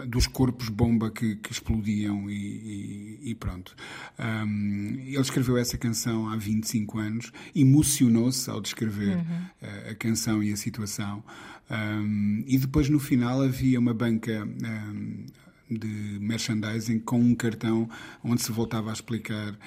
dos 0.07 0.25
corpos 0.25 0.69
bomba 0.69 1.11
que, 1.11 1.35
que 1.35 1.51
explodiam 1.51 2.31
e, 2.31 2.33
e, 2.33 3.29
e 3.29 3.35
pronto. 3.35 3.75
Um, 4.17 4.97
ele 5.05 5.19
escreveu 5.19 5.55
essa 5.55 5.77
canção 5.77 6.27
há 6.29 6.35
25 6.35 6.97
anos, 6.97 7.31
emocionou-se 7.55 8.49
ao 8.49 8.59
descrever 8.59 9.17
uhum. 9.17 9.21
uh, 9.61 9.91
a 9.91 9.93
canção 9.93 10.41
e 10.41 10.51
a 10.51 10.57
situação. 10.57 11.23
Um, 11.69 12.43
e 12.45 12.57
depois 12.59 12.89
no 12.89 12.99
final 12.99 13.41
havia 13.41 13.79
uma 13.79 13.93
banca 13.93 14.45
um, 14.45 15.25
de 15.69 16.19
merchandising 16.19 16.99
com 16.99 17.19
um 17.19 17.33
cartão 17.33 17.89
onde 18.23 18.41
se 18.41 18.51
voltava 18.51 18.89
a 18.89 18.93
explicar 18.93 19.57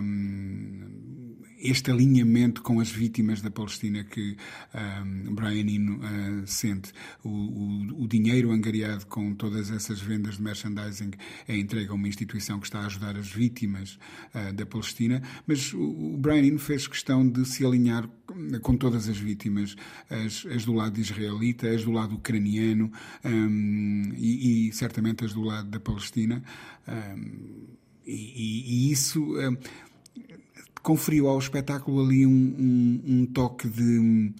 um, 0.00 1.36
este 1.60 1.90
alinhamento 1.90 2.62
com 2.62 2.80
as 2.80 2.90
vítimas 2.90 3.42
da 3.42 3.50
Palestina 3.50 4.04
que 4.04 4.36
um, 4.74 5.34
Brian 5.34 5.68
Eno 5.68 5.98
uh, 5.98 6.46
sente. 6.46 6.92
O, 7.22 7.28
o, 7.28 8.02
o, 8.04 8.08
dinheiro 8.08 8.50
angariado 8.52 9.06
com 9.06 9.34
todas 9.34 9.70
essas 9.70 10.00
vendas 10.00 10.36
de 10.36 10.42
merchandising 10.42 11.10
é 11.46 11.56
entregue 11.56 11.90
a 11.90 11.94
uma 11.94 12.08
instituição 12.08 12.60
que 12.60 12.66
está 12.66 12.80
a 12.80 12.86
ajudar 12.86 13.16
as 13.16 13.28
vítimas 13.28 13.98
uh, 14.34 14.52
da 14.52 14.64
Palestina, 14.64 15.22
mas 15.46 15.72
o, 15.72 15.80
o 15.80 16.16
Brian 16.16 16.44
Eno 16.44 16.58
fez 16.58 16.86
questão 16.86 17.28
de 17.28 17.44
se 17.44 17.64
alinhar 17.64 18.08
com 18.62 18.76
todas 18.76 19.08
as 19.08 19.16
vítimas, 19.16 19.74
as, 20.10 20.46
as 20.46 20.64
do 20.64 20.72
lado 20.74 21.00
israelita, 21.00 21.68
as 21.68 21.84
do 21.84 21.90
lado 21.90 22.14
ucraniano 22.14 22.92
um, 23.24 24.12
e, 24.16 24.68
e, 24.68 24.72
certamente 24.72 25.24
do 25.32 25.42
lado 25.42 25.68
da 25.68 25.80
Palestina. 25.80 26.42
Um, 26.86 27.66
e, 28.06 28.88
e, 28.88 28.92
isso 28.92 29.34
conferiu 30.82 31.28
ao 31.28 31.38
espetáculo 31.38 32.02
ali 32.02 32.24
um, 32.24 32.30
um, 32.30 33.02
um 33.06 33.26
toque 33.26 33.68
de. 33.68 33.82
Um, 33.82 34.32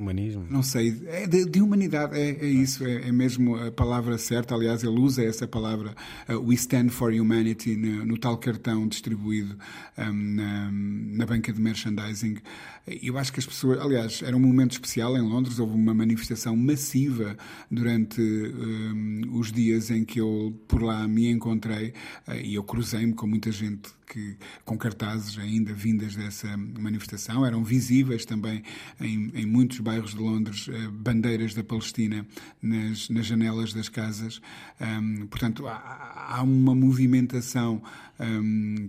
Humanismo? 0.00 0.46
Não 0.48 0.62
sei, 0.62 1.02
é 1.08 1.26
de, 1.26 1.44
de 1.44 1.60
humanidade, 1.60 2.16
é, 2.16 2.30
é 2.30 2.46
isso, 2.46 2.86
é, 2.86 3.08
é, 3.08 3.12
mesmo 3.12 3.56
a 3.56 3.70
palavra 3.70 4.16
certa. 4.16 4.54
Aliás, 4.54 4.82
ele 4.82 4.98
usa 4.98 5.22
essa 5.22 5.46
palavra, 5.46 5.94
uh, 6.28 6.38
We 6.38 6.54
Stand 6.54 6.88
for 6.88 7.12
Humanity, 7.12 7.76
no, 7.76 8.06
no 8.06 8.16
tal 8.16 8.38
cartão 8.38 8.86
distribuído 8.88 9.58
um, 9.98 10.12
na, 10.12 10.70
na, 10.72 11.26
banca 11.26 11.52
de 11.52 11.60
merchandising. 11.60 12.38
Eu 12.86 13.18
acho 13.18 13.32
que 13.32 13.38
as 13.38 13.46
pessoas, 13.46 13.78
aliás, 13.78 14.22
era 14.22 14.36
um 14.36 14.40
momento 14.40 14.72
especial 14.72 15.16
em 15.16 15.20
Londres, 15.20 15.58
houve 15.58 15.74
uma 15.74 15.94
manifestação 15.94 16.56
massiva 16.56 17.36
durante 17.70 18.20
um, 18.20 19.38
os 19.38 19.52
dias 19.52 19.90
em 19.90 20.04
que 20.04 20.20
eu 20.20 20.58
por 20.66 20.82
lá 20.82 21.06
me 21.06 21.30
encontrei 21.30 21.92
uh, 22.26 22.34
e 22.42 22.54
eu 22.54 22.64
cruzei-me 22.64 23.12
com 23.12 23.26
muita 23.26 23.52
gente 23.52 23.90
que, 24.10 24.36
com 24.64 24.76
cartazes 24.76 25.38
ainda 25.38 25.72
vindas 25.72 26.16
dessa 26.16 26.56
manifestação. 26.56 27.46
Eram 27.46 27.62
visíveis 27.62 28.24
também 28.24 28.62
em, 29.00 29.30
em 29.34 29.46
muitos 29.46 29.78
bairros 29.78 30.10
de 30.10 30.18
Londres 30.18 30.68
eh, 30.68 30.88
bandeiras 30.88 31.54
da 31.54 31.62
Palestina 31.62 32.26
nas, 32.60 33.08
nas 33.08 33.24
janelas 33.24 33.72
das 33.72 33.88
casas. 33.88 34.40
Um, 34.80 35.26
portanto, 35.28 35.66
há, 35.68 36.36
há, 36.36 36.42
uma 36.42 36.74
movimentação 36.74 37.80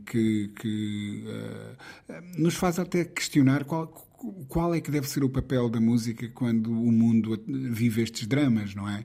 que, 0.05 0.51
que 0.55 1.23
uh, 1.25 2.41
nos 2.41 2.55
faz 2.55 2.79
até 2.79 3.05
questionar 3.05 3.65
qual 3.65 3.93
qual 4.47 4.74
é 4.74 4.82
que 4.82 4.91
deve 4.91 5.07
ser 5.07 5.24
o 5.24 5.30
papel 5.30 5.69
da 5.69 5.80
música 5.80 6.30
quando 6.30 6.72
o 6.72 6.91
mundo 6.91 7.41
vive 7.47 8.01
estes 8.01 8.28
dramas, 8.28 8.76
não 8.76 8.88
é? 8.88 9.03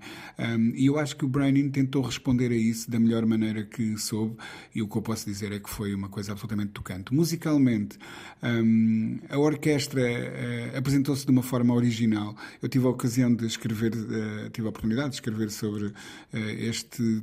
E 0.74 0.86
eu 0.86 0.98
acho 0.98 1.16
que 1.16 1.24
o 1.24 1.28
Brian 1.28 1.68
tentou 1.70 2.02
responder 2.02 2.50
a 2.50 2.56
isso 2.56 2.90
da 2.90 2.98
melhor 2.98 3.24
maneira 3.26 3.64
que 3.64 3.96
soube, 3.98 4.36
e 4.74 4.82
o 4.82 4.88
que 4.88 4.96
eu 4.96 5.02
posso 5.02 5.26
dizer 5.26 5.52
é 5.52 5.58
que 5.58 5.70
foi 5.70 5.94
uma 5.94 6.08
coisa 6.08 6.32
absolutamente 6.32 6.72
tocante. 6.72 7.14
Musicalmente, 7.14 7.98
um, 8.42 9.18
a 9.28 9.38
orquestra 9.38 10.02
uh, 10.02 10.78
apresentou-se 10.78 11.24
de 11.24 11.30
uma 11.30 11.42
forma 11.42 11.74
original. 11.74 12.36
Eu 12.60 12.68
tive 12.68 12.86
a 12.86 12.90
ocasião 12.90 13.34
de 13.34 13.46
escrever, 13.46 13.92
uh, 13.94 14.50
tive 14.50 14.66
a 14.66 14.70
oportunidade 14.70 15.10
de 15.10 15.14
escrever 15.16 15.50
sobre 15.50 15.86
uh, 15.86 15.94
este 16.32 17.22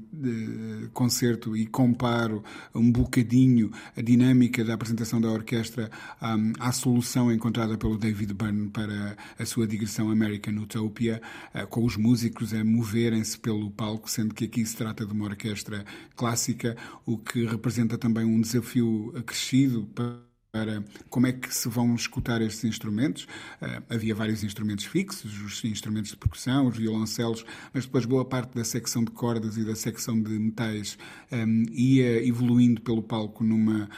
concerto 0.94 1.56
e 1.56 1.66
comparo 1.66 2.44
um 2.74 2.92
bocadinho 2.92 3.72
a 3.96 4.02
dinâmica 4.02 4.64
da 4.64 4.74
apresentação 4.74 5.20
da 5.20 5.30
orquestra 5.30 5.90
um, 6.22 6.54
à 6.60 6.72
solução 6.72 7.32
encontrada 7.32 7.78
pelo 7.84 7.98
David 7.98 8.34
Byrne 8.34 8.70
para 8.70 9.18
a 9.38 9.46
sua 9.46 9.68
digressão 9.68 10.10
American 10.10 10.54
Utopia, 10.54 11.22
eh, 11.54 11.66
com 11.66 11.84
os 11.84 11.98
músicos 11.98 12.54
a 12.54 12.64
moverem-se 12.64 13.38
pelo 13.38 13.70
palco, 13.70 14.10
sendo 14.10 14.34
que 14.34 14.46
aqui 14.46 14.66
se 14.66 14.78
trata 14.78 15.06
de 15.06 15.12
uma 15.12 15.26
orquestra 15.26 15.84
clássica, 16.16 16.78
o 17.06 17.18
que 17.18 17.46
representa 17.46 17.98
também 17.98 18.24
um 18.24 18.40
desafio 18.40 19.12
acrescido 19.18 19.84
para 19.94 20.24
para 20.54 20.84
como 21.10 21.26
é 21.26 21.32
que 21.32 21.52
se 21.52 21.68
vão 21.68 21.96
escutar 21.96 22.40
estes 22.40 22.64
instrumentos. 22.66 23.24
Uh, 23.24 23.84
havia 23.90 24.14
vários 24.14 24.44
instrumentos 24.44 24.86
fixos, 24.86 25.34
os 25.42 25.64
instrumentos 25.66 26.12
de 26.12 26.18
percussão, 26.18 26.68
os 26.68 26.78
violoncelos, 26.78 27.44
mas 27.74 27.86
depois 27.88 28.06
boa 28.06 28.24
parte 28.24 28.54
da 28.54 28.64
secção 28.64 29.04
de 29.04 29.10
cordas 29.10 29.58
e 29.58 29.66
da 29.66 29.76
secção 29.76 30.22
de 30.22 30.30
metais 30.30 30.96
um, 31.32 31.64
ia 31.72 32.24
evoluindo 32.24 32.82
pelo 32.82 33.02
palco 33.02 33.44
numa 33.44 33.90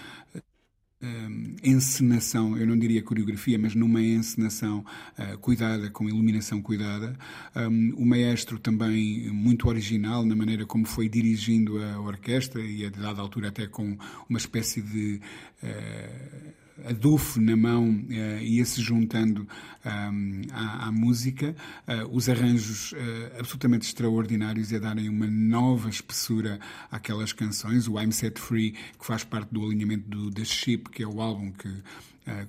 uh, 1.05 1.55
encenação, 1.63 2.57
eu 2.57 2.65
não 2.65 2.77
diria 2.77 3.03
coreografia, 3.03 3.57
mas 3.59 3.75
numa 3.75 4.01
encenação 4.01 4.85
uh, 5.17 5.37
cuidada, 5.39 5.89
com 5.89 6.09
iluminação 6.09 6.61
cuidada. 6.61 7.17
Um, 7.55 7.93
o 7.97 8.05
maestro 8.05 8.57
também 8.59 9.29
muito 9.31 9.67
original 9.67 10.25
na 10.25 10.35
maneira 10.35 10.65
como 10.65 10.85
foi 10.85 11.07
dirigindo 11.07 11.81
a 11.81 11.99
orquestra 11.99 12.61
e 12.61 12.85
a 12.85 12.89
dada 12.89 13.21
altura 13.21 13.49
até 13.49 13.67
com 13.67 13.97
uma 14.29 14.39
espécie 14.39 14.81
de 14.81 15.21
uh, 15.63 16.64
adufo 16.84 17.39
na 17.39 17.55
mão 17.55 17.89
uh, 17.89 18.43
ia-se 18.43 18.82
juntando 18.82 19.47
um, 19.86 20.41
à, 20.51 20.88
à, 20.88 20.91
música, 20.91 21.55
uh, 21.88 22.15
os 22.15 22.28
arranjos 22.28 22.91
uh, 22.91 22.95
absolutamente 23.39 23.86
extraordinários 23.86 24.71
e 24.71 24.76
a 24.76 24.80
darem 24.80 25.07
uma 25.07 25.28
nova 25.28 25.89
espessura 25.89 26.59
àquelas 26.91 27.32
canções. 27.32 27.88
O 27.88 27.99
I'm 27.99 28.11
Set 28.11 28.39
Free, 28.39 28.71
que 28.71 29.05
faz 29.05 29.23
parte 29.23 29.53
do 29.53 29.63
alinhamento 29.63 30.09
do 30.09 30.32
The 30.32 30.43
Ship, 30.43 30.89
que 30.91 31.03
é 31.03 31.07
o 31.07 31.21
álbum 31.21 31.51
que 31.51 31.69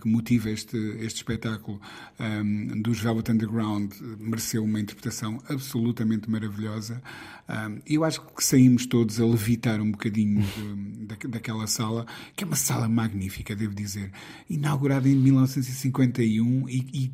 que 0.00 0.08
motiva 0.08 0.50
este, 0.50 0.76
este 1.00 1.16
espetáculo 1.16 1.80
um, 2.18 2.80
dos 2.80 3.00
Velvet 3.00 3.30
Underground 3.30 3.92
mereceu 4.18 4.64
uma 4.64 4.80
interpretação 4.80 5.38
absolutamente 5.48 6.30
maravilhosa. 6.30 7.02
Um, 7.48 7.80
eu 7.86 8.02
acho 8.02 8.22
que 8.22 8.42
saímos 8.42 8.86
todos 8.86 9.20
a 9.20 9.26
levitar 9.26 9.80
um 9.80 9.92
bocadinho 9.92 10.42
de, 10.42 11.06
da, 11.06 11.16
daquela 11.28 11.66
sala, 11.66 12.06
que 12.34 12.42
é 12.42 12.46
uma 12.46 12.56
sala 12.56 12.88
magnífica, 12.88 13.54
devo 13.54 13.74
dizer, 13.74 14.10
inaugurada 14.48 15.08
em 15.08 15.14
1951 15.14 16.68
e, 16.68 16.86
e 16.92 17.12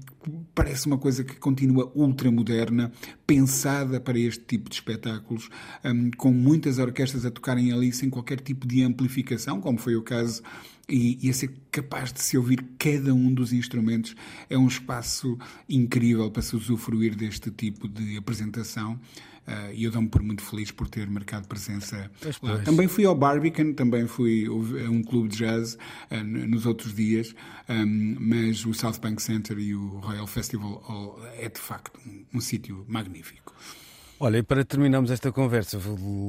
parece 0.54 0.86
uma 0.86 0.96
coisa 0.96 1.24
que 1.24 1.34
continua 1.36 1.90
ultramoderna, 1.94 2.92
pensada 3.26 4.00
para 4.00 4.18
este 4.18 4.44
tipo 4.44 4.70
de 4.70 4.76
espetáculos, 4.76 5.50
um, 5.84 6.10
com 6.12 6.32
muitas 6.32 6.78
orquestras 6.78 7.26
a 7.26 7.30
tocarem 7.30 7.72
ali 7.72 7.92
sem 7.92 8.08
qualquer 8.08 8.40
tipo 8.40 8.66
de 8.66 8.82
amplificação, 8.82 9.60
como 9.60 9.78
foi 9.78 9.96
o 9.96 10.02
caso 10.02 10.42
e, 10.92 11.18
e, 11.26 11.30
a 11.30 11.32
ser 11.32 11.50
capaz 11.70 12.12
de 12.12 12.20
se 12.20 12.36
ouvir 12.36 12.62
cada 12.78 13.14
um 13.14 13.32
dos 13.32 13.52
instrumentos 13.52 14.14
é 14.50 14.58
um 14.58 14.68
espaço 14.68 15.38
incrível 15.68 16.30
para 16.30 16.42
se 16.42 16.54
usufruir 16.54 17.16
deste 17.16 17.50
tipo 17.50 17.88
de 17.88 18.16
apresentação. 18.16 19.00
Uh, 19.44 19.74
e 19.74 19.82
eu 19.82 19.90
dou-me 19.90 20.08
por 20.08 20.22
muito 20.22 20.40
feliz 20.40 20.70
por 20.70 20.88
ter 20.88 21.10
marcado 21.10 21.48
presença 21.48 22.08
pois, 22.20 22.38
lá. 22.40 22.52
Pois. 22.52 22.64
Também 22.64 22.86
fui 22.86 23.04
ao 23.04 23.14
Barbican, 23.14 23.72
também 23.72 24.06
fui 24.06 24.46
a 24.46 24.88
um 24.88 25.02
clube 25.02 25.30
de 25.30 25.38
jazz 25.38 25.74
uh, 26.10 26.22
nos 26.22 26.64
outros 26.64 26.94
dias, 26.94 27.34
um, 27.68 28.16
mas 28.20 28.64
o 28.64 28.72
South 28.72 29.00
Bank 29.02 29.20
Center 29.20 29.58
e 29.58 29.74
o 29.74 29.98
Royal 29.98 30.28
Festival 30.28 30.80
Hall 30.84 31.18
é 31.36 31.48
de 31.48 31.58
facto 31.58 31.98
um, 32.06 32.24
um 32.34 32.40
sítio 32.40 32.84
magnífico. 32.86 33.52
Olha, 34.24 34.38
e 34.38 34.42
para 34.44 34.64
terminarmos 34.64 35.10
esta 35.10 35.32
conversa, 35.32 35.80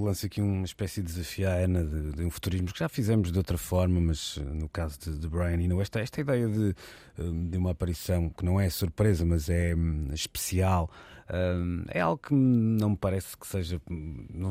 lanço 0.04 0.26
aqui 0.26 0.42
uma 0.42 0.66
espécie 0.66 1.00
de 1.00 1.14
desafio 1.14 1.48
à 1.48 1.52
Ana 1.52 1.86
de, 1.86 2.14
de, 2.14 2.26
um 2.26 2.32
futurismo 2.32 2.74
que 2.74 2.80
já 2.80 2.90
fizemos 2.90 3.32
de 3.32 3.38
outra 3.38 3.56
forma, 3.56 4.02
mas 4.02 4.40
eh, 4.40 4.44
no 4.44 4.68
caso 4.68 5.00
de, 5.00 5.20
de 5.20 5.28
Brian 5.28 5.62
Eno, 5.62 5.80
esta, 5.80 6.00
esta 6.00 6.20
ideia 6.20 6.50
de, 6.50 6.70
eh, 7.20 7.24
de 7.52 7.56
uma 7.56 7.70
aparição 7.70 8.32
que 8.32 8.44
não 8.44 8.60
é 8.60 8.68
surpresa, 8.68 9.24
mas 9.24 9.48
é 9.48 9.76
hum, 9.76 10.08
especial, 10.12 10.90
hum, 11.32 11.84
é 11.88 12.00
algo 12.00 12.18
que 12.18 12.34
não 12.34 12.90
me 12.90 12.98
parece 12.98 13.38
que 13.38 13.46
seja. 13.46 13.80
Hum, 13.88 14.26
não, 14.34 14.50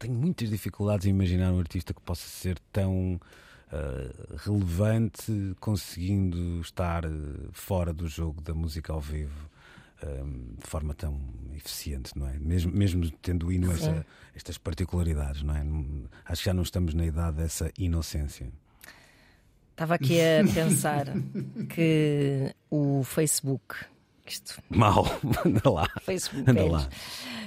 tenho 0.00 0.14
muitas 0.14 0.50
dificuldades 0.50 1.06
em 1.06 1.10
imaginar 1.10 1.52
um 1.52 1.60
artista 1.60 1.94
que 1.94 2.00
possa 2.00 2.26
ser 2.26 2.58
tão. 2.72 3.20
Uh, 3.66 4.36
relevante, 4.36 5.56
conseguindo 5.58 6.60
estar 6.60 7.02
fora 7.50 7.92
do 7.92 8.06
jogo 8.06 8.40
da 8.40 8.54
música 8.54 8.92
ao 8.92 9.00
vivo 9.00 9.50
de 10.00 10.66
forma 10.66 10.94
tão 10.94 11.18
eficiente, 11.54 12.16
não 12.16 12.28
é? 12.28 12.38
Mesmo, 12.38 12.72
mesmo 12.72 13.10
tendo 13.22 13.50
hino 13.50 13.72
essa, 13.72 14.04
estas 14.34 14.58
particularidades, 14.58 15.42
não 15.42 15.54
é? 15.54 15.64
Acho 16.26 16.42
que 16.42 16.46
já 16.46 16.54
não 16.54 16.62
estamos 16.62 16.94
na 16.94 17.06
idade 17.06 17.38
dessa 17.38 17.70
inocência. 17.78 18.50
Estava 19.70 19.94
aqui 19.94 20.18
a 20.20 20.44
pensar 20.52 21.06
que 21.68 22.54
o 22.70 23.02
Facebook. 23.04 23.76
Isto... 24.26 24.60
Mal, 24.68 25.06
anda 25.44 25.70
lá. 25.70 25.88
Facebook, 26.02 26.50
anda 26.50 26.64
lá. 26.64 26.88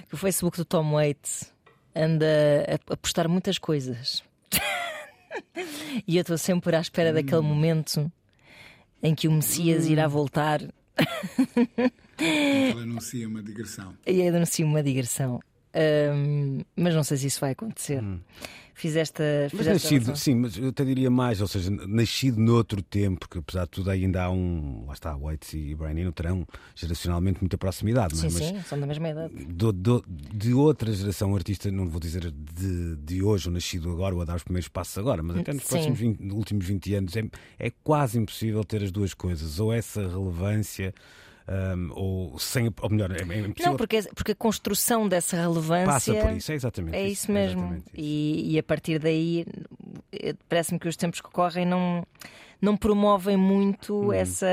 Que 0.08 0.16
o 0.16 0.18
Facebook 0.18 0.58
do 0.58 0.66
Tom 0.66 0.93
Waits 0.93 1.54
anda 1.95 2.26
a 2.89 2.97
postar 2.97 3.28
muitas 3.28 3.58
coisas. 3.58 4.24
e 6.08 6.18
eu 6.18 6.22
estou 6.22 6.38
sempre 6.38 6.76
à 6.76 6.80
espera 6.80 7.12
daquele 7.12 7.41
momento 7.41 8.12
em 9.04 9.14
que 9.14 9.28
o 9.28 9.32
Messias 9.32 9.88
irá 9.88 10.08
voltar 10.08 10.62
ele 12.20 12.82
anuncia 12.82 13.28
uma 13.28 13.41
digressão. 13.41 13.95
E 14.06 14.28
anuncia 14.28 14.66
uma 14.66 14.84
digressão. 14.84 15.39
Um, 15.76 16.62
mas 16.76 16.95
não 16.95 17.04
sei 17.04 17.18
se 17.18 17.28
isso 17.28 17.39
vai 17.39 17.52
acontecer. 17.52 18.02
Hum. 18.04 18.20
Fiz 18.80 18.95
esta. 18.95 19.23
Fiz 19.49 19.59
mas 19.59 19.67
esta 19.67 19.73
nascido, 19.73 20.15
sim, 20.15 20.36
mas 20.36 20.57
eu 20.57 20.69
até 20.69 20.86
diria 20.86 21.11
mais, 21.11 21.41
ou 21.41 21.47
seja, 21.49 21.69
nascido 21.69 22.39
noutro 22.39 22.82
tempo, 22.82 23.19
porque 23.19 23.39
apesar 23.39 23.65
de 23.65 23.71
tudo 23.71 23.89
ainda 23.91 24.23
há 24.23 24.32
um. 24.32 24.86
Lá 24.88 24.93
está, 24.93 25.17
White 25.17 25.57
e 25.57 25.75
Brian 25.75 26.09
terão 26.13 26.47
geracionalmente 26.73 27.41
muita 27.41 27.57
proximidade, 27.57 28.15
sim, 28.15 28.30
não 28.30 28.38
é? 28.38 28.39
Sim, 28.39 28.53
mas 28.53 28.67
são 28.67 28.80
da 28.80 28.88
mesma 28.88 29.09
idade. 29.09 29.34
Do, 29.34 29.73
do, 29.73 30.01
de 30.07 30.53
outra 30.53 30.93
geração, 30.93 31.36
artista, 31.36 31.69
não 31.69 31.89
vou 31.89 31.99
dizer 31.99 32.32
de, 32.32 32.95
de 32.95 33.21
hoje, 33.21 33.49
ou 33.49 33.53
nascido 33.53 33.91
agora, 33.91 34.15
ou 34.15 34.21
a 34.21 34.25
dar 34.25 34.38
os 34.38 34.43
primeiros 34.43 34.69
passos 34.69 34.97
agora, 34.97 35.21
mas 35.21 35.36
até 35.36 35.51
nos 35.51 35.65
próximos 35.65 35.99
20, 35.99 36.32
últimos 36.32 36.65
20 36.65 36.95
anos 36.95 37.17
é, 37.17 37.23
é 37.59 37.69
quase 37.84 38.17
impossível 38.17 38.63
ter 38.63 38.82
as 38.82 38.93
duas 38.93 39.13
coisas, 39.13 39.59
ou 39.59 39.73
essa 39.73 40.07
relevância 40.07 40.93
um, 41.50 41.91
ou 41.93 42.38
sem, 42.38 42.72
ou 42.80 42.89
melhor, 42.89 43.12
é, 43.12 43.22
é 43.22 43.66
Não, 43.66 43.76
porque, 43.76 44.04
porque 44.16 44.34
a 44.34 44.36
construção 44.36 45.08
dessa 45.08 45.36
relevância 45.36 45.86
passa 45.86 46.14
por 46.14 46.32
isso, 46.34 46.52
é 46.52 46.56
exatamente 46.56 46.95
é 46.95 47.04
isso, 47.04 47.24
isso 47.24 47.32
mesmo. 47.32 47.76
Isso. 47.76 47.86
E, 47.95 48.54
e, 48.54 48.60
a 48.60 48.64
partir 48.64 49.00
daí 49.00 49.47
eh, 50.12 50.36
parece-me 50.47 50.80
que 50.80 50.88
os 50.88 50.95
tempos 50.95 51.22
que 51.22 51.30
correm 51.30 51.66
não, 51.66 52.06
não 52.62 52.78
promovem 52.78 53.36
muito 53.36 54.10
hum. 54.10 54.14
essa 54.14 54.45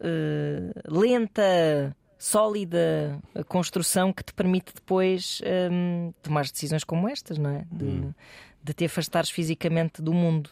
uh, 0.00 0.80
lenta 0.86 1.96
sólida 2.16 3.20
construção 3.48 4.12
que 4.12 4.22
te 4.22 4.32
permite 4.32 4.72
depois 4.74 5.42
um, 5.70 6.12
tomar 6.22 6.42
decisões 6.44 6.84
como 6.84 7.08
estas, 7.08 7.36
não 7.36 7.50
é? 7.50 7.66
De, 7.70 7.84
hum. 7.84 8.14
de 8.62 8.72
te 8.72 8.84
afastares 8.84 9.28
fisicamente 9.28 10.00
do 10.00 10.14
mundo. 10.14 10.50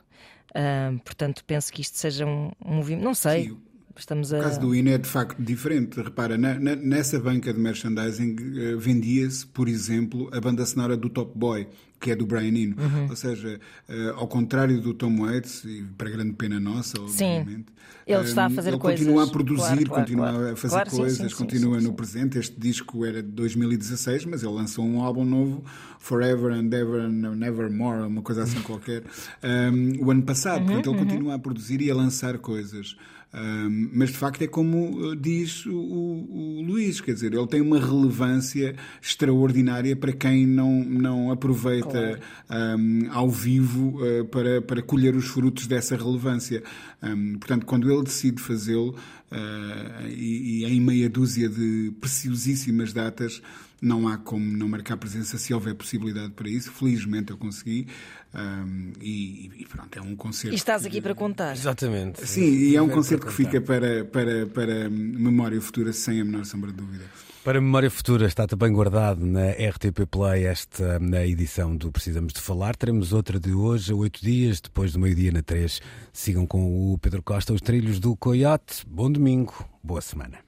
Uh, 0.50 0.98
portanto, 1.04 1.44
penso 1.44 1.72
que 1.72 1.80
isto 1.80 1.96
seja 1.96 2.26
um, 2.26 2.50
um 2.64 2.74
movimento. 2.74 3.04
Não 3.04 3.14
sei. 3.14 3.44
Sim. 3.44 3.62
Estamos 3.96 4.32
a... 4.32 4.38
O 4.38 4.42
caso 4.42 4.60
do 4.60 4.74
INE 4.74 4.90
é 4.90 4.98
de 4.98 5.08
facto 5.08 5.40
diferente. 5.40 6.00
Repara, 6.00 6.36
na, 6.36 6.58
na, 6.58 6.74
nessa 6.74 7.18
banca 7.20 7.52
de 7.52 7.60
merchandising 7.60 8.34
uh, 8.34 8.78
vendia-se, 8.78 9.46
por 9.46 9.68
exemplo, 9.68 10.28
a 10.32 10.40
banda 10.40 10.66
sonora 10.66 10.96
do 10.96 11.08
Top 11.08 11.32
Boy, 11.34 11.68
que 12.00 12.10
é 12.10 12.16
do 12.16 12.26
Brian 12.26 12.48
Eno. 12.48 12.76
Uhum. 12.78 13.08
Ou 13.08 13.16
seja, 13.16 13.60
uh, 13.88 14.10
ao 14.16 14.26
contrário 14.26 14.80
do 14.80 14.92
Tom 14.94 15.20
Waits, 15.20 15.64
e 15.64 15.84
para 15.96 16.10
grande 16.10 16.32
pena 16.32 16.58
nossa, 16.58 17.00
obviamente. 17.00 17.66
Sim. 17.68 17.74
Ele 18.06 18.22
está 18.22 18.46
a 18.46 18.50
fazer 18.50 18.70
ele 18.70 18.78
coisas. 18.78 19.00
continua 19.00 19.24
a 19.24 19.26
produzir, 19.26 19.62
claro, 19.62 19.86
claro, 19.86 20.02
continua 20.02 20.30
claro. 20.30 20.52
a 20.52 20.56
fazer 20.56 20.90
coisas, 20.90 21.16
sim, 21.18 21.28
sim, 21.28 21.34
continua 21.34 21.80
sim, 21.80 21.86
no 21.86 21.92
presente. 21.94 22.38
Este 22.38 22.60
disco 22.60 23.04
era 23.04 23.22
de 23.22 23.30
2016, 23.30 24.26
mas 24.26 24.42
ele 24.42 24.52
lançou 24.52 24.84
um 24.84 25.00
álbum 25.00 25.24
novo, 25.24 25.64
Forever 25.98 26.52
and 26.52 26.70
Ever 26.70 27.00
and 27.00 27.34
Nevermore, 27.34 28.02
uma 28.02 28.20
coisa 28.20 28.42
assim 28.42 28.60
qualquer, 28.62 29.04
um, 29.42 30.04
o 30.04 30.10
ano 30.10 30.22
passado. 30.22 30.60
Uhum, 30.60 30.66
Portanto, 30.66 30.90
ele 30.90 30.98
uhum. 30.98 31.04
continua 31.04 31.34
a 31.34 31.38
produzir 31.38 31.80
e 31.80 31.90
a 31.90 31.94
lançar 31.94 32.36
coisas. 32.38 32.94
Um, 33.34 33.90
mas 33.92 34.10
de 34.10 34.16
facto 34.16 34.42
é 34.42 34.46
como 34.46 35.10
uh, 35.10 35.16
diz 35.16 35.66
o, 35.66 35.74
o, 35.74 36.58
o, 36.58 36.62
Luís, 36.62 37.00
quer 37.00 37.14
dizer, 37.14 37.34
ele 37.34 37.46
tem 37.48 37.60
uma 37.60 37.80
relevância 37.80 38.76
extraordinária 39.02 39.96
para 39.96 40.12
quem 40.12 40.46
não, 40.46 40.84
não 40.84 41.32
aproveita 41.32 42.20
claro. 42.48 42.78
um, 42.78 43.08
ao 43.10 43.28
vivo 43.28 44.00
uh, 44.00 44.24
para, 44.26 44.62
para 44.62 44.80
colher 44.82 45.16
os 45.16 45.26
frutos 45.26 45.66
dessa 45.66 45.96
relevância. 45.96 46.62
Um, 47.02 47.36
portanto, 47.36 47.66
quando 47.66 47.90
ele 47.92 48.04
decide 48.04 48.40
fazê-lo, 48.40 48.94
uh, 49.32 50.06
e, 50.08 50.60
e 50.60 50.64
em 50.66 50.80
meia 50.80 51.08
dúzia 51.08 51.48
de 51.48 51.92
preciosíssimas 52.00 52.92
datas, 52.92 53.42
não 53.84 54.08
há 54.08 54.16
como 54.16 54.44
não 54.44 54.66
marcar 54.66 54.96
presença 54.96 55.36
se 55.36 55.52
houver 55.52 55.74
possibilidade 55.74 56.32
para 56.32 56.48
isso. 56.48 56.72
Felizmente 56.72 57.30
eu 57.30 57.36
consegui. 57.36 57.86
Um, 58.34 58.92
e, 59.00 59.50
e, 59.58 59.66
pronto, 59.66 59.96
é 59.96 60.02
um 60.02 60.16
concerto. 60.16 60.54
E 60.54 60.56
estás 60.56 60.84
aqui 60.84 60.96
que... 60.96 61.02
para 61.02 61.14
contar. 61.14 61.52
Exatamente. 61.52 62.26
Sim, 62.26 62.42
e 62.42 62.74
é 62.74 62.82
um 62.82 62.88
concerto 62.88 63.26
que 63.26 63.32
fica 63.32 63.60
para, 63.60 64.04
para, 64.06 64.46
para 64.46 64.90
memória 64.90 65.60
futura, 65.60 65.92
sem 65.92 66.20
a 66.20 66.24
menor 66.24 66.44
sombra 66.44 66.72
de 66.72 66.78
dúvida. 66.78 67.04
Para 67.44 67.60
memória 67.60 67.90
futura 67.90 68.26
está 68.26 68.46
também 68.46 68.72
guardado 68.72 69.24
na 69.24 69.50
RTP 69.50 70.06
Play 70.10 70.46
esta 70.46 70.98
na 70.98 71.26
edição 71.26 71.76
do 71.76 71.92
Precisamos 71.92 72.32
de 72.32 72.40
Falar. 72.40 72.74
Teremos 72.74 73.12
outra 73.12 73.38
de 73.38 73.52
hoje, 73.52 73.92
a 73.92 73.94
oito 73.94 74.22
dias, 74.22 74.62
depois 74.62 74.94
do 74.94 74.98
meio-dia 74.98 75.30
na 75.30 75.42
três. 75.42 75.80
Sigam 76.10 76.46
com 76.46 76.92
o 76.92 76.98
Pedro 76.98 77.22
Costa 77.22 77.52
os 77.52 77.60
trilhos 77.60 78.00
do 78.00 78.16
Coyote. 78.16 78.82
Bom 78.88 79.12
domingo, 79.12 79.68
boa 79.82 80.00
semana. 80.00 80.38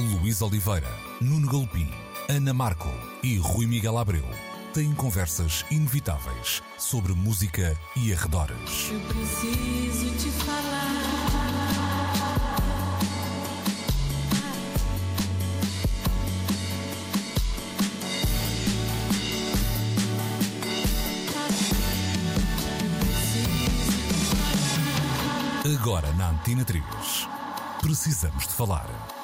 Luís 0.00 0.40
Oliveira, 0.40 0.90
Nuno 1.20 1.46
Galpim, 1.46 1.90
Ana 2.28 2.54
Marco 2.54 2.88
e 3.22 3.36
Rui 3.36 3.66
Miguel 3.66 3.98
Abreu 3.98 4.24
têm 4.72 4.94
conversas 4.94 5.64
inevitáveis 5.70 6.62
sobre 6.78 7.12
música 7.12 7.78
e 7.94 8.12
arredores. 8.12 8.90
Eu 8.90 9.00
preciso 9.00 10.10
te 10.16 10.30
falar. 10.44 10.90
Agora 25.78 26.10
na 26.14 26.30
Antena 26.30 26.64
3. 26.64 26.82
Precisamos 27.82 28.46
de 28.46 28.54
falar. 28.54 29.19